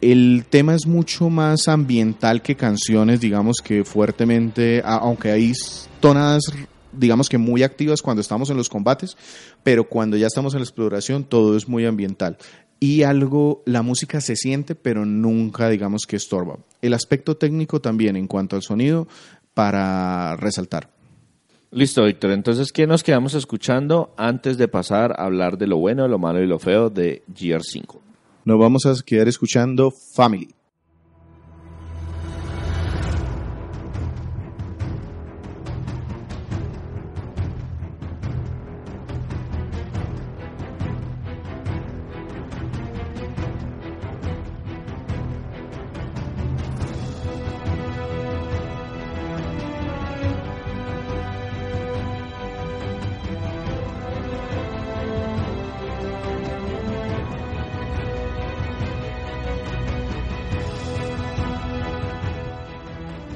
El 0.00 0.44
tema 0.48 0.74
es 0.74 0.86
mucho 0.86 1.28
más 1.28 1.66
ambiental 1.66 2.40
que 2.40 2.54
canciones, 2.54 3.20
digamos 3.20 3.56
que 3.64 3.84
fuertemente, 3.84 4.80
aunque 4.84 5.32
hay 5.32 5.52
tonadas, 5.98 6.44
digamos 6.92 7.28
que 7.28 7.36
muy 7.36 7.64
activas 7.64 8.00
cuando 8.00 8.20
estamos 8.20 8.48
en 8.50 8.56
los 8.56 8.68
combates, 8.68 9.16
pero 9.64 9.88
cuando 9.88 10.16
ya 10.16 10.28
estamos 10.28 10.54
en 10.54 10.60
la 10.60 10.64
exploración 10.64 11.24
todo 11.24 11.56
es 11.56 11.68
muy 11.68 11.84
ambiental. 11.84 12.38
Y 12.80 13.02
algo, 13.02 13.64
la 13.66 13.82
música 13.82 14.20
se 14.20 14.36
siente, 14.36 14.76
pero 14.76 15.04
nunca 15.04 15.68
digamos 15.68 16.06
que 16.06 16.14
estorba. 16.14 16.58
El 16.80 16.94
aspecto 16.94 17.36
técnico 17.36 17.80
también 17.80 18.14
en 18.14 18.28
cuanto 18.28 18.54
al 18.54 18.62
sonido, 18.62 19.08
para 19.52 20.36
resaltar. 20.36 20.90
Listo, 21.72 22.04
Víctor. 22.04 22.30
Entonces, 22.30 22.70
¿qué 22.70 22.86
nos 22.86 23.02
quedamos 23.02 23.34
escuchando 23.34 24.14
antes 24.16 24.56
de 24.58 24.68
pasar 24.68 25.10
a 25.18 25.24
hablar 25.24 25.58
de 25.58 25.66
lo 25.66 25.78
bueno, 25.78 26.06
lo 26.06 26.20
malo 26.20 26.40
y 26.40 26.46
lo 26.46 26.60
feo 26.60 26.88
de 26.88 27.24
GR5? 27.28 28.07
Nos 28.48 28.58
vamos 28.58 28.86
a 28.86 28.94
quedar 29.04 29.28
escuchando 29.28 29.90
Family. 29.90 30.57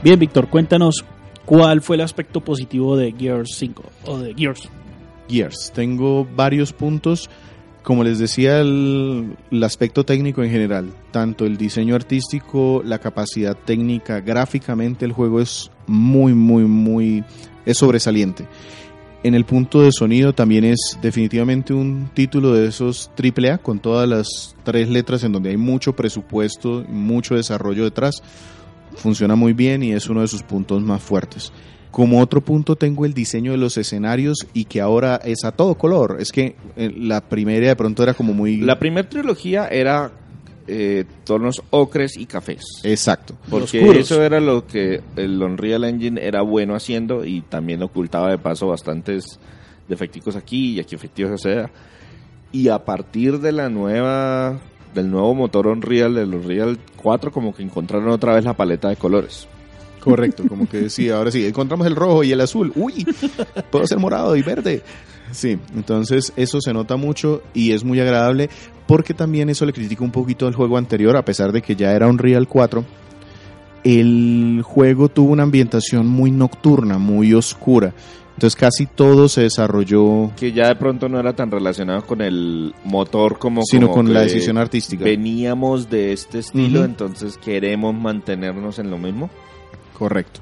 Bien, 0.03 0.19
Víctor, 0.19 0.49
cuéntanos 0.49 1.05
cuál 1.45 1.81
fue 1.81 1.95
el 1.95 2.03
aspecto 2.03 2.41
positivo 2.41 2.97
de 2.97 3.13
Gears 3.13 3.55
5 3.57 3.85
o 4.07 4.19
de 4.19 4.35
Gears. 4.35 4.69
Gears. 5.29 5.71
Tengo 5.73 6.27
varios 6.35 6.73
puntos. 6.73 7.31
Como 7.85 8.03
les 8.03 8.19
decía, 8.19 8.61
el, 8.61 9.37
aspecto 9.63 10.05
técnico 10.05 10.43
en 10.43 10.51
general, 10.51 10.93
tanto 11.13 11.47
el 11.47 11.57
diseño 11.57 11.95
artístico, 11.95 12.83
la 12.85 12.99
capacidad 12.99 13.57
técnica, 13.57 14.21
gráficamente 14.21 15.05
el 15.05 15.13
juego 15.13 15.41
es 15.41 15.71
muy, 15.87 16.35
muy, 16.35 16.65
muy, 16.65 17.25
es 17.65 17.79
sobresaliente. 17.79 18.49
En 19.23 19.35
el 19.35 19.45
punto 19.45 19.83
de 19.83 19.93
sonido 19.93 20.33
también 20.33 20.65
es 20.65 20.99
definitivamente 21.01 21.75
un 21.75 22.11
título 22.13 22.55
de 22.55 22.67
esos 22.67 23.09
AAA 23.17 23.59
con 23.59 23.79
todas 23.79 24.09
las 24.09 24.57
tres 24.65 24.89
letras 24.89 25.23
en 25.23 25.31
donde 25.31 25.51
hay 25.51 25.57
mucho 25.57 25.95
presupuesto, 25.95 26.85
mucho 26.89 27.37
desarrollo 27.37 27.85
detrás. 27.85 28.21
Funciona 28.97 29.34
muy 29.34 29.53
bien 29.53 29.82
y 29.82 29.93
es 29.93 30.09
uno 30.09 30.20
de 30.20 30.28
sus 30.28 30.43
puntos 30.43 30.82
más 30.82 31.03
fuertes. 31.03 31.53
Como 31.90 32.20
otro 32.20 32.40
punto 32.40 32.76
tengo 32.76 33.05
el 33.05 33.12
diseño 33.12 33.53
de 33.53 33.59
los 33.59 33.76
escenarios 33.76 34.47
y 34.55 34.64
que 34.64 34.80
ahora 34.80 35.16
es 35.22 35.45
a 35.45 35.53
todo 35.53 35.74
color. 35.74 36.16
Es 36.20 36.32
que 36.32 36.57
eh, 36.76 36.90
la 36.97 37.20
primera 37.20 37.68
de 37.68 37.76
pronto 37.76 38.03
era 38.03 38.14
como 38.14 38.32
muy... 38.32 38.57
La 38.59 38.78
primera 38.78 39.07
trilogía 39.09 39.68
era 39.68 40.11
eh, 40.66 41.05
tonos 41.24 41.62
ocres 41.70 42.16
y 42.16 42.26
cafés. 42.26 42.62
Exacto. 42.84 43.34
Porque 43.51 43.80
Oscuros. 43.80 44.11
eso 44.11 44.22
era 44.22 44.40
lo 44.40 44.66
que 44.66 45.03
el 45.16 45.43
Unreal 45.43 45.84
Engine 45.84 46.24
era 46.24 46.40
bueno 46.40 46.74
haciendo 46.74 47.24
y 47.24 47.43
también 47.43 47.82
ocultaba 47.82 48.30
de 48.30 48.38
paso 48.38 48.68
bastantes 48.68 49.38
defecticos 49.88 50.36
aquí 50.36 50.74
y 50.74 50.80
aquí 50.80 50.95
efectivos 50.95 51.43
sea. 51.43 51.70
Y 52.53 52.68
a 52.68 52.84
partir 52.84 53.38
de 53.40 53.53
la 53.53 53.68
nueva 53.68 54.61
del 54.95 55.11
nuevo 55.11 55.34
motor 55.34 55.66
Unreal, 55.66 56.14
del 56.14 56.34
Unreal 56.34 56.78
4, 56.97 57.32
como 57.32 57.55
que 57.55 57.62
encontraron 57.62 58.09
otra 58.11 58.34
vez 58.34 58.45
la 58.45 58.55
paleta 58.55 58.88
de 58.88 58.97
colores. 58.97 59.49
Correcto, 60.01 60.45
como 60.49 60.68
que 60.68 60.90
sí, 60.90 61.11
ahora 61.11 61.30
sí, 61.30 61.47
encontramos 61.47 61.86
el 61.86 61.95
rojo 61.95 62.24
y 62.24 62.32
el 62.32 62.40
azul. 62.40 62.72
Uy, 62.74 63.07
puedo 63.70 63.86
ser 63.86 63.99
morado 63.99 64.34
y 64.34 64.43
verde. 64.43 64.82
Sí, 65.30 65.59
entonces 65.74 66.32
eso 66.36 66.61
se 66.61 66.72
nota 66.72 66.97
mucho 66.97 67.43
y 67.55 67.72
es 67.72 67.84
muy 67.84 68.01
agradable 68.01 68.51
porque 68.86 69.14
también 69.14 69.49
eso 69.49 69.64
le 69.64 69.72
critica 69.72 70.05
un 70.05 70.11
poquito 70.11 70.47
al 70.47 70.55
juego 70.55 70.76
anterior, 70.76 71.16
a 71.16 71.24
pesar 71.24 71.53
de 71.53 71.62
que 71.62 71.76
ya 71.76 71.93
era 71.93 72.09
un 72.09 72.18
Real 72.18 72.49
4. 72.49 72.84
El 73.84 74.61
juego 74.64 75.09
tuvo 75.09 75.32
una 75.32 75.45
ambientación 75.45 76.07
muy 76.07 76.30
nocturna, 76.30 76.99
muy 76.99 77.32
oscura. 77.34 77.95
Entonces 78.35 78.57
casi 78.57 78.87
todo 78.87 79.28
se 79.28 79.43
desarrolló, 79.43 80.33
Que 80.37 80.53
ya 80.53 80.68
de 80.68 80.76
pronto 80.76 81.09
no 81.09 81.20
era 81.20 81.35
tan 81.35 81.51
relacionado 81.51 82.05
con 82.07 82.22
el 82.22 82.74
motor 82.85 83.39
como 83.39 83.62
sino 83.62 83.89
como 83.89 83.97
con 83.97 84.14
la 84.14 84.22
decisión 84.22 84.59
artística. 84.59 85.05
Veníamos 85.05 85.91
de 85.91 86.12
este 86.12 86.39
estilo, 86.39 86.85
entonces 86.85 87.37
queremos 87.37 87.95
mantenernos 87.95 88.78
en 88.78 88.91
lo 88.91 88.99
mismo. 88.99 89.30
Correcto. 89.97 90.41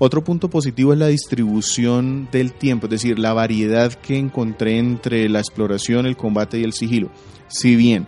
Otro 0.00 0.22
punto 0.22 0.48
positivo 0.48 0.92
es 0.92 0.98
la 0.98 1.08
distribución 1.08 2.28
del 2.30 2.52
tiempo, 2.52 2.86
es 2.86 2.90
decir, 2.90 3.18
la 3.18 3.32
variedad 3.32 3.92
que 3.92 4.16
encontré 4.16 4.78
entre 4.78 5.28
la 5.28 5.40
exploración, 5.40 6.06
el 6.06 6.16
combate 6.16 6.60
y 6.60 6.64
el 6.64 6.72
sigilo. 6.72 7.10
Si 7.48 7.74
bien 7.74 8.06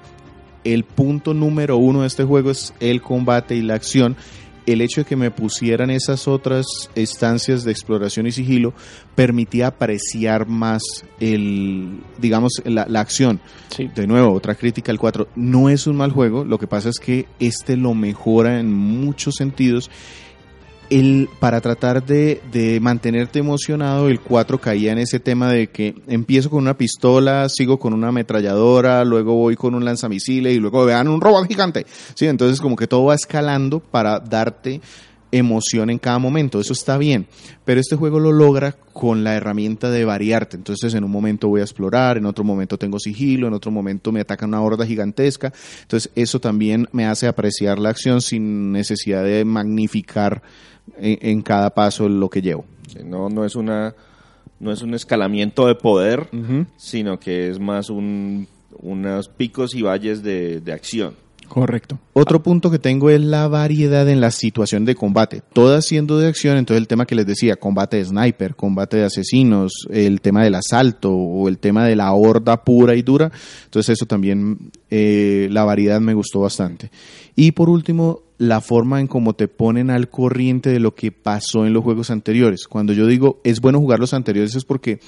el 0.62 0.84
punto 0.84 1.34
número 1.34 1.76
uno 1.78 2.02
de 2.02 2.06
este 2.06 2.24
juego 2.24 2.50
es 2.52 2.74
el 2.80 3.02
combate 3.02 3.56
y 3.56 3.62
la 3.62 3.74
acción, 3.74 4.16
el 4.66 4.80
hecho 4.80 5.02
de 5.02 5.04
que 5.04 5.16
me 5.16 5.30
pusieran 5.30 5.90
esas 5.90 6.28
otras 6.28 6.66
estancias 6.94 7.64
de 7.64 7.72
exploración 7.72 8.26
y 8.26 8.32
sigilo 8.32 8.74
permitía 9.14 9.68
apreciar 9.68 10.46
más 10.46 10.82
el, 11.18 12.00
digamos, 12.18 12.52
la, 12.64 12.86
la 12.88 13.00
acción. 13.00 13.40
Sí. 13.68 13.88
De 13.94 14.06
nuevo, 14.06 14.32
otra 14.32 14.54
crítica 14.54 14.92
al 14.92 14.98
4. 14.98 15.28
No 15.36 15.68
es 15.68 15.86
un 15.86 15.96
mal 15.96 16.12
juego, 16.12 16.44
lo 16.44 16.58
que 16.58 16.66
pasa 16.66 16.88
es 16.88 16.98
que 16.98 17.26
este 17.38 17.76
lo 17.76 17.94
mejora 17.94 18.61
en 18.61 18.72
muchos 18.72 19.34
sentidos. 19.36 19.90
El, 20.91 21.28
para 21.38 21.61
tratar 21.61 22.05
de, 22.05 22.41
de 22.51 22.80
mantenerte 22.80 23.38
emocionado, 23.38 24.09
el 24.09 24.20
4 24.20 24.61
caía 24.61 24.93
en 24.93 24.99
ese 24.99 25.20
tema 25.20 25.51
de 25.51 25.68
que 25.68 25.95
empiezo 26.09 26.51
con 26.51 26.59
una 26.61 26.76
pistola, 26.76 27.49
sigo 27.49 27.78
con 27.78 27.95
una 27.95 28.09
ametralladora, 28.09 29.05
luego 29.05 29.34
voy 29.34 29.55
con 29.55 29.74
un 29.74 29.84
lanzamisiles 29.84 30.55
y 30.55 30.59
luego 30.59 30.84
vean 30.84 31.07
un 31.09 31.20
robot 31.20 31.47
gigante. 31.47 31.86
Sí, 32.14 32.26
entonces 32.26 32.61
como 32.61 32.74
que 32.76 32.88
todo 32.88 33.05
va 33.05 33.14
escalando 33.14 33.78
para 33.78 34.18
darte 34.18 34.80
emoción 35.32 35.90
en 35.90 35.98
cada 35.98 36.18
momento, 36.18 36.60
eso 36.60 36.72
está 36.72 36.98
bien, 36.98 37.26
pero 37.64 37.80
este 37.80 37.96
juego 37.96 38.18
lo 38.18 38.32
logra 38.32 38.76
con 38.92 39.24
la 39.24 39.34
herramienta 39.34 39.90
de 39.90 40.04
variarte, 40.04 40.56
entonces 40.56 40.94
en 40.94 41.04
un 41.04 41.10
momento 41.10 41.48
voy 41.48 41.60
a 41.60 41.64
explorar, 41.64 42.18
en 42.18 42.26
otro 42.26 42.44
momento 42.44 42.78
tengo 42.78 42.98
sigilo, 42.98 43.46
en 43.46 43.54
otro 43.54 43.70
momento 43.70 44.12
me 44.12 44.20
ataca 44.20 44.46
una 44.46 44.60
horda 44.60 44.86
gigantesca, 44.86 45.52
entonces 45.82 46.10
eso 46.14 46.40
también 46.40 46.88
me 46.92 47.06
hace 47.06 47.26
apreciar 47.26 47.78
la 47.78 47.90
acción 47.90 48.20
sin 48.20 48.72
necesidad 48.72 49.24
de 49.24 49.44
magnificar 49.44 50.42
en, 50.98 51.18
en 51.20 51.42
cada 51.42 51.70
paso 51.70 52.08
lo 52.08 52.28
que 52.28 52.42
llevo. 52.42 52.64
No, 53.04 53.28
no 53.28 53.44
es 53.44 53.54
una 53.54 53.94
no 54.58 54.70
es 54.70 54.82
un 54.82 54.94
escalamiento 54.94 55.66
de 55.66 55.74
poder, 55.74 56.28
sino 56.76 57.18
que 57.18 57.48
es 57.48 57.58
más 57.58 57.88
un 57.88 58.46
unos 58.82 59.28
picos 59.28 59.74
y 59.74 59.82
valles 59.82 60.22
de, 60.22 60.60
de 60.60 60.72
acción. 60.72 61.14
Correcto. 61.51 61.98
Otro 62.12 62.44
punto 62.44 62.70
que 62.70 62.78
tengo 62.78 63.11
es 63.11 63.20
la 63.20 63.48
variedad 63.48 64.09
en 64.09 64.20
la 64.20 64.30
situación 64.30 64.84
de 64.84 64.94
combate. 64.94 65.42
Todas 65.53 65.84
siendo 65.84 66.16
de 66.16 66.28
acción, 66.28 66.57
entonces 66.57 66.80
el 66.80 66.86
tema 66.86 67.07
que 67.07 67.16
les 67.16 67.26
decía, 67.26 67.57
combate 67.57 67.96
de 67.96 68.05
sniper, 68.05 68.55
combate 68.55 68.98
de 68.98 69.07
asesinos, 69.07 69.72
el 69.90 70.20
tema 70.20 70.44
del 70.44 70.55
asalto 70.55 71.11
o 71.11 71.48
el 71.48 71.59
tema 71.59 71.84
de 71.86 71.96
la 71.96 72.12
horda 72.12 72.62
pura 72.62 72.94
y 72.94 73.03
dura. 73.03 73.32
Entonces 73.64 73.98
eso 73.98 74.07
también, 74.07 74.70
eh, 74.90 75.48
la 75.51 75.64
variedad 75.64 76.01
me 76.01 76.14
gustó 76.14 76.38
bastante. 76.38 76.92
Y 77.34 77.51
por 77.51 77.68
último, 77.68 78.22
la 78.40 78.62
forma 78.62 79.01
en 79.01 79.07
cómo 79.07 79.34
te 79.34 79.48
ponen 79.48 79.90
al 79.90 80.09
corriente 80.09 80.70
de 80.70 80.80
lo 80.80 80.94
que 80.94 81.12
pasó 81.12 81.66
en 81.66 81.74
los 81.74 81.84
juegos 81.84 82.11
anteriores. 82.11 82.66
Cuando 82.66 82.94
yo 82.94 83.07
digo 83.07 83.38
es 83.44 83.61
bueno 83.61 83.80
jugar 83.80 83.98
los 83.98 84.14
anteriores 84.14 84.55
es 84.55 84.64
porque 84.64 84.98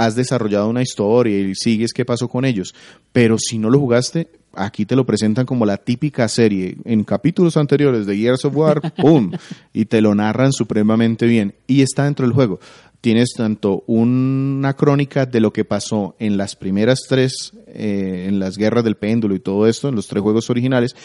has 0.00 0.14
desarrollado 0.14 0.68
una 0.68 0.80
historia 0.80 1.38
y 1.38 1.54
sigues 1.54 1.92
qué 1.92 2.06
pasó 2.06 2.26
con 2.26 2.46
ellos. 2.46 2.74
Pero 3.12 3.36
si 3.38 3.58
no 3.58 3.68
lo 3.68 3.78
jugaste, 3.78 4.28
aquí 4.54 4.86
te 4.86 4.96
lo 4.96 5.04
presentan 5.04 5.44
como 5.44 5.66
la 5.66 5.76
típica 5.76 6.26
serie. 6.26 6.76
En 6.84 7.04
capítulos 7.04 7.58
anteriores 7.58 8.06
de 8.06 8.16
Gears 8.16 8.46
of 8.46 8.56
War, 8.56 8.94
¡pum! 8.96 9.30
Y 9.74 9.84
te 9.84 10.00
lo 10.00 10.14
narran 10.14 10.52
supremamente 10.52 11.26
bien. 11.26 11.54
Y 11.66 11.82
está 11.82 12.04
dentro 12.04 12.26
del 12.26 12.32
juego. 12.32 12.60
Tienes 13.02 13.34
tanto 13.36 13.84
una 13.86 14.74
crónica 14.74 15.26
de 15.26 15.40
lo 15.40 15.52
que 15.52 15.66
pasó 15.66 16.16
en 16.18 16.38
las 16.38 16.56
primeras 16.56 17.00
tres, 17.06 17.52
eh, 17.66 18.24
en 18.26 18.38
las 18.38 18.56
guerras 18.56 18.84
del 18.84 18.96
péndulo 18.96 19.34
y 19.34 19.40
todo 19.40 19.66
esto, 19.66 19.90
en 19.90 19.96
los 19.96 20.06
tres 20.06 20.22
juegos 20.22 20.48
originales, 20.48 20.96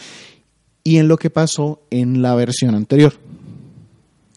y 0.84 0.96
en 0.96 1.08
lo 1.08 1.18
que 1.18 1.28
pasó 1.28 1.82
en 1.90 2.22
la 2.22 2.34
versión 2.34 2.74
anterior. 2.74 3.12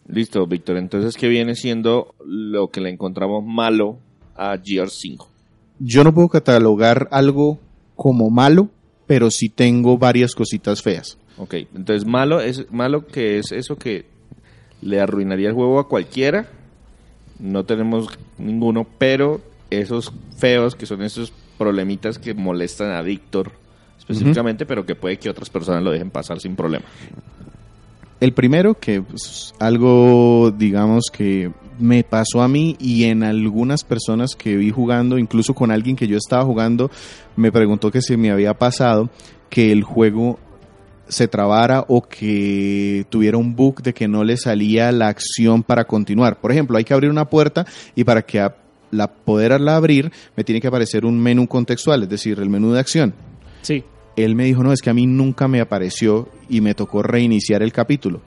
Listo, 0.06 0.46
Víctor. 0.46 0.76
Entonces, 0.76 1.16
¿qué 1.16 1.28
viene 1.28 1.54
siendo 1.54 2.14
lo 2.26 2.68
que 2.68 2.80
le 2.80 2.90
encontramos 2.90 3.44
malo 3.44 3.98
a 4.40 4.56
Gears 4.56 4.94
5? 5.00 5.28
Yo 5.78 6.02
no 6.02 6.14
puedo 6.14 6.28
catalogar 6.28 7.08
algo 7.10 7.58
como 7.94 8.30
malo, 8.30 8.70
pero 9.06 9.30
sí 9.30 9.50
tengo 9.50 9.98
varias 9.98 10.34
cositas 10.34 10.82
feas. 10.82 11.18
Ok, 11.36 11.54
entonces 11.74 12.06
malo 12.06 12.40
es 12.40 12.70
malo 12.72 13.06
que 13.06 13.38
es 13.38 13.52
eso 13.52 13.76
que 13.76 14.06
le 14.80 15.00
arruinaría 15.00 15.48
el 15.48 15.54
juego 15.54 15.78
a 15.78 15.88
cualquiera. 15.88 16.48
No 17.38 17.64
tenemos 17.64 18.18
ninguno, 18.38 18.86
pero 18.98 19.40
esos 19.68 20.12
feos 20.36 20.74
que 20.74 20.86
son 20.86 21.02
esos 21.02 21.32
problemitas 21.58 22.18
que 22.18 22.34
molestan 22.34 22.92
a 22.92 23.02
Víctor 23.02 23.52
específicamente, 23.98 24.64
pero 24.64 24.86
que 24.86 24.94
puede 24.94 25.18
que 25.18 25.30
otras 25.30 25.50
personas 25.50 25.82
lo 25.82 25.90
dejen 25.90 26.10
pasar 26.10 26.40
sin 26.40 26.56
problema. 26.56 26.86
El 28.20 28.32
primero, 28.32 28.74
que 28.74 29.02
es 29.14 29.54
algo, 29.58 30.50
digamos, 30.50 31.04
que 31.12 31.52
me 31.80 32.04
pasó 32.04 32.42
a 32.42 32.48
mí 32.48 32.76
y 32.78 33.04
en 33.04 33.22
algunas 33.22 33.84
personas 33.84 34.36
que 34.36 34.56
vi 34.56 34.70
jugando, 34.70 35.18
incluso 35.18 35.54
con 35.54 35.70
alguien 35.70 35.96
que 35.96 36.06
yo 36.06 36.16
estaba 36.16 36.44
jugando, 36.44 36.90
me 37.36 37.50
preguntó 37.50 37.90
que 37.90 38.02
si 38.02 38.16
me 38.16 38.30
había 38.30 38.54
pasado 38.54 39.10
que 39.48 39.72
el 39.72 39.82
juego 39.82 40.38
se 41.08 41.26
trabara 41.26 41.84
o 41.88 42.02
que 42.02 43.04
tuviera 43.10 43.36
un 43.36 43.56
bug 43.56 43.82
de 43.82 43.92
que 43.92 44.06
no 44.06 44.22
le 44.22 44.36
salía 44.36 44.92
la 44.92 45.08
acción 45.08 45.62
para 45.62 45.84
continuar. 45.84 46.40
Por 46.40 46.52
ejemplo, 46.52 46.78
hay 46.78 46.84
que 46.84 46.94
abrir 46.94 47.10
una 47.10 47.24
puerta 47.24 47.66
y 47.96 48.04
para 48.04 48.22
que 48.22 48.46
la 48.92 49.08
poderla 49.08 49.76
abrir 49.76 50.12
me 50.36 50.44
tiene 50.44 50.60
que 50.60 50.68
aparecer 50.68 51.04
un 51.04 51.20
menú 51.20 51.48
contextual, 51.48 52.04
es 52.04 52.08
decir, 52.08 52.38
el 52.38 52.48
menú 52.48 52.72
de 52.72 52.80
acción 52.80 53.14
Sí. 53.62 53.84
él 54.16 54.34
me 54.34 54.44
dijo, 54.44 54.62
no, 54.62 54.72
es 54.72 54.80
que 54.80 54.90
a 54.90 54.94
mí 54.94 55.06
nunca 55.06 55.48
me 55.48 55.60
apareció 55.60 56.28
y 56.48 56.60
me 56.60 56.74
tocó 56.74 57.02
reiniciar 57.02 57.62
el 57.62 57.72
capítulo. 57.72 58.20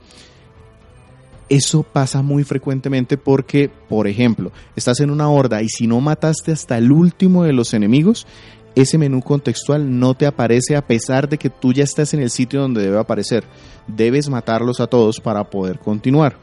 Eso 1.53 1.83
pasa 1.83 2.23
muy 2.23 2.43
frecuentemente 2.43 3.15
porque, 3.15 3.69
por 3.69 4.07
ejemplo, 4.07 4.51
estás 4.75 5.01
en 5.01 5.11
una 5.11 5.29
horda 5.29 5.61
y 5.61 5.69
si 5.69 5.85
no 5.85 6.01
mataste 6.01 6.51
hasta 6.51 6.79
el 6.79 6.91
último 6.91 7.43
de 7.43 7.53
los 7.53 7.75
enemigos, 7.75 8.25
ese 8.73 8.97
menú 8.97 9.21
contextual 9.21 9.99
no 9.99 10.15
te 10.15 10.25
aparece 10.25 10.75
a 10.75 10.87
pesar 10.87 11.29
de 11.29 11.37
que 11.37 11.51
tú 11.51 11.71
ya 11.71 11.83
estás 11.83 12.15
en 12.15 12.23
el 12.23 12.31
sitio 12.31 12.59
donde 12.59 12.81
debe 12.81 12.97
aparecer. 12.97 13.43
Debes 13.85 14.29
matarlos 14.29 14.79
a 14.79 14.87
todos 14.87 15.19
para 15.19 15.47
poder 15.47 15.77
continuar. 15.77 16.37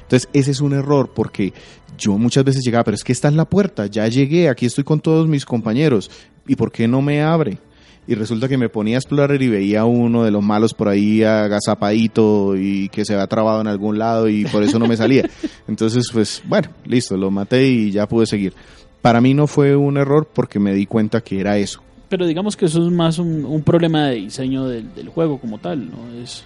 Entonces, 0.00 0.30
ese 0.32 0.52
es 0.52 0.62
un 0.62 0.72
error 0.72 1.12
porque 1.14 1.52
yo 1.98 2.16
muchas 2.16 2.44
veces 2.44 2.64
llegaba, 2.64 2.84
pero 2.84 2.94
es 2.94 3.04
que 3.04 3.12
esta 3.12 3.28
es 3.28 3.34
la 3.34 3.44
puerta, 3.44 3.84
ya 3.84 4.08
llegué, 4.08 4.48
aquí 4.48 4.64
estoy 4.64 4.84
con 4.84 4.98
todos 4.98 5.28
mis 5.28 5.44
compañeros, 5.44 6.10
¿y 6.46 6.56
por 6.56 6.72
qué 6.72 6.88
no 6.88 7.02
me 7.02 7.20
abre? 7.20 7.58
Y 8.06 8.14
resulta 8.14 8.48
que 8.48 8.58
me 8.58 8.68
ponía 8.68 8.96
a 8.96 8.98
explorar 8.98 9.40
y 9.40 9.48
veía 9.48 9.80
a 9.80 9.84
uno 9.86 10.24
de 10.24 10.30
los 10.30 10.42
malos 10.42 10.74
por 10.74 10.88
ahí 10.88 11.22
agazapadito 11.22 12.54
y 12.56 12.88
que 12.90 13.04
se 13.04 13.14
había 13.14 13.26
trabado 13.26 13.62
en 13.62 13.66
algún 13.66 13.98
lado 13.98 14.28
y 14.28 14.44
por 14.44 14.62
eso 14.62 14.78
no 14.78 14.86
me 14.86 14.96
salía. 14.96 15.28
Entonces, 15.68 16.06
pues 16.12 16.42
bueno, 16.46 16.68
listo, 16.84 17.16
lo 17.16 17.30
maté 17.30 17.66
y 17.66 17.90
ya 17.90 18.06
pude 18.06 18.26
seguir. 18.26 18.52
Para 19.00 19.20
mí 19.20 19.32
no 19.32 19.46
fue 19.46 19.74
un 19.74 19.96
error 19.96 20.28
porque 20.32 20.58
me 20.58 20.74
di 20.74 20.86
cuenta 20.86 21.22
que 21.22 21.40
era 21.40 21.56
eso. 21.56 21.80
Pero 22.08 22.26
digamos 22.26 22.56
que 22.56 22.66
eso 22.66 22.86
es 22.86 22.92
más 22.92 23.18
un, 23.18 23.44
un 23.44 23.62
problema 23.62 24.08
de 24.08 24.16
diseño 24.16 24.66
del, 24.66 24.94
del 24.94 25.08
juego 25.08 25.38
como 25.38 25.58
tal, 25.58 25.90
¿no? 25.90 26.22
Es, 26.22 26.44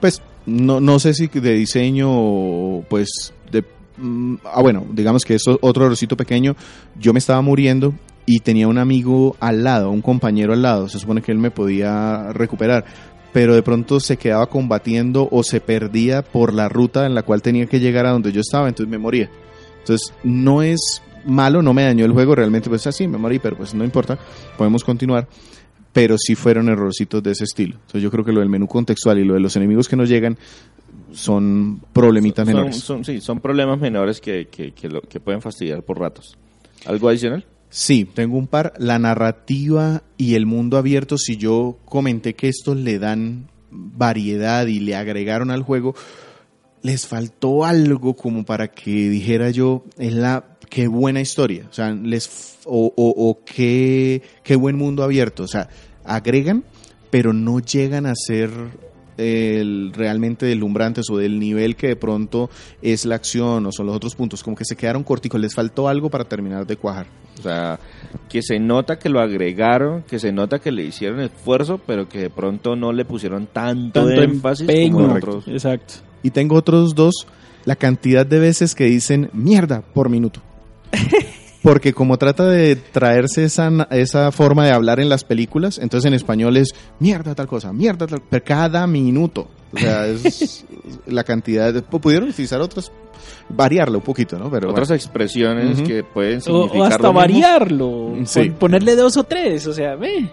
Pues 0.00 0.22
no, 0.46 0.80
no 0.80 0.98
sé 0.98 1.14
si 1.14 1.26
de 1.28 1.54
diseño 1.54 2.08
o 2.10 2.84
pues 2.88 3.32
de 3.50 3.64
mm, 3.96 4.36
ah, 4.44 4.62
bueno, 4.62 4.86
digamos 4.92 5.24
que 5.24 5.34
eso 5.34 5.58
otro 5.60 5.84
errorcito 5.84 6.16
pequeño, 6.16 6.56
yo 6.98 7.12
me 7.12 7.18
estaba 7.18 7.42
muriendo 7.42 7.94
y 8.26 8.40
tenía 8.40 8.68
un 8.68 8.78
amigo 8.78 9.36
al 9.40 9.64
lado, 9.64 9.90
un 9.90 10.02
compañero 10.02 10.52
al 10.52 10.62
lado, 10.62 10.88
se 10.88 10.98
supone 10.98 11.22
que 11.22 11.32
él 11.32 11.38
me 11.38 11.50
podía 11.50 12.32
recuperar, 12.32 12.84
pero 13.32 13.54
de 13.54 13.62
pronto 13.62 13.98
se 14.00 14.16
quedaba 14.16 14.46
combatiendo 14.46 15.28
o 15.30 15.42
se 15.42 15.60
perdía 15.60 16.22
por 16.22 16.52
la 16.52 16.68
ruta 16.68 17.06
en 17.06 17.14
la 17.14 17.22
cual 17.22 17.42
tenía 17.42 17.66
que 17.66 17.80
llegar 17.80 18.06
a 18.06 18.10
donde 18.10 18.30
yo 18.32 18.40
estaba, 18.40 18.68
entonces 18.68 18.90
me 18.90 18.98
moría. 18.98 19.28
Entonces, 19.80 20.12
no 20.22 20.62
es 20.62 21.02
malo, 21.24 21.62
no 21.62 21.72
me 21.74 21.82
dañó 21.84 22.04
el 22.04 22.12
juego, 22.12 22.34
realmente 22.34 22.68
pues 22.68 22.86
así, 22.86 23.08
me 23.08 23.18
morí, 23.18 23.38
pero 23.38 23.56
pues 23.56 23.74
no 23.74 23.84
importa, 23.84 24.18
podemos 24.56 24.84
continuar. 24.84 25.26
Pero 25.92 26.16
sí 26.16 26.34
fueron 26.34 26.68
errorcitos 26.70 27.22
de 27.22 27.32
ese 27.32 27.44
estilo. 27.44 27.74
Entonces 27.74 28.02
yo 28.02 28.10
creo 28.10 28.24
que 28.24 28.32
lo 28.32 28.40
del 28.40 28.48
menú 28.48 28.66
contextual 28.66 29.18
y 29.18 29.24
lo 29.24 29.34
de 29.34 29.40
los 29.40 29.56
enemigos 29.56 29.88
que 29.88 29.96
nos 29.96 30.08
llegan 30.08 30.38
son 31.12 31.80
problemitas 31.92 32.46
Son- 32.46 32.54
menores. 32.54 32.76
son- 32.78 33.04
sí, 33.04 33.20
son 33.20 33.40
problemas 33.40 33.78
menores 33.78 34.20
que, 34.20 34.48
que, 34.48 34.72
que 34.72 34.88
lo- 34.88 35.02
que 35.02 35.20
pueden 35.20 35.42
fastidiar 35.42 35.82
por 35.82 35.98
ratos. 35.98 36.38
¿Algo 36.86 37.08
adicional? 37.08 37.44
Sí, 37.74 38.04
tengo 38.04 38.36
un 38.36 38.46
par. 38.48 38.74
La 38.76 38.98
narrativa 38.98 40.02
y 40.18 40.34
el 40.34 40.44
mundo 40.44 40.76
abierto, 40.76 41.16
si 41.16 41.38
yo 41.38 41.78
comenté 41.86 42.34
que 42.34 42.48
estos 42.48 42.76
le 42.76 42.98
dan 42.98 43.48
variedad 43.70 44.66
y 44.66 44.78
le 44.80 44.94
agregaron 44.94 45.50
al 45.50 45.62
juego, 45.62 45.94
les 46.82 47.06
faltó 47.06 47.64
algo 47.64 48.14
como 48.14 48.44
para 48.44 48.68
que 48.70 49.08
dijera 49.08 49.48
yo, 49.50 49.84
es 49.96 50.12
la 50.12 50.44
qué 50.68 50.86
buena 50.86 51.22
historia, 51.22 51.66
o 51.70 51.72
sea, 51.72 51.92
les 51.92 52.58
o, 52.66 52.92
o- 52.94 53.30
o 53.30 53.42
qué, 53.44 54.20
qué 54.42 54.56
buen 54.56 54.76
mundo 54.76 55.02
abierto, 55.02 55.44
o 55.44 55.48
sea, 55.48 55.68
agregan, 56.04 56.64
pero 57.10 57.32
no 57.32 57.60
llegan 57.60 58.04
a 58.04 58.14
ser 58.14 58.50
el, 59.16 59.92
realmente 59.94 60.46
deslumbrantes 60.46 61.10
o 61.10 61.18
del 61.18 61.38
nivel 61.38 61.76
que 61.76 61.88
de 61.88 61.96
pronto 61.96 62.50
es 62.80 63.04
la 63.04 63.16
acción 63.16 63.66
o 63.66 63.72
son 63.72 63.86
los 63.86 63.96
otros 63.96 64.14
puntos, 64.14 64.42
como 64.42 64.56
que 64.56 64.64
se 64.64 64.76
quedaron 64.76 65.04
corticos, 65.04 65.40
les 65.40 65.54
faltó 65.54 65.88
algo 65.88 66.10
para 66.10 66.24
terminar 66.24 66.66
de 66.66 66.76
cuajar. 66.76 67.06
O 67.38 67.42
sea, 67.42 67.78
que 68.28 68.42
se 68.42 68.58
nota 68.58 68.98
que 68.98 69.08
lo 69.08 69.20
agregaron, 69.20 70.02
que 70.02 70.18
se 70.18 70.32
nota 70.32 70.58
que 70.58 70.70
le 70.70 70.84
hicieron 70.84 71.20
esfuerzo, 71.20 71.78
pero 71.86 72.08
que 72.08 72.18
de 72.18 72.30
pronto 72.30 72.76
no 72.76 72.92
le 72.92 73.04
pusieron 73.04 73.46
tanto, 73.46 74.04
Tanto 74.04 74.22
énfasis 74.22 74.68
empeño. 74.68 74.92
como 74.94 75.10
en 75.10 75.16
otros. 75.16 75.48
Exacto. 75.48 75.94
Y 76.22 76.30
tengo 76.30 76.56
otros 76.56 76.94
dos, 76.94 77.26
la 77.64 77.76
cantidad 77.76 78.26
de 78.26 78.38
veces 78.38 78.74
que 78.74 78.84
dicen 78.84 79.30
mierda 79.32 79.80
por 79.80 80.08
minuto. 80.08 80.40
Porque 81.62 81.92
como 81.92 82.18
trata 82.18 82.44
de 82.46 82.74
traerse 82.76 83.44
esa, 83.44 83.70
esa 83.90 84.32
forma 84.32 84.64
de 84.64 84.72
hablar 84.72 84.98
en 84.98 85.08
las 85.08 85.22
películas, 85.24 85.78
entonces 85.78 86.08
en 86.08 86.14
español 86.14 86.56
es 86.56 86.74
mierda 86.98 87.34
tal 87.36 87.46
cosa, 87.46 87.72
mierda 87.72 88.06
tal 88.06 88.20
pero 88.28 88.44
cada 88.44 88.86
minuto. 88.86 89.48
O 89.72 89.78
sea, 89.78 90.06
es 90.08 90.64
la 91.06 91.22
cantidad 91.24 91.72
de... 91.72 91.82
Pudieron 91.82 92.28
utilizar 92.30 92.60
otras, 92.60 92.90
variarlo 93.48 93.98
un 93.98 94.04
poquito, 94.04 94.38
¿no? 94.38 94.50
Pero 94.50 94.70
Otras 94.70 94.88
bueno. 94.88 94.96
expresiones 94.96 95.80
que 95.82 96.02
pueden 96.02 96.40
significar 96.40 96.80
o 96.80 96.84
hasta 96.84 96.98
lo 96.98 97.12
mismo. 97.12 97.20
variarlo. 97.20 98.14
Sí. 98.24 98.40
pon- 98.50 98.52
ponerle 98.58 98.96
dos 98.96 99.16
o 99.16 99.24
tres. 99.24 99.66
O 99.68 99.72
sea, 99.72 99.94
ve. 99.94 100.28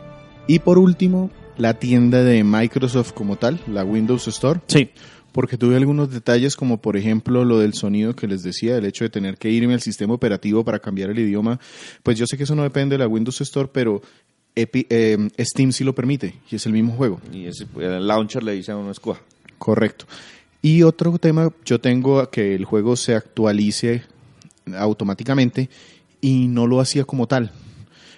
Y 0.47 0.59
por 0.59 0.79
último, 0.79 1.29
la 1.57 1.75
tienda 1.75 2.23
de 2.23 2.43
Microsoft 2.43 3.13
como 3.13 3.35
tal, 3.35 3.59
la 3.67 3.83
Windows 3.83 4.27
Store. 4.27 4.59
Sí. 4.67 4.89
Porque 5.31 5.57
tuve 5.57 5.75
algunos 5.75 6.11
detalles 6.11 6.55
como 6.55 6.81
por 6.81 6.97
ejemplo 6.97 7.45
lo 7.45 7.59
del 7.59 7.73
sonido 7.73 8.15
que 8.15 8.27
les 8.27 8.43
decía, 8.43 8.77
el 8.77 8.85
hecho 8.85 9.03
de 9.03 9.09
tener 9.09 9.37
que 9.37 9.49
irme 9.49 9.73
al 9.73 9.81
sistema 9.81 10.13
operativo 10.13 10.63
para 10.63 10.79
cambiar 10.79 11.09
el 11.11 11.19
idioma, 11.19 11.59
pues 12.03 12.17
yo 12.17 12.25
sé 12.27 12.37
que 12.37 12.43
eso 12.43 12.55
no 12.55 12.63
depende 12.63 12.95
de 12.95 12.99
la 12.99 13.07
Windows 13.07 13.39
Store, 13.41 13.69
pero 13.71 14.01
Epi- 14.55 14.87
eh, 14.89 15.29
Steam 15.39 15.71
sí 15.71 15.83
lo 15.83 15.93
permite 15.93 16.35
y 16.51 16.55
es 16.55 16.65
el 16.65 16.73
mismo 16.73 16.93
juego. 16.93 17.21
Y 17.31 17.45
ese, 17.45 17.65
el 17.79 18.07
launcher 18.07 18.43
le 18.43 18.53
dice 18.53 18.71
a 18.71 18.77
uno 18.77 18.91
escoja. 18.91 19.21
Correcto. 19.57 20.05
Y 20.61 20.83
otro 20.83 21.17
tema, 21.19 21.53
yo 21.63 21.79
tengo 21.79 22.19
a 22.19 22.29
que 22.31 22.55
el 22.55 22.65
juego 22.65 22.95
se 22.97 23.15
actualice 23.15 24.03
automáticamente 24.77 25.69
y 26.21 26.47
no 26.47 26.67
lo 26.67 26.79
hacía 26.81 27.05
como 27.05 27.27
tal. 27.27 27.51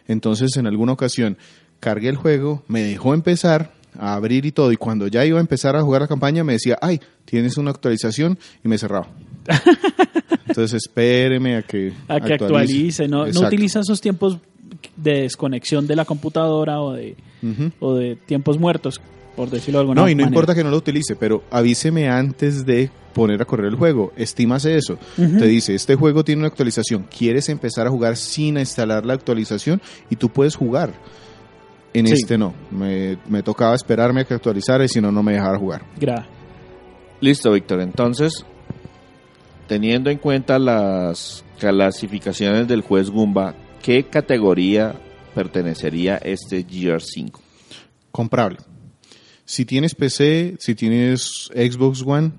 Entonces, 0.07 0.57
en 0.57 0.67
alguna 0.67 0.93
ocasión, 0.93 1.37
cargué 1.79 2.09
el 2.09 2.15
juego, 2.15 2.63
me 2.67 2.81
dejó 2.81 3.13
empezar 3.13 3.73
a 3.97 4.13
abrir 4.15 4.45
y 4.45 4.51
todo, 4.51 4.71
y 4.71 4.77
cuando 4.77 5.07
ya 5.07 5.25
iba 5.25 5.37
a 5.37 5.41
empezar 5.41 5.75
a 5.75 5.81
jugar 5.81 6.01
la 6.01 6.07
campaña, 6.07 6.43
me 6.43 6.53
decía, 6.53 6.77
ay, 6.81 6.99
tienes 7.25 7.57
una 7.57 7.71
actualización, 7.71 8.37
y 8.63 8.67
me 8.67 8.77
cerraba. 8.77 9.07
Entonces, 10.47 10.73
espéreme 10.73 11.57
a 11.57 11.61
que 11.61 11.93
A 12.07 12.19
que 12.19 12.33
actualice. 12.33 13.07
No, 13.07 13.25
no 13.25 13.41
utiliza 13.41 13.79
esos 13.79 14.01
tiempos 14.01 14.37
de 14.95 15.21
desconexión 15.23 15.87
de 15.87 15.95
la 15.95 16.05
computadora 16.05 16.81
o 16.81 16.93
de, 16.93 17.15
o 17.79 17.95
de 17.95 18.15
tiempos 18.15 18.59
muertos, 18.59 18.99
por 19.35 19.49
decirlo 19.49 19.79
de 19.79 19.81
alguna 19.83 20.01
No, 20.01 20.09
y 20.09 20.15
no 20.15 20.23
manera. 20.23 20.29
importa 20.29 20.55
que 20.55 20.63
no 20.63 20.69
lo 20.69 20.77
utilice, 20.77 21.15
pero 21.15 21.43
avíseme 21.51 22.09
antes 22.09 22.65
de 22.65 22.89
poner 23.13 23.41
a 23.41 23.45
correr 23.45 23.67
el 23.67 23.75
juego. 23.75 24.11
Estímase 24.15 24.75
eso. 24.75 24.97
Te 25.15 25.45
dice, 25.45 25.75
este 25.75 25.95
juego 25.95 26.23
tiene 26.23 26.39
una 26.39 26.47
actualización. 26.47 27.05
¿Quieres 27.15 27.49
empezar 27.49 27.87
a 27.87 27.89
jugar 27.89 28.17
sin 28.17 28.57
instalar 28.57 29.05
la 29.05 29.13
actualización? 29.13 29.81
Y 30.09 30.15
tú 30.15 30.29
puedes 30.29 30.55
jugar. 30.55 30.93
En 31.93 32.07
Sí. 32.07 32.13
este 32.13 32.37
no. 32.37 32.53
Me, 32.71 33.17
me 33.27 33.43
tocaba 33.43 33.75
esperarme 33.75 34.21
a 34.21 34.25
que 34.25 34.33
actualizara 34.33 34.85
y 34.85 34.87
si 34.89 35.01
no, 35.01 35.11
no 35.11 35.21
me 35.23 35.33
dejaba 35.33 35.57
jugar. 35.57 35.83
Gra- 35.99 36.25
Listo, 37.19 37.51
Víctor. 37.51 37.81
Entonces, 37.81 38.45
teniendo 39.67 40.09
en 40.09 40.17
cuenta 40.17 40.57
las 40.59 41.43
clasificaciones 41.59 42.67
del 42.67 42.81
juez 42.81 43.09
Gumba, 43.09 43.53
¿qué 43.81 44.05
categoría 44.05 44.95
pertenecería 45.35 46.17
este 46.17 46.65
GR5? 46.65 47.31
Comprable. 48.11 48.57
Si 49.45 49.65
tienes 49.65 49.95
PC, 49.95 50.55
si 50.59 50.75
tienes 50.75 51.49
Xbox 51.53 52.03
One, 52.05 52.31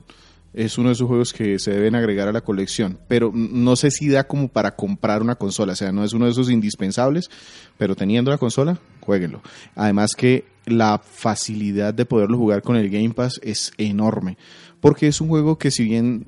es 0.55 0.76
uno 0.78 0.88
de 0.88 0.94
esos 0.94 1.07
juegos 1.09 1.32
que 1.32 1.59
se 1.59 1.70
deben 1.72 1.94
agregar 1.94 2.28
a 2.28 2.32
la 2.32 2.40
colección. 2.42 2.98
Pero 3.09 3.30
no 3.34 3.76
sé 3.76 3.90
si 3.90 4.09
da 4.09 4.24
como 4.24 4.48
para 4.48 4.74
comprar 4.76 5.22
una 5.22 5.34
consola. 5.36 5.72
O 5.72 5.76
sea, 5.76 5.92
no 5.92 6.05
es 6.05 6.12
uno 6.12 6.24
de 6.26 6.32
esos 6.32 6.50
indispensables, 6.50 7.30
pero 7.78 7.94
teniendo 7.94 8.30
la 8.30 8.38
consola, 8.38 8.78
jueguenlo. 9.05 9.42
Además 9.74 10.12
que 10.16 10.44
la 10.66 10.98
facilidad 10.98 11.92
de 11.92 12.05
poderlo 12.07 12.38
jugar 12.38 12.62
con 12.62 12.76
el 12.76 12.88
Game 12.88 13.11
Pass 13.11 13.40
es 13.42 13.72
enorme. 13.78 14.36
Porque 14.80 15.07
es 15.09 15.20
un 15.20 15.28
juego 15.28 15.59
que 15.59 15.70
si 15.70 15.84
bien 15.84 16.26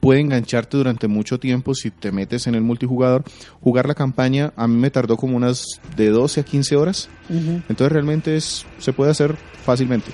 puede 0.00 0.20
engancharte 0.20 0.76
durante 0.76 1.06
mucho 1.06 1.38
tiempo 1.38 1.74
si 1.74 1.90
te 1.90 2.10
metes 2.10 2.46
en 2.46 2.54
el 2.56 2.62
multijugador, 2.62 3.24
jugar 3.60 3.86
la 3.86 3.94
campaña 3.94 4.52
a 4.56 4.66
mí 4.66 4.76
me 4.76 4.90
tardó 4.90 5.16
como 5.16 5.36
unas 5.36 5.64
de 5.96 6.10
12 6.10 6.40
a 6.40 6.44
15 6.44 6.76
horas. 6.76 7.08
Entonces 7.28 7.92
realmente 7.92 8.36
es, 8.36 8.66
se 8.78 8.92
puede 8.92 9.10
hacer 9.12 9.36
fácilmente. 9.64 10.10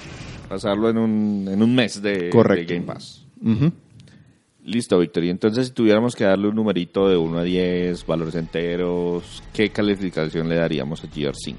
Pasarlo 0.48 0.90
en 0.90 0.98
un, 0.98 1.48
en 1.50 1.62
un 1.62 1.74
mes 1.74 2.02
de, 2.02 2.28
Correcto. 2.28 2.68
de 2.68 2.74
Game 2.74 2.86
Pass. 2.86 3.24
Ujú. 3.42 3.72
Listo, 4.64 4.98
Víctor. 4.98 5.24
Y 5.24 5.30
entonces, 5.30 5.68
si 5.68 5.72
tuviéramos 5.72 6.14
que 6.14 6.22
darle 6.24 6.46
un 6.48 6.54
numerito 6.54 7.08
de 7.08 7.16
1 7.16 7.38
a 7.38 7.42
10, 7.42 8.06
valores 8.06 8.34
enteros, 8.36 9.42
¿qué 9.52 9.70
calificación 9.70 10.48
le 10.48 10.56
daríamos 10.56 11.02
a 11.02 11.08
GR5? 11.08 11.56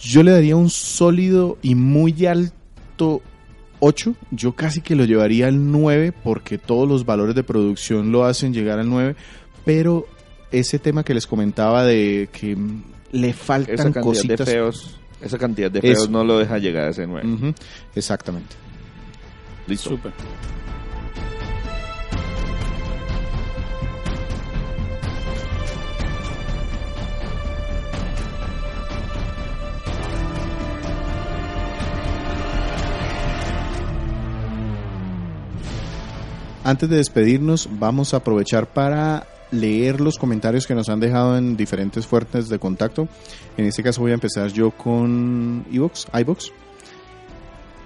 Yo 0.00 0.22
le 0.22 0.30
daría 0.32 0.56
un 0.56 0.70
sólido 0.70 1.58
y 1.62 1.74
muy 1.74 2.26
alto 2.26 3.20
8. 3.80 4.14
Yo 4.30 4.52
casi 4.52 4.80
que 4.80 4.94
lo 4.94 5.04
llevaría 5.04 5.46
al 5.48 5.70
9 5.70 6.12
porque 6.24 6.58
todos 6.58 6.88
los 6.88 7.04
valores 7.04 7.34
de 7.34 7.42
producción 7.42 8.10
lo 8.12 8.24
hacen 8.24 8.52
llegar 8.54 8.78
al 8.78 8.88
9. 8.88 9.14
Pero 9.64 10.06
ese 10.50 10.78
tema 10.78 11.04
que 11.04 11.14
les 11.14 11.26
comentaba 11.26 11.84
de 11.84 12.28
que 12.32 12.56
le 13.12 13.28
Esa 13.30 13.38
faltan 13.38 13.76
cantidad 13.76 14.02
cositas. 14.02 14.38
de 14.38 14.44
feos, 14.46 14.98
esa 15.20 15.38
cantidad 15.38 15.70
de 15.70 15.78
Eso. 15.80 15.86
feos 16.02 16.10
no 16.10 16.24
lo 16.24 16.38
deja 16.38 16.58
llegar 16.58 16.84
a 16.86 16.90
ese 16.90 17.06
9. 17.06 17.28
Ujú, 17.28 17.54
Exactamente. 17.94 18.56
Listo. 19.66 19.98
Antes 36.62 36.90
de 36.90 36.96
despedirnos, 36.96 37.68
vamos 37.78 38.12
a 38.12 38.18
aprovechar 38.18 38.66
para 38.66 39.26
leer 39.50 40.00
los 40.00 40.18
comentarios 40.18 40.66
que 40.66 40.74
nos 40.74 40.88
han 40.90 41.00
dejado 41.00 41.38
en 41.38 41.56
diferentes 41.56 42.06
fuentes 42.06 42.48
de 42.48 42.58
contacto. 42.58 43.08
En 43.56 43.64
este 43.64 43.82
caso 43.82 44.02
voy 44.02 44.10
a 44.10 44.14
empezar 44.14 44.52
yo 44.52 44.70
con 44.70 45.64
iVox, 45.70 46.06
iVox. 46.12 46.52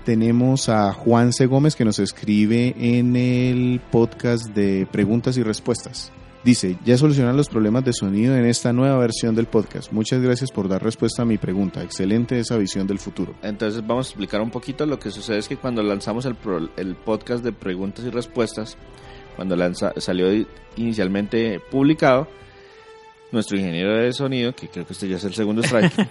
Tenemos 0.05 0.69
a 0.69 0.93
Juan 0.93 1.33
C. 1.33 1.47
Gómez 1.47 1.77
que 1.77 1.85
nos 1.85 1.99
escribe 1.99 2.75
en 2.79 3.17
el 3.17 3.81
podcast 3.91 4.47
de 4.49 4.87
preguntas 4.91 5.37
y 5.39 5.43
respuestas. 5.43 6.13
Dice, 6.45 6.77
ya 6.85 6.99
solucionaron 6.99 7.39
los 7.39 7.49
problemas 7.49 7.85
de 7.87 7.95
sonido 7.95 8.37
en 8.37 8.45
esta 8.45 8.71
nueva 8.75 8.99
versión 8.99 9.35
del 9.35 9.47
podcast. 9.47 9.91
Muchas 9.93 10.21
gracias 10.21 10.51
por 10.53 10.69
dar 10.69 10.83
respuesta 10.83 11.23
a 11.23 11.25
mi 11.25 11.39
pregunta. 11.39 11.83
Excelente 11.83 12.39
esa 12.39 12.59
visión 12.59 12.87
del 12.87 12.99
futuro. 12.99 13.35
Entonces 13.43 13.81
vamos 13.87 14.07
a 14.07 14.11
explicar 14.11 14.43
un 14.43 14.51
poquito. 14.51 14.85
Lo 14.85 14.99
que 14.99 15.11
sucede 15.11 15.39
es 15.39 15.49
que 15.49 15.57
cuando 15.57 15.83
lanzamos 15.83 16.27
el, 16.27 16.35
pro- 16.35 16.69
el 16.77 16.97
podcast 16.97 17.43
de 17.43 17.53
preguntas 17.53 18.05
y 18.05 18.11
respuestas, 18.11 18.77
cuando 19.37 19.57
lanza, 19.57 19.95
salió 19.97 20.27
inicialmente 20.77 21.61
publicado, 21.71 22.29
nuestro 23.33 23.57
ingeniero 23.57 23.97
de 23.97 24.13
sonido, 24.13 24.55
que 24.55 24.69
creo 24.69 24.87
que 24.87 24.93
este 24.93 25.09
ya 25.09 25.17
es 25.17 25.25
el 25.25 25.33
segundo 25.35 25.63
strike, 25.63 25.93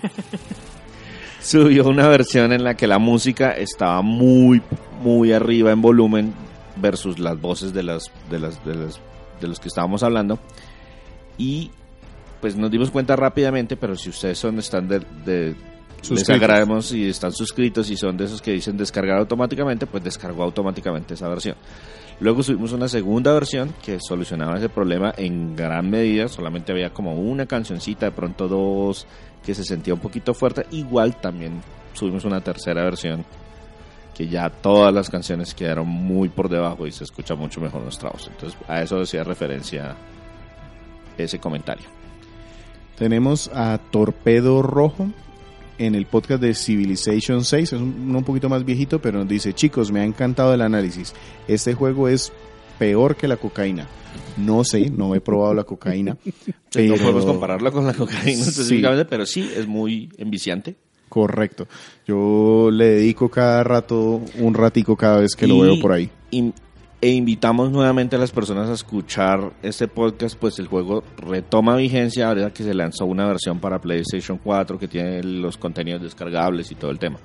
subió 1.41 1.87
una 1.87 2.07
versión 2.07 2.51
en 2.53 2.63
la 2.63 2.75
que 2.75 2.87
la 2.87 2.97
música 2.97 3.51
estaba 3.51 4.01
muy, 4.01 4.61
muy 5.03 5.31
arriba 5.31 5.71
en 5.71 5.81
volumen 5.81 6.33
versus 6.77 7.19
las 7.19 7.39
voces 7.39 7.71
de 7.71 7.83
las, 7.83 8.11
de 8.31 8.39
las, 8.39 8.65
de 8.65 8.75
las 8.75 8.99
de 9.43 9.49
los 9.49 9.59
que 9.59 9.67
estábamos 9.67 10.03
hablando. 10.03 10.39
Y 11.37 11.71
pues 12.41 12.55
nos 12.55 12.71
dimos 12.71 12.91
cuenta 12.91 13.15
rápidamente, 13.15 13.77
pero 13.77 13.95
si 13.95 14.09
ustedes 14.09 14.37
son 14.37 14.59
están 14.59 14.87
de, 14.87 14.99
de 15.23 15.55
les 16.09 16.29
agradecemos 16.29 16.91
y 16.91 17.07
están 17.07 17.31
suscritos 17.31 17.89
y 17.89 17.95
son 17.95 18.17
de 18.17 18.25
esos 18.25 18.41
que 18.41 18.51
dicen 18.51 18.75
descargar 18.75 19.19
automáticamente, 19.19 19.85
pues 19.85 20.03
descargó 20.03 20.43
automáticamente 20.43 21.13
esa 21.13 21.29
versión. 21.29 21.55
Luego 22.19 22.43
subimos 22.43 22.73
una 22.73 22.87
segunda 22.87 23.33
versión 23.33 23.73
que 23.83 23.99
solucionaba 23.99 24.57
ese 24.57 24.69
problema 24.69 25.13
en 25.17 25.55
gran 25.55 25.89
medida, 25.89 26.27
solamente 26.27 26.71
había 26.71 26.91
como 26.91 27.15
una 27.15 27.45
cancioncita, 27.45 28.07
de 28.07 28.11
pronto 28.11 28.47
dos, 28.47 29.07
que 29.43 29.55
se 29.55 29.63
sentía 29.63 29.93
un 29.93 29.99
poquito 29.99 30.33
fuerte. 30.33 30.65
Igual 30.71 31.19
también 31.19 31.61
subimos 31.93 32.25
una 32.25 32.41
tercera 32.41 32.83
versión 32.83 33.25
que 34.13 34.27
ya 34.27 34.49
todas 34.49 34.93
las 34.93 35.09
canciones 35.09 35.53
quedaron 35.53 35.87
muy 35.87 36.29
por 36.29 36.49
debajo 36.49 36.85
y 36.87 36.91
se 36.91 37.03
escucha 37.03 37.35
mucho 37.35 37.59
mejor 37.61 37.81
nuestra 37.81 38.09
voz. 38.09 38.27
Entonces 38.31 38.57
a 38.67 38.81
eso 38.81 38.99
decía 38.99 39.23
referencia 39.23 39.95
ese 41.17 41.39
comentario. 41.39 41.85
Tenemos 42.97 43.49
a 43.53 43.79
Torpedo 43.91 44.61
Rojo 44.61 45.09
en 45.79 45.95
el 45.95 46.05
podcast 46.05 46.41
de 46.41 46.53
Civilization 46.53 47.43
6. 47.43 47.73
Es 47.73 47.79
un, 47.81 48.15
un 48.15 48.23
poquito 48.23 48.49
más 48.49 48.63
viejito, 48.63 49.01
pero 49.01 49.19
nos 49.19 49.27
dice, 49.27 49.53
chicos, 49.53 49.91
me 49.91 50.01
ha 50.01 50.05
encantado 50.05 50.53
el 50.53 50.61
análisis. 50.61 51.13
Este 51.47 51.73
juego 51.73 52.07
es 52.07 52.31
peor 52.77 53.15
que 53.15 53.27
la 53.27 53.37
cocaína. 53.37 53.87
No 54.37 54.63
sé, 54.63 54.89
no 54.91 55.15
he 55.15 55.21
probado 55.21 55.53
la 55.53 55.63
cocaína. 55.63 56.17
No 56.75 56.95
podemos 56.95 57.23
compararlo 57.25 57.71
con 57.71 57.85
la 57.85 57.93
cocaína 57.93 58.23
Sí. 58.43 58.49
específicamente, 58.49 59.05
pero 59.05 59.27
sí 59.27 59.47
es 59.55 59.67
muy 59.67 60.09
enviciante. 60.17 60.75
Correcto. 61.13 61.67
Yo 62.07 62.69
le 62.71 62.85
dedico 62.85 63.29
cada 63.29 63.63
rato, 63.63 64.19
un 64.39 64.53
ratico 64.55 64.95
cada 64.95 65.19
vez 65.19 65.35
que 65.35 65.45
lo 65.45 65.59
veo 65.59 65.79
por 65.79 65.91
ahí. 65.91 66.09
y- 66.31 66.51
e 67.01 67.09
invitamos 67.09 67.69
nuevamente 67.69 68.15
a 68.15 68.19
las 68.19 68.31
personas 68.31 68.69
a 68.69 68.73
escuchar 68.73 69.51
este 69.61 69.87
podcast, 69.89 70.37
pues 70.39 70.57
el 70.57 70.67
juego 70.67 71.03
retoma 71.17 71.75
vigencia 71.75 72.29
ahora 72.29 72.51
que 72.51 72.63
se 72.63 72.73
lanzó 72.73 73.05
una 73.05 73.27
versión 73.27 73.59
para 73.59 73.79
PlayStation 73.81 74.39
4 74.41 74.79
que 74.79 74.87
tiene 74.87 75.21
los 75.21 75.57
contenidos 75.57 76.01
descargables 76.01 76.71
y 76.71 76.75
todo 76.75 76.89
el 76.91 76.99
tema. 76.99 77.19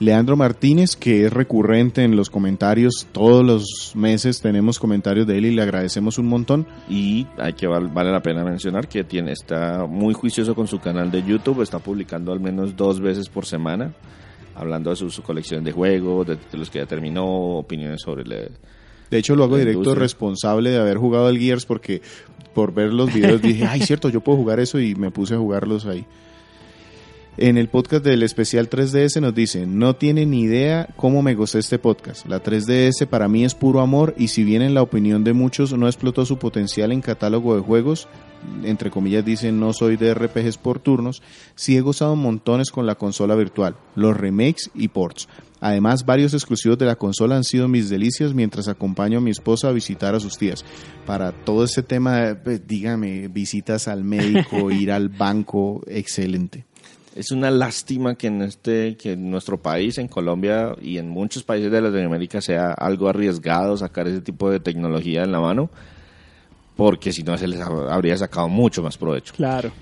Leandro 0.00 0.36
Martínez, 0.36 0.94
que 0.94 1.24
es 1.26 1.32
recurrente 1.32 2.04
en 2.04 2.14
los 2.14 2.30
comentarios, 2.30 3.08
todos 3.10 3.44
los 3.44 3.92
meses 3.96 4.40
tenemos 4.40 4.78
comentarios 4.78 5.26
de 5.26 5.38
él 5.38 5.46
y 5.46 5.50
le 5.54 5.62
agradecemos 5.62 6.18
un 6.18 6.26
montón. 6.26 6.66
Y 6.88 7.26
hay 7.36 7.54
que 7.54 7.66
val- 7.66 7.88
vale 7.88 8.12
la 8.12 8.22
pena 8.22 8.44
mencionar 8.44 8.88
que 8.88 9.02
tiene 9.02 9.32
está 9.32 9.86
muy 9.86 10.14
juicioso 10.14 10.54
con 10.54 10.68
su 10.68 10.78
canal 10.78 11.10
de 11.10 11.24
YouTube, 11.24 11.62
está 11.62 11.80
publicando 11.80 12.32
al 12.32 12.38
menos 12.38 12.76
dos 12.76 13.00
veces 13.00 13.28
por 13.28 13.44
semana, 13.44 13.92
hablando 14.54 14.90
de 14.90 14.96
su, 14.96 15.10
su 15.10 15.22
colección 15.22 15.64
de 15.64 15.72
juegos, 15.72 16.28
de, 16.28 16.36
de 16.36 16.58
los 16.58 16.70
que 16.70 16.78
ya 16.78 16.86
terminó, 16.86 17.26
opiniones 17.58 18.00
sobre 18.02 18.22
el, 18.22 18.50
De 19.10 19.18
hecho, 19.18 19.34
lo 19.34 19.44
hago 19.44 19.56
directo 19.56 19.78
industria. 19.80 20.00
responsable 20.00 20.70
de 20.70 20.78
haber 20.78 20.98
jugado 20.98 21.28
el 21.28 21.38
Gears 21.40 21.66
porque 21.66 22.02
por 22.54 22.72
ver 22.72 22.92
los 22.92 23.12
videos 23.12 23.42
dije, 23.42 23.66
ay, 23.68 23.80
cierto, 23.80 24.08
yo 24.10 24.20
puedo 24.20 24.38
jugar 24.38 24.60
eso 24.60 24.78
y 24.78 24.94
me 24.94 25.10
puse 25.10 25.34
a 25.34 25.38
jugarlos 25.38 25.86
ahí. 25.86 26.06
En 27.40 27.56
el 27.56 27.68
podcast 27.68 28.04
del 28.04 28.24
especial 28.24 28.68
3DS 28.68 29.20
nos 29.20 29.32
dice, 29.32 29.64
no 29.64 29.94
tiene 29.94 30.26
ni 30.26 30.40
idea 30.40 30.88
cómo 30.96 31.22
me 31.22 31.36
gustó 31.36 31.60
este 31.60 31.78
podcast. 31.78 32.26
La 32.26 32.42
3DS 32.42 33.06
para 33.06 33.28
mí 33.28 33.44
es 33.44 33.54
puro 33.54 33.80
amor 33.80 34.12
y 34.18 34.26
si 34.26 34.42
bien 34.42 34.60
en 34.60 34.74
la 34.74 34.82
opinión 34.82 35.22
de 35.22 35.34
muchos 35.34 35.72
no 35.72 35.86
explotó 35.86 36.26
su 36.26 36.40
potencial 36.40 36.90
en 36.90 37.00
catálogo 37.00 37.54
de 37.54 37.62
juegos, 37.62 38.08
entre 38.64 38.90
comillas 38.90 39.24
dicen 39.24 39.60
no 39.60 39.72
soy 39.72 39.96
de 39.96 40.14
RPGs 40.14 40.58
por 40.58 40.80
turnos, 40.80 41.22
sí 41.54 41.76
he 41.76 41.80
gozado 41.80 42.16
montones 42.16 42.72
con 42.72 42.86
la 42.86 42.96
consola 42.96 43.36
virtual, 43.36 43.76
los 43.94 44.16
remakes 44.16 44.72
y 44.74 44.88
ports. 44.88 45.28
Además, 45.60 46.04
varios 46.04 46.34
exclusivos 46.34 46.78
de 46.78 46.86
la 46.86 46.96
consola 46.96 47.36
han 47.36 47.44
sido 47.44 47.68
mis 47.68 47.88
delicias 47.88 48.34
mientras 48.34 48.66
acompaño 48.66 49.18
a 49.18 49.20
mi 49.20 49.30
esposa 49.30 49.68
a 49.68 49.72
visitar 49.72 50.14
a 50.14 50.20
sus 50.20 50.38
tías. 50.38 50.64
Para 51.06 51.32
todo 51.32 51.64
ese 51.64 51.82
tema, 51.82 52.36
pues, 52.42 52.66
dígame, 52.66 53.28
visitas 53.28 53.88
al 53.88 54.04
médico, 54.04 54.70
ir 54.72 54.92
al 54.92 55.08
banco, 55.08 55.82
excelente. 55.86 56.67
Es 57.16 57.32
una 57.32 57.50
lástima 57.50 58.14
que 58.14 58.28
en 58.28 58.42
este, 58.42 58.96
que 58.96 59.12
en 59.12 59.30
nuestro 59.30 59.58
país, 59.60 59.98
en 59.98 60.06
Colombia 60.08 60.76
y 60.80 60.98
en 60.98 61.08
muchos 61.08 61.42
países 61.42 61.72
de 61.72 61.80
Latinoamérica 61.80 62.40
sea 62.40 62.72
algo 62.72 63.08
arriesgado 63.08 63.76
sacar 63.76 64.06
ese 64.06 64.20
tipo 64.20 64.50
de 64.50 64.60
tecnología 64.60 65.24
en 65.24 65.32
la 65.32 65.40
mano, 65.40 65.68
porque 66.76 67.12
si 67.12 67.24
no 67.24 67.36
se 67.36 67.48
les 67.48 67.60
hab- 67.60 67.90
habría 67.90 68.16
sacado 68.16 68.48
mucho 68.48 68.82
más 68.82 68.96
provecho. 68.96 69.34
Claro. 69.36 69.72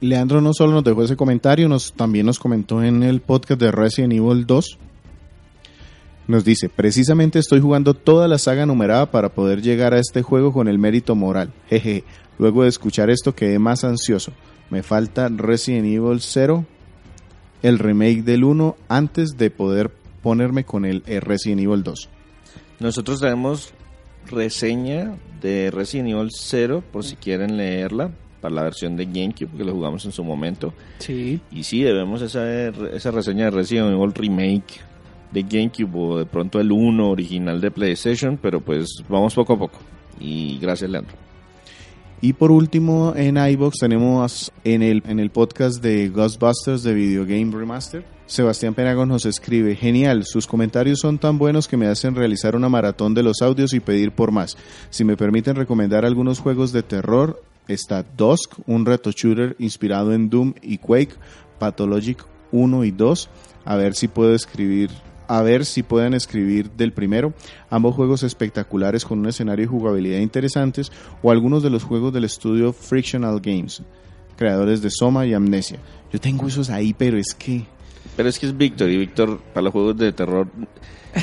Leandro 0.00 0.40
no 0.40 0.52
solo 0.52 0.72
nos 0.74 0.84
dejó 0.84 1.02
ese 1.02 1.16
comentario, 1.16 1.68
nos, 1.68 1.92
también 1.94 2.26
nos 2.26 2.38
comentó 2.38 2.82
en 2.82 3.02
el 3.02 3.22
podcast 3.22 3.60
de 3.60 3.72
Resident 3.72 4.12
Evil 4.12 4.46
2. 4.46 4.78
Nos 6.28 6.44
dice, 6.44 6.68
precisamente 6.68 7.38
estoy 7.38 7.60
jugando 7.60 7.94
toda 7.94 8.28
la 8.28 8.38
saga 8.38 8.66
numerada 8.66 9.10
para 9.10 9.30
poder 9.30 9.62
llegar 9.62 9.94
a 9.94 9.98
este 10.00 10.22
juego 10.22 10.52
con 10.52 10.68
el 10.68 10.78
mérito 10.78 11.14
moral. 11.14 11.52
Jeje, 11.68 12.04
luego 12.38 12.62
de 12.64 12.68
escuchar 12.68 13.10
esto 13.10 13.34
quedé 13.34 13.58
más 13.58 13.84
ansioso. 13.84 14.32
Me 14.70 14.82
falta 14.82 15.28
Resident 15.28 15.86
Evil 15.86 16.20
0, 16.20 16.64
el 17.62 17.78
remake 17.78 18.22
del 18.22 18.44
1, 18.44 18.76
antes 18.88 19.36
de 19.36 19.50
poder 19.50 19.90
ponerme 20.22 20.64
con 20.64 20.84
el 20.84 21.02
eh, 21.06 21.20
Resident 21.20 21.62
Evil 21.62 21.82
2. 21.82 22.08
Nosotros 22.80 23.20
tenemos 23.20 23.72
reseña 24.26 25.16
de 25.40 25.70
Resident 25.70 26.08
Evil 26.10 26.30
0, 26.32 26.82
por 26.92 27.04
si 27.04 27.16
quieren 27.16 27.56
leerla, 27.56 28.10
para 28.40 28.54
la 28.54 28.62
versión 28.64 28.96
de 28.96 29.06
GameCube, 29.06 29.56
que 29.56 29.64
lo 29.64 29.72
jugamos 29.72 30.04
en 30.04 30.12
su 30.12 30.24
momento. 30.24 30.74
Sí. 30.98 31.40
Y 31.50 31.62
sí, 31.62 31.82
debemos 31.82 32.22
esa, 32.22 32.68
esa 32.68 33.10
reseña 33.10 33.46
de 33.46 33.50
Resident 33.52 33.92
Evil 33.92 34.12
Remake 34.12 34.80
de 35.30 35.42
GameCube 35.42 35.98
o 35.98 36.18
de 36.18 36.26
pronto 36.26 36.60
el 36.60 36.72
1 36.72 37.08
original 37.08 37.60
de 37.60 37.70
PlayStation, 37.70 38.38
pero 38.40 38.60
pues 38.60 39.02
vamos 39.08 39.34
poco 39.34 39.54
a 39.54 39.58
poco. 39.58 39.78
Y 40.18 40.58
gracias, 40.58 40.90
Leandro. 40.90 41.25
Y 42.20 42.32
por 42.32 42.50
último, 42.50 43.12
en 43.14 43.36
iBox 43.36 43.78
tenemos 43.78 44.52
en 44.64 44.82
el, 44.82 45.02
en 45.06 45.20
el 45.20 45.30
podcast 45.30 45.82
de 45.82 46.08
Ghostbusters 46.08 46.82
de 46.82 46.94
Video 46.94 47.26
Game 47.26 47.52
Remaster. 47.54 48.04
Sebastián 48.26 48.74
Penagos 48.74 49.06
nos 49.06 49.24
escribe, 49.26 49.76
genial, 49.76 50.24
sus 50.24 50.46
comentarios 50.46 50.98
son 50.98 51.18
tan 51.18 51.38
buenos 51.38 51.68
que 51.68 51.76
me 51.76 51.86
hacen 51.86 52.16
realizar 52.16 52.56
una 52.56 52.68
maratón 52.68 53.14
de 53.14 53.22
los 53.22 53.40
audios 53.40 53.72
y 53.72 53.80
pedir 53.80 54.12
por 54.12 54.32
más. 54.32 54.56
Si 54.90 55.04
me 55.04 55.16
permiten 55.16 55.54
recomendar 55.54 56.04
algunos 56.04 56.40
juegos 56.40 56.72
de 56.72 56.82
terror, 56.82 57.40
está 57.68 58.04
Dusk, 58.16 58.54
un 58.66 58.84
reto 58.84 59.12
shooter 59.12 59.54
inspirado 59.60 60.12
en 60.12 60.28
Doom 60.28 60.54
y 60.60 60.78
Quake, 60.78 61.14
Pathologic 61.60 62.24
1 62.50 62.84
y 62.84 62.90
2, 62.90 63.28
a 63.64 63.76
ver 63.76 63.94
si 63.94 64.08
puedo 64.08 64.34
escribir 64.34 64.90
a 65.28 65.42
ver 65.42 65.64
si 65.64 65.82
pueden 65.82 66.14
escribir 66.14 66.70
del 66.70 66.92
primero, 66.92 67.34
ambos 67.70 67.94
juegos 67.94 68.22
espectaculares 68.22 69.04
con 69.04 69.18
un 69.18 69.26
escenario 69.26 69.64
y 69.64 69.68
jugabilidad 69.68 70.18
interesantes, 70.18 70.92
o 71.22 71.30
algunos 71.30 71.62
de 71.62 71.70
los 71.70 71.84
juegos 71.84 72.12
del 72.12 72.24
estudio 72.24 72.72
Frictional 72.72 73.40
Games, 73.40 73.82
creadores 74.36 74.82
de 74.82 74.90
Soma 74.90 75.26
y 75.26 75.34
Amnesia. 75.34 75.78
Yo 76.12 76.20
tengo 76.20 76.46
esos 76.46 76.70
ahí, 76.70 76.94
pero 76.94 77.18
es 77.18 77.34
que... 77.34 77.64
Pero 78.16 78.28
es 78.28 78.38
que 78.38 78.46
es 78.46 78.56
Víctor 78.56 78.88
y 78.90 78.96
Víctor 78.96 79.40
para 79.52 79.64
los 79.64 79.72
juegos 79.72 79.96
de 79.96 80.12
terror. 80.12 80.48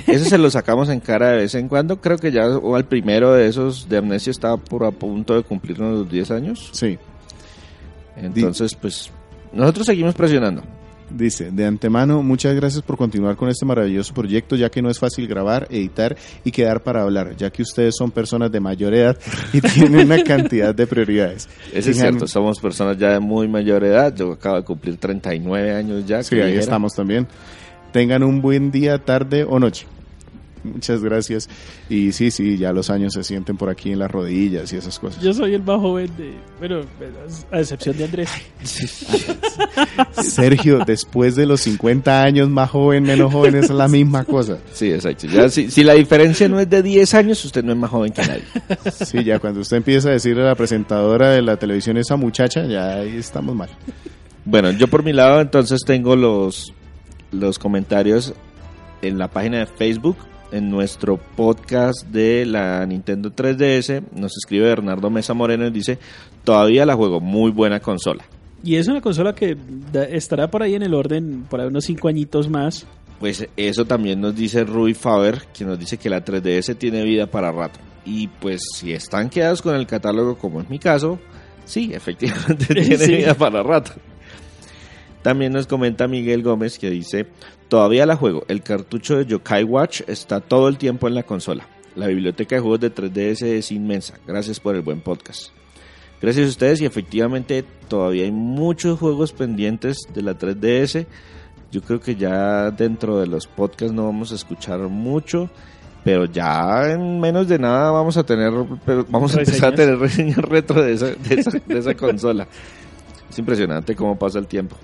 Ese 0.08 0.26
se 0.26 0.38
lo 0.38 0.50
sacamos 0.50 0.90
en 0.90 1.00
cara 1.00 1.30
de 1.30 1.38
vez 1.38 1.56
en 1.56 1.68
cuando. 1.68 2.02
Creo 2.02 2.18
que 2.18 2.32
ya 2.32 2.48
o 2.48 2.76
al 2.76 2.86
primero 2.86 3.34
de 3.34 3.48
esos 3.48 3.88
de 3.88 3.98
Amnesia 3.98 4.32
estaba 4.32 4.58
por 4.58 4.84
a 4.86 4.92
punto 4.92 5.36
de 5.36 5.44
cumplir 5.44 5.82
unos 5.82 6.10
10 6.10 6.32
años. 6.32 6.70
Sí, 6.74 6.98
Entonces, 8.18 8.76
pues 8.76 9.12
nosotros 9.54 9.86
seguimos 9.86 10.16
presionando. 10.16 10.64
Dice, 11.14 11.52
de 11.52 11.66
antemano, 11.66 12.24
muchas 12.24 12.56
gracias 12.56 12.82
por 12.82 12.98
continuar 12.98 13.36
con 13.36 13.50
este 13.50 13.66
maravilloso 13.66 14.14
proyecto, 14.14 14.56
ya 14.56 14.70
que 14.70 14.82
no 14.82 14.90
es 14.90 15.00
fácil 15.00 15.28
grabar, 15.28 15.68
editar 15.70 16.16
y 16.44 16.52
quedar 16.52 16.84
para 16.84 17.02
hablar, 17.02 17.36
ya 17.38 17.50
que 17.50 17.62
ustedes 17.62 17.96
son 17.98 18.12
personas 18.12 18.52
de 18.52 18.60
mayor 18.60 18.94
edad 18.94 19.18
y 19.54 19.62
tienen 19.74 20.06
una 20.06 20.24
cantidad 20.24 20.74
de 20.74 20.88
prioridades. 20.88 21.48
Eso 21.74 21.92
es 21.92 21.98
cierto, 21.98 22.28
somos 22.28 22.60
personas 22.60 22.98
ya 22.98 23.14
de 23.14 23.20
muy 23.20 23.48
mayor 23.48 23.84
edad. 23.84 24.14
Yo 24.16 24.34
acabo 24.34 24.58
de 24.58 24.64
cumplir 24.64 24.98
39 24.98 25.72
años 25.72 26.06
ya. 26.06 26.24
Sí, 26.24 26.36
ahí 26.36 26.42
dijera. 26.42 26.62
estamos 26.62 26.94
también. 26.94 27.28
Tengan 27.92 28.24
un 28.24 28.42
buen 28.42 28.72
día, 28.72 28.98
tarde 28.98 29.46
o 29.48 29.60
noche. 29.60 29.86
Muchas 30.64 31.04
gracias. 31.04 31.50
Y 31.90 32.12
sí, 32.14 32.32
sí, 32.32 32.58
ya 32.58 32.72
los 32.72 32.90
años 32.90 33.14
se 33.14 33.24
sienten 33.24 33.58
por 33.58 33.70
aquí 33.70 33.92
en 33.92 34.00
las 34.00 34.10
rodillas 34.10 34.72
y 34.72 34.78
esas 34.78 34.98
cosas. 34.98 35.22
Yo 35.22 35.34
soy 35.34 35.54
el 35.56 35.64
más 35.64 35.80
joven 35.80 36.10
de. 36.18 36.34
Bueno, 36.60 36.82
a 37.52 37.60
excepción 37.60 37.98
de 37.98 38.06
Andrés. 38.06 38.30
Sergio, 40.22 40.80
después 40.86 41.36
de 41.36 41.46
los 41.46 41.62
50 41.62 42.24
años, 42.24 42.50
más 42.50 42.70
joven, 42.70 43.04
menos 43.04 43.32
joven, 43.32 43.56
es 43.56 43.70
la 43.70 43.88
misma 43.88 44.24
cosa. 44.24 44.58
Sí, 44.74 44.92
exacto. 44.92 45.28
Ya, 45.28 45.50
si, 45.50 45.70
si 45.70 45.84
la 45.84 45.94
diferencia 45.94 46.48
no 46.48 46.60
es 46.60 46.70
de 46.70 46.82
10 46.82 47.14
años, 47.14 47.44
usted 47.44 47.64
no 47.64 47.74
es 47.74 47.78
más 47.78 47.90
joven 47.90 48.14
que 48.14 48.22
nadie. 48.22 48.44
Sí, 49.06 49.24
ya 49.24 49.40
cuando 49.40 49.62
usted 49.62 49.78
empieza 49.78 50.10
a 50.10 50.14
decirle 50.14 50.44
a 50.44 50.48
la 50.48 50.56
presentadora 50.56 51.30
de 51.30 51.42
la 51.42 51.58
televisión 51.58 51.98
esa 51.98 52.16
muchacha, 52.16 52.66
ya 52.66 52.96
ahí 52.96 53.18
estamos 53.18 53.56
mal. 53.56 53.70
Bueno, 54.46 54.72
yo 54.72 54.88
por 54.88 55.04
mi 55.04 55.14
lado 55.14 55.42
entonces 55.42 55.82
tengo 55.86 56.16
los, 56.16 56.74
los 57.32 57.60
comentarios 57.60 58.34
en 59.02 59.18
la 59.18 59.28
página 59.30 59.60
de 59.60 59.66
Facebook, 59.66 60.18
en 60.54 60.70
nuestro 60.70 61.18
podcast 61.18 62.06
de 62.08 62.46
la 62.46 62.86
Nintendo 62.86 63.32
3DS. 63.36 64.04
Nos 64.16 64.38
escribe 64.38 64.68
Bernardo 64.68 65.10
Mesa 65.10 65.34
Moreno 65.34 65.68
y 65.68 65.72
dice, 65.72 65.98
todavía 66.44 66.86
la 66.86 66.96
juego, 66.96 67.20
muy 67.20 67.52
buena 67.52 67.80
consola. 67.80 68.24
Y 68.64 68.76
es 68.78 68.88
una 68.88 69.02
consola 69.02 69.36
que 69.36 69.58
estará 70.12 70.50
por 70.50 70.64
ahí 70.64 70.76
en 70.76 70.84
el 70.84 70.94
orden, 70.94 71.44
por 71.50 71.60
ahí 71.60 71.68
unos 71.68 71.84
cinco 71.86 72.08
añitos 72.08 72.50
más. 72.50 72.86
pues 73.20 73.48
eso 73.58 73.86
también 73.86 74.22
nos 74.22 74.36
dice 74.36 74.64
Rui 74.64 74.94
Faber, 74.94 75.42
que 75.54 75.66
nos 75.66 75.78
dice 75.80 75.98
que 75.98 76.10
la 76.10 76.24
3DS 76.24 76.78
tiene 76.78 77.04
vida 77.04 77.26
para 77.28 77.52
rato. 77.52 77.80
Y 78.06 78.28
pues 78.28 78.62
si 78.76 78.92
están 78.94 79.30
quedados 79.30 79.62
con 79.62 79.76
el 79.76 79.88
catálogo, 79.88 80.38
como 80.38 80.60
es 80.62 80.70
mi 80.70 80.78
caso, 80.80 81.20
sí, 81.66 81.92
efectivamente 81.94 82.66
tiene 82.74 82.98
Sí. 82.98 83.16
vida 83.16 83.34
para 83.34 83.64
rato. 83.64 83.92
También 85.24 85.54
nos 85.54 85.68
comenta 85.68 86.08
Miguel 86.08 86.44
Gómez 86.44 86.78
que 86.78 86.90
dice, 86.90 87.26
todavía 87.70 88.06
la 88.06 88.18
juego, 88.18 88.44
el 88.50 88.62
cartucho 88.62 89.18
de 89.18 89.26
Yokai 89.26 89.64
Watch 89.64 90.02
está 90.08 90.42
todo 90.42 90.68
el 90.68 90.78
tiempo 90.78 91.08
en 91.08 91.16
la 91.16 91.24
consola. 91.24 91.66
La 91.96 92.08
biblioteca 92.08 92.56
de 92.56 92.62
juegos 92.62 92.82
de 92.82 92.94
3DS 92.94 93.44
es 93.44 93.72
inmensa. 93.72 94.16
Gracias 94.28 94.60
por 94.60 94.76
el 94.76 94.82
buen 94.82 95.00
podcast. 95.00 95.52
Gracias 96.22 96.46
a 96.46 96.50
ustedes 96.50 96.82
y 96.82 96.86
efectivamente 96.86 97.64
todavía 97.88 98.26
hay 98.26 98.32
muchos 98.32 99.00
juegos 99.00 99.32
pendientes 99.32 100.08
de 100.14 100.22
la 100.24 100.38
3DS. 100.38 101.06
Yo 101.72 101.82
creo 101.82 102.02
que 102.02 102.16
ya 102.16 102.70
dentro 102.72 103.20
de 103.20 103.28
los 103.28 103.48
podcasts 103.48 103.94
no 103.94 104.06
vamos 104.06 104.34
a 104.34 104.36
escuchar 104.36 104.80
mucho, 104.80 105.50
pero 106.04 106.26
ya 106.26 106.92
en 106.92 107.22
menos 107.22 107.48
de 107.48 107.60
nada 107.60 107.92
vamos 107.92 108.18
a 108.18 108.24
tener, 108.24 108.52
pero 108.86 109.06
vamos 109.10 109.36
a 109.36 109.40
empezar 109.40 109.74
a 109.74 109.76
tener 109.76 109.98
reseñas 110.00 110.38
retro 110.38 110.82
de 110.82 110.94
esa, 110.94 111.08
de 111.08 111.36
esa, 111.36 111.52
de 111.52 111.80
esa 111.80 111.96
consola. 111.96 112.46
Es 113.30 113.40
impresionante 113.40 113.96
cómo 113.96 114.18
pasa 114.18 114.40
el 114.40 114.48
tiempo. 114.48 114.76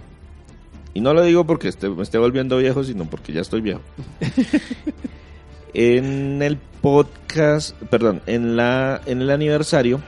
Y 0.93 1.01
no 1.01 1.13
lo 1.13 1.23
digo 1.23 1.45
porque 1.45 1.67
esté- 1.69 1.89
me 1.89 2.03
esté 2.03 2.17
volviendo 2.17 2.57
viejo, 2.57 2.83
sino 2.83 3.05
porque 3.05 3.31
ya 3.33 3.41
estoy 3.41 3.61
viejo. 3.61 3.81
en 5.73 6.41
el 6.41 6.57
podcast, 6.81 7.75
perdón, 7.83 8.21
en 8.25 8.55
la 8.55 9.01
en 9.05 9.21
el 9.21 9.29
aniversario 9.29 10.01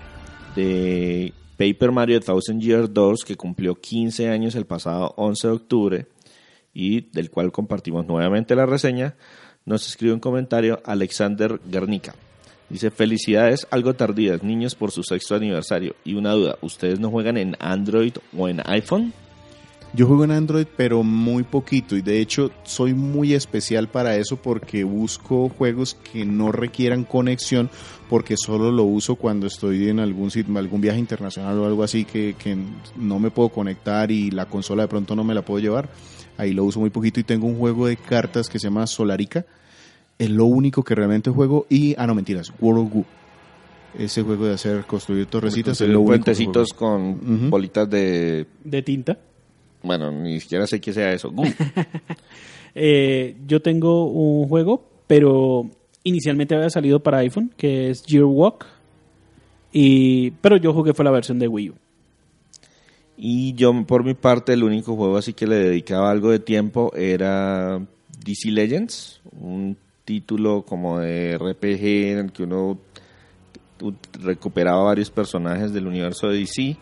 de 0.56 1.34
Paper 1.58 1.92
Mario 1.92 2.20
Thousand 2.20 2.62
Year 2.62 2.92
2 2.92 3.24
que 3.26 3.36
cumplió 3.36 3.76
15 3.76 4.30
años 4.30 4.56
el 4.56 4.66
pasado 4.66 5.14
11 5.18 5.48
de 5.48 5.54
octubre 5.54 6.06
y 6.74 7.02
del 7.12 7.30
cual 7.30 7.52
compartimos 7.52 8.08
nuevamente 8.08 8.56
la 8.56 8.66
reseña, 8.66 9.16
nos 9.66 9.88
escribe 9.88 10.14
un 10.14 10.20
comentario 10.20 10.82
Alexander 10.86 11.60
Garnica. 11.70 12.16
Dice, 12.70 12.90
felicidades 12.90 13.68
algo 13.70 13.94
tardías, 13.94 14.42
niños, 14.44 14.76
por 14.76 14.92
su 14.92 15.04
sexto 15.04 15.36
aniversario. 15.36 15.94
Y 16.06 16.14
una 16.14 16.32
duda, 16.32 16.58
¿ustedes 16.62 17.02
no 17.02 17.10
juegan 17.12 17.36
en 17.36 17.58
Android 17.60 18.14
o 18.38 18.48
en 18.48 18.62
iPhone? 18.66 19.12
Yo 19.94 20.08
juego 20.08 20.24
en 20.24 20.32
Android, 20.32 20.68
pero 20.78 21.04
muy 21.04 21.44
poquito. 21.44 21.98
Y 21.98 22.02
de 22.02 22.22
hecho, 22.22 22.52
soy 22.64 22.94
muy 22.94 23.34
especial 23.34 23.90
para 23.90 24.16
eso 24.16 24.38
porque 24.38 24.86
busco 24.86 25.50
juegos 25.50 25.96
que 25.96 26.24
no 26.24 26.54
requieran 26.54 27.04
conexión, 27.04 27.70
porque 28.10 28.36
solo 28.38 28.72
lo 28.72 28.84
uso 28.84 29.16
cuando 29.16 29.48
estoy 29.48 29.90
en 29.90 30.00
algún 30.00 30.32
sitio, 30.32 30.58
algún 30.58 30.80
viaje 30.80 31.00
internacional 31.00 31.60
o 31.60 31.66
algo 31.66 31.84
así 31.84 32.06
que, 32.06 32.36
que 32.42 32.58
no 32.96 33.20
me 33.20 33.32
puedo 33.32 33.50
conectar 33.50 34.12
y 34.12 34.32
la 34.32 34.46
consola 34.46 34.84
de 34.84 34.88
pronto 34.88 35.14
no 35.14 35.26
me 35.26 35.34
la 35.34 35.44
puedo 35.44 35.60
llevar. 35.60 35.90
Ahí 36.38 36.54
lo 36.54 36.64
uso 36.64 36.80
muy 36.80 36.90
poquito 36.90 37.20
y 37.20 37.24
tengo 37.24 37.46
un 37.48 37.58
juego 37.58 37.88
de 37.88 37.98
cartas 37.98 38.48
que 38.48 38.60
se 38.60 38.68
llama 38.68 38.88
Solarica. 38.88 39.46
Es 40.18 40.30
lo 40.30 40.46
único 40.46 40.84
que 40.84 40.96
realmente 40.96 41.32
juego. 41.32 41.66
Y, 41.70 41.96
ah, 41.98 42.08
no, 42.08 42.16
mentiras, 42.16 42.54
World 42.62 42.86
of 42.86 42.94
Goo. 42.94 43.06
Ese 44.00 44.22
juego 44.22 44.46
de 44.46 44.54
hacer 44.54 44.86
construir 44.86 45.26
torrecitas 45.26 45.74
es 45.74 45.80
Construir 45.80 45.94
lo 45.94 46.00
único 46.00 46.14
que 46.14 46.20
puentecitos 46.20 46.74
con 46.74 47.50
bolitas 47.50 47.90
de... 47.90 48.48
de 48.64 48.82
tinta. 48.84 49.18
Bueno, 49.84 50.12
ni 50.12 50.40
siquiera 50.40 50.68
sé 50.68 50.80
qué 50.80 50.94
sea 50.94 51.14
eso. 51.14 51.34
Eh, 52.74 53.36
yo 53.46 53.62
tengo 53.62 54.06
un 54.06 54.48
juego, 54.48 54.82
pero 55.06 55.70
inicialmente 56.06 56.56
había 56.56 56.70
salido 56.70 57.02
para 57.02 57.18
iPhone, 57.18 57.52
que 57.58 57.90
es 57.90 58.02
Gear 58.08 58.24
Walk. 58.24 58.66
Y, 59.74 60.32
pero 60.40 60.56
yo 60.56 60.74
jugué 60.74 60.94
fue 60.94 61.04
la 61.04 61.12
versión 61.12 61.38
de 61.38 61.50
Wii 61.50 61.72
U. 61.72 61.76
Y 63.18 63.54
yo, 63.56 63.74
por 63.86 64.06
mi 64.06 64.14
parte, 64.14 64.54
el 64.54 64.64
único 64.64 64.96
juego 64.96 65.18
así 65.18 65.34
que 65.34 65.48
le 65.48 65.58
dedicaba 65.58 66.10
algo 66.10 66.32
de 66.32 66.40
tiempo 66.40 66.94
era 66.96 67.86
DC 68.24 68.52
Legends, 68.52 69.22
un 69.40 69.78
título 70.06 70.64
como 70.64 71.00
de 71.00 71.38
RPG 71.38 71.84
en 71.84 72.18
el 72.18 72.32
que 72.32 72.44
uno 72.44 72.80
recuperaba 74.22 74.84
varios 74.84 75.10
personajes 75.10 75.74
del 75.74 75.88
universo 75.88 76.28
de 76.28 76.40
DC, 76.40 76.78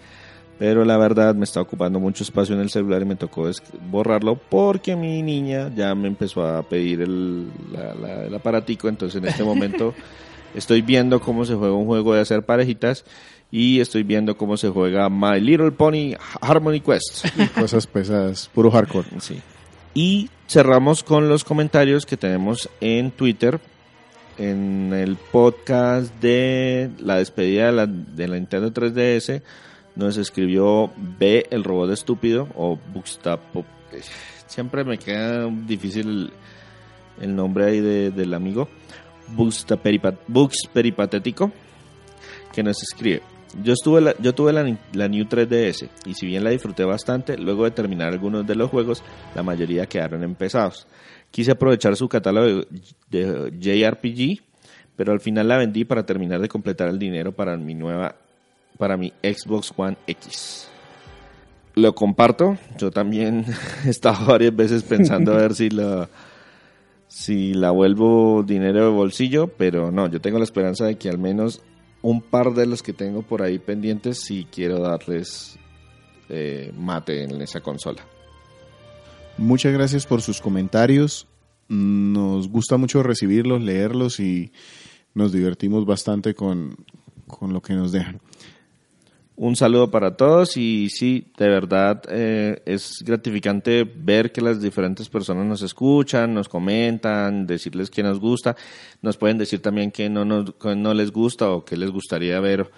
pero 0.59 0.85
la 0.85 0.97
verdad 0.97 1.33
me 1.35 1.45
está 1.45 1.61
ocupando 1.61 1.99
mucho 1.99 2.23
espacio 2.23 2.53
en 2.53 2.61
el 2.61 2.69
celular 2.69 3.01
y 3.01 3.05
me 3.05 3.15
tocó 3.15 3.49
borrarlo 3.89 4.35
porque 4.35 4.95
mi 4.95 5.23
niña 5.23 5.71
ya 5.75 5.95
me 5.95 6.07
empezó 6.09 6.45
a 6.45 6.61
pedir 6.63 7.01
el, 7.01 7.47
la- 7.71 7.95
la- 7.95 8.25
el 8.25 8.35
aparatico, 8.35 8.87
entonces 8.89 9.21
en 9.21 9.27
este 9.29 9.43
momento 9.43 9.93
estoy 10.53 10.81
viendo 10.81 11.19
cómo 11.21 11.45
se 11.45 11.55
juega 11.55 11.73
un 11.73 11.85
juego 11.85 12.13
de 12.13 12.21
hacer 12.21 12.43
parejitas 12.43 13.05
y 13.51 13.79
estoy 13.79 14.03
viendo 14.03 14.37
cómo 14.37 14.57
se 14.57 14.69
juega 14.69 15.09
My 15.09 15.39
Little 15.41 15.71
Pony 15.71 16.13
Harmony 16.41 16.81
Quest. 16.81 17.25
Cosas 17.57 17.87
pesadas, 17.87 18.47
puro 18.53 18.69
hardcore. 18.69 19.07
Sí. 19.21 19.41
Y 19.95 20.29
cerramos 20.47 21.03
con 21.03 21.29
los 21.29 21.43
comentarios 21.43 22.05
que 22.05 22.15
tenemos 22.17 22.69
en 22.79 23.09
Twitter. 23.09 23.59
En 24.37 24.93
el 24.93 25.17
podcast 25.17 26.13
de 26.21 26.89
la 26.99 27.17
despedida 27.17 27.65
de 27.65 27.71
la, 27.73 27.87
de 27.87 28.27
la 28.27 28.35
Nintendo 28.35 28.71
3DS 28.71 29.41
nos 29.99 30.17
escribió 30.17 30.91
B, 31.19 31.45
el 31.51 31.63
robot 31.63 31.91
estúpido, 31.91 32.47
o 32.55 32.79
Buxtapo. 32.93 33.65
Siempre 34.47 34.83
me 34.83 34.97
queda 34.97 35.47
difícil 35.67 36.31
el, 37.21 37.35
nombre 37.35 37.65
ahí 37.65 37.79
de- 37.81 38.11
del 38.11 38.33
amigo. 38.33 38.67
Bux 39.27 39.65
Peripatético, 40.73 41.51
que 42.53 42.63
nos 42.63 42.81
escribe. 42.81 43.21
Yo, 43.63 43.73
estuve 43.73 44.15
yo 44.19 44.33
tuve 44.33 44.53
la, 44.53 44.77
la 44.93 45.07
New 45.07 45.25
3DS 45.25 45.89
y 46.05 46.13
si 46.13 46.25
bien 46.27 46.43
la 46.43 46.51
disfruté 46.51 46.83
bastante, 46.83 47.37
luego 47.37 47.65
de 47.65 47.71
terminar 47.71 48.11
algunos 48.13 48.45
de 48.45 48.55
los 48.55 48.69
juegos, 48.69 49.03
la 49.35 49.43
mayoría 49.43 49.87
quedaron 49.87 50.23
empezados. 50.23 50.87
Quise 51.31 51.51
aprovechar 51.51 51.95
su 51.95 52.07
catálogo 52.07 52.63
de 53.09 53.51
JRPG, 53.59 54.41
pero 54.95 55.11
al 55.11 55.19
final 55.19 55.47
la 55.47 55.57
vendí 55.57 55.83
para 55.83 56.05
terminar 56.05 56.41
de 56.41 56.47
completar 56.47 56.89
el 56.89 56.99
dinero 56.99 57.31
para 57.31 57.55
mi 57.57 57.73
nueva, 57.73 58.15
para 58.79 58.95
mi 58.95 59.11
Xbox 59.21 59.73
One 59.75 59.97
X. 60.07 60.69
Lo 61.75 61.93
comparto, 61.93 62.57
yo 62.77 62.91
también 62.91 63.45
he 63.85 63.89
estado 63.89 64.25
varias 64.25 64.55
veces 64.55 64.83
pensando 64.83 65.33
a 65.33 65.37
ver 65.37 65.53
si 65.53 65.69
la, 65.69 66.09
si 67.09 67.53
la 67.53 67.71
vuelvo 67.71 68.41
dinero 68.41 68.85
de 68.85 68.89
bolsillo, 68.89 69.47
pero 69.47 69.91
no, 69.91 70.07
yo 70.07 70.21
tengo 70.21 70.37
la 70.37 70.45
esperanza 70.45 70.85
de 70.85 70.97
que 70.97 71.09
al 71.09 71.17
menos 71.17 71.61
un 72.01 72.21
par 72.21 72.53
de 72.53 72.65
los 72.65 72.81
que 72.81 72.93
tengo 72.93 73.21
por 73.21 73.41
ahí 73.41 73.59
pendientes 73.59 74.21
sí 74.21 74.47
quiero 74.49 74.79
darles 74.79 75.59
eh, 76.29 76.71
mate 76.77 77.25
en 77.25 77.41
esa 77.41 77.59
consola. 77.59 78.01
Muchas 79.37 79.73
gracias 79.73 80.05
por 80.05 80.21
sus 80.21 80.39
comentarios. 80.39 81.27
Nos 81.67 82.47
gusta 82.47 82.77
mucho 82.77 83.03
recibirlos, 83.03 83.61
leerlos 83.61 84.21
y 84.21 84.53
nos 85.13 85.33
divertimos 85.33 85.85
bastante 85.85 86.33
con, 86.33 86.77
con 87.27 87.51
lo 87.51 87.61
que 87.61 87.73
nos 87.73 87.91
dejan. 87.91 88.21
Un 89.41 89.55
saludo 89.55 89.89
para 89.89 90.17
todos 90.17 90.57
y 90.57 90.89
sí, 90.89 91.31
de 91.37 91.47
verdad 91.47 92.01
eh, 92.09 92.61
es 92.65 93.01
gratificante 93.05 93.85
ver 93.85 94.33
que 94.33 94.41
las 94.41 94.61
diferentes 94.61 95.07
personas 95.07 95.45
nos 95.45 95.61
escuchan, 95.61 96.33
nos 96.33 96.49
comentan, 96.49 97.47
decirles 97.47 97.89
que 97.89 98.03
nos 98.03 98.19
gusta, 98.19 98.57
nos 99.01 99.15
pueden 99.15 99.37
decir 99.37 99.61
también 99.61 99.91
que 99.91 100.09
no, 100.09 100.25
nos, 100.25 100.55
que 100.55 100.75
no 100.75 100.93
les 100.93 101.11
gusta 101.13 101.51
o 101.51 101.63
que 101.63 101.77
les 101.77 101.89
gustaría 101.89 102.37
ver 102.41 102.69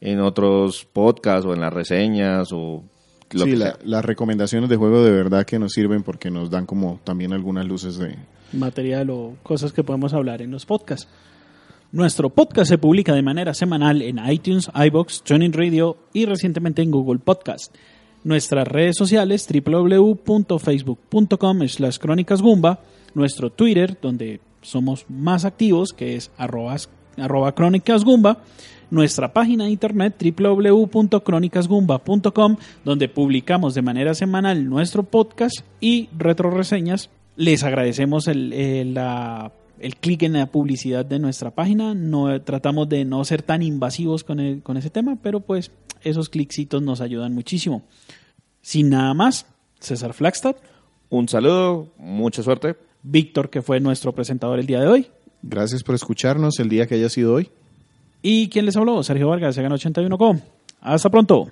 en 0.00 0.18
otros 0.18 0.84
podcasts 0.92 1.46
o 1.46 1.54
en 1.54 1.60
las 1.60 1.72
reseñas 1.72 2.48
o 2.52 2.82
lo 3.30 3.44
sí, 3.44 3.50
que 3.52 3.56
la- 3.56 3.66
sea. 3.66 3.78
las 3.84 4.04
recomendaciones 4.04 4.68
de 4.68 4.76
juego 4.76 5.04
de 5.04 5.12
verdad 5.12 5.46
que 5.46 5.60
nos 5.60 5.70
sirven 5.72 6.02
porque 6.02 6.32
nos 6.32 6.50
dan 6.50 6.66
como 6.66 6.98
también 7.04 7.32
algunas 7.32 7.64
luces 7.64 7.96
de... 7.96 8.16
material 8.52 9.10
o 9.10 9.36
cosas 9.44 9.72
que 9.72 9.84
podemos 9.84 10.12
hablar 10.14 10.42
en 10.42 10.50
los 10.50 10.66
podcasts. 10.66 11.06
Nuestro 11.90 12.28
podcast 12.28 12.68
se 12.68 12.76
publica 12.76 13.14
de 13.14 13.22
manera 13.22 13.54
semanal 13.54 14.02
en 14.02 14.18
iTunes, 14.30 14.70
iBox, 14.74 15.22
Tuning 15.22 15.54
Radio 15.54 15.96
y 16.12 16.26
recientemente 16.26 16.82
en 16.82 16.90
Google 16.90 17.18
Podcast. 17.18 17.74
Nuestras 18.24 18.68
redes 18.68 18.94
sociales 18.96 19.48
www.facebook.com 19.48 21.66
slash 21.68 21.96
crónicasgumba, 21.98 22.80
nuestro 23.14 23.48
Twitter 23.50 23.96
donde 24.02 24.40
somos 24.60 25.06
más 25.08 25.46
activos 25.46 25.92
que 25.94 26.16
es 26.16 26.30
arroba, 26.36 26.76
nuestra 28.90 29.32
página 29.32 29.64
de 29.64 29.70
internet 29.70 30.22
www.crónicasgumba.com 30.38 32.56
donde 32.84 33.08
publicamos 33.08 33.74
de 33.74 33.82
manera 33.82 34.14
semanal 34.14 34.68
nuestro 34.68 35.02
podcast 35.04 35.60
y 35.80 36.08
retroreseñas. 36.16 37.08
Les 37.36 37.62
agradecemos 37.64 38.28
el, 38.28 38.52
el, 38.52 38.92
la- 38.94 39.52
el 39.80 39.96
clic 39.96 40.22
en 40.24 40.34
la 40.34 40.46
publicidad 40.46 41.04
de 41.04 41.18
nuestra 41.18 41.50
página. 41.52 41.94
No, 41.94 42.40
tratamos 42.42 42.88
de 42.88 43.04
no 43.04 43.24
ser 43.24 43.42
tan 43.42 43.62
invasivos 43.62 44.24
con, 44.24 44.40
el- 44.40 44.62
con 44.62 44.76
ese 44.76 44.90
tema, 44.90 45.16
pero 45.22 45.40
pues 45.40 45.70
esos 46.02 46.28
clicitos 46.28 46.82
nos 46.82 47.00
ayudan 47.00 47.34
muchísimo. 47.34 47.82
Sin 48.62 48.90
nada 48.90 49.14
más, 49.14 49.46
César 49.80 50.12
Flagstad, 50.14 50.56
Un 51.10 51.28
saludo, 51.28 51.88
mucha 51.96 52.42
suerte. 52.42 52.76
Víctor, 53.02 53.48
que 53.48 53.62
fue 53.62 53.80
nuestro 53.80 54.12
presentador 54.12 54.58
el 54.58 54.66
día 54.66 54.80
de 54.80 54.88
hoy, 54.88 55.06
Gracias 55.40 55.82
por 55.84 55.94
escucharnos 55.94 56.58
el 56.58 56.68
día 56.68 56.86
que 56.86 56.96
haya 56.96 57.08
sido 57.08 57.34
hoy. 57.34 57.48
y 58.22 58.48
quien 58.48 58.66
les 58.66 58.76
habló, 58.76 59.02
Sergio 59.04 59.28
Vargas, 59.28 59.54
de 59.56 59.64
Gana81com. 59.66 60.40
Hasta 60.80 61.08
pronto. 61.08 61.48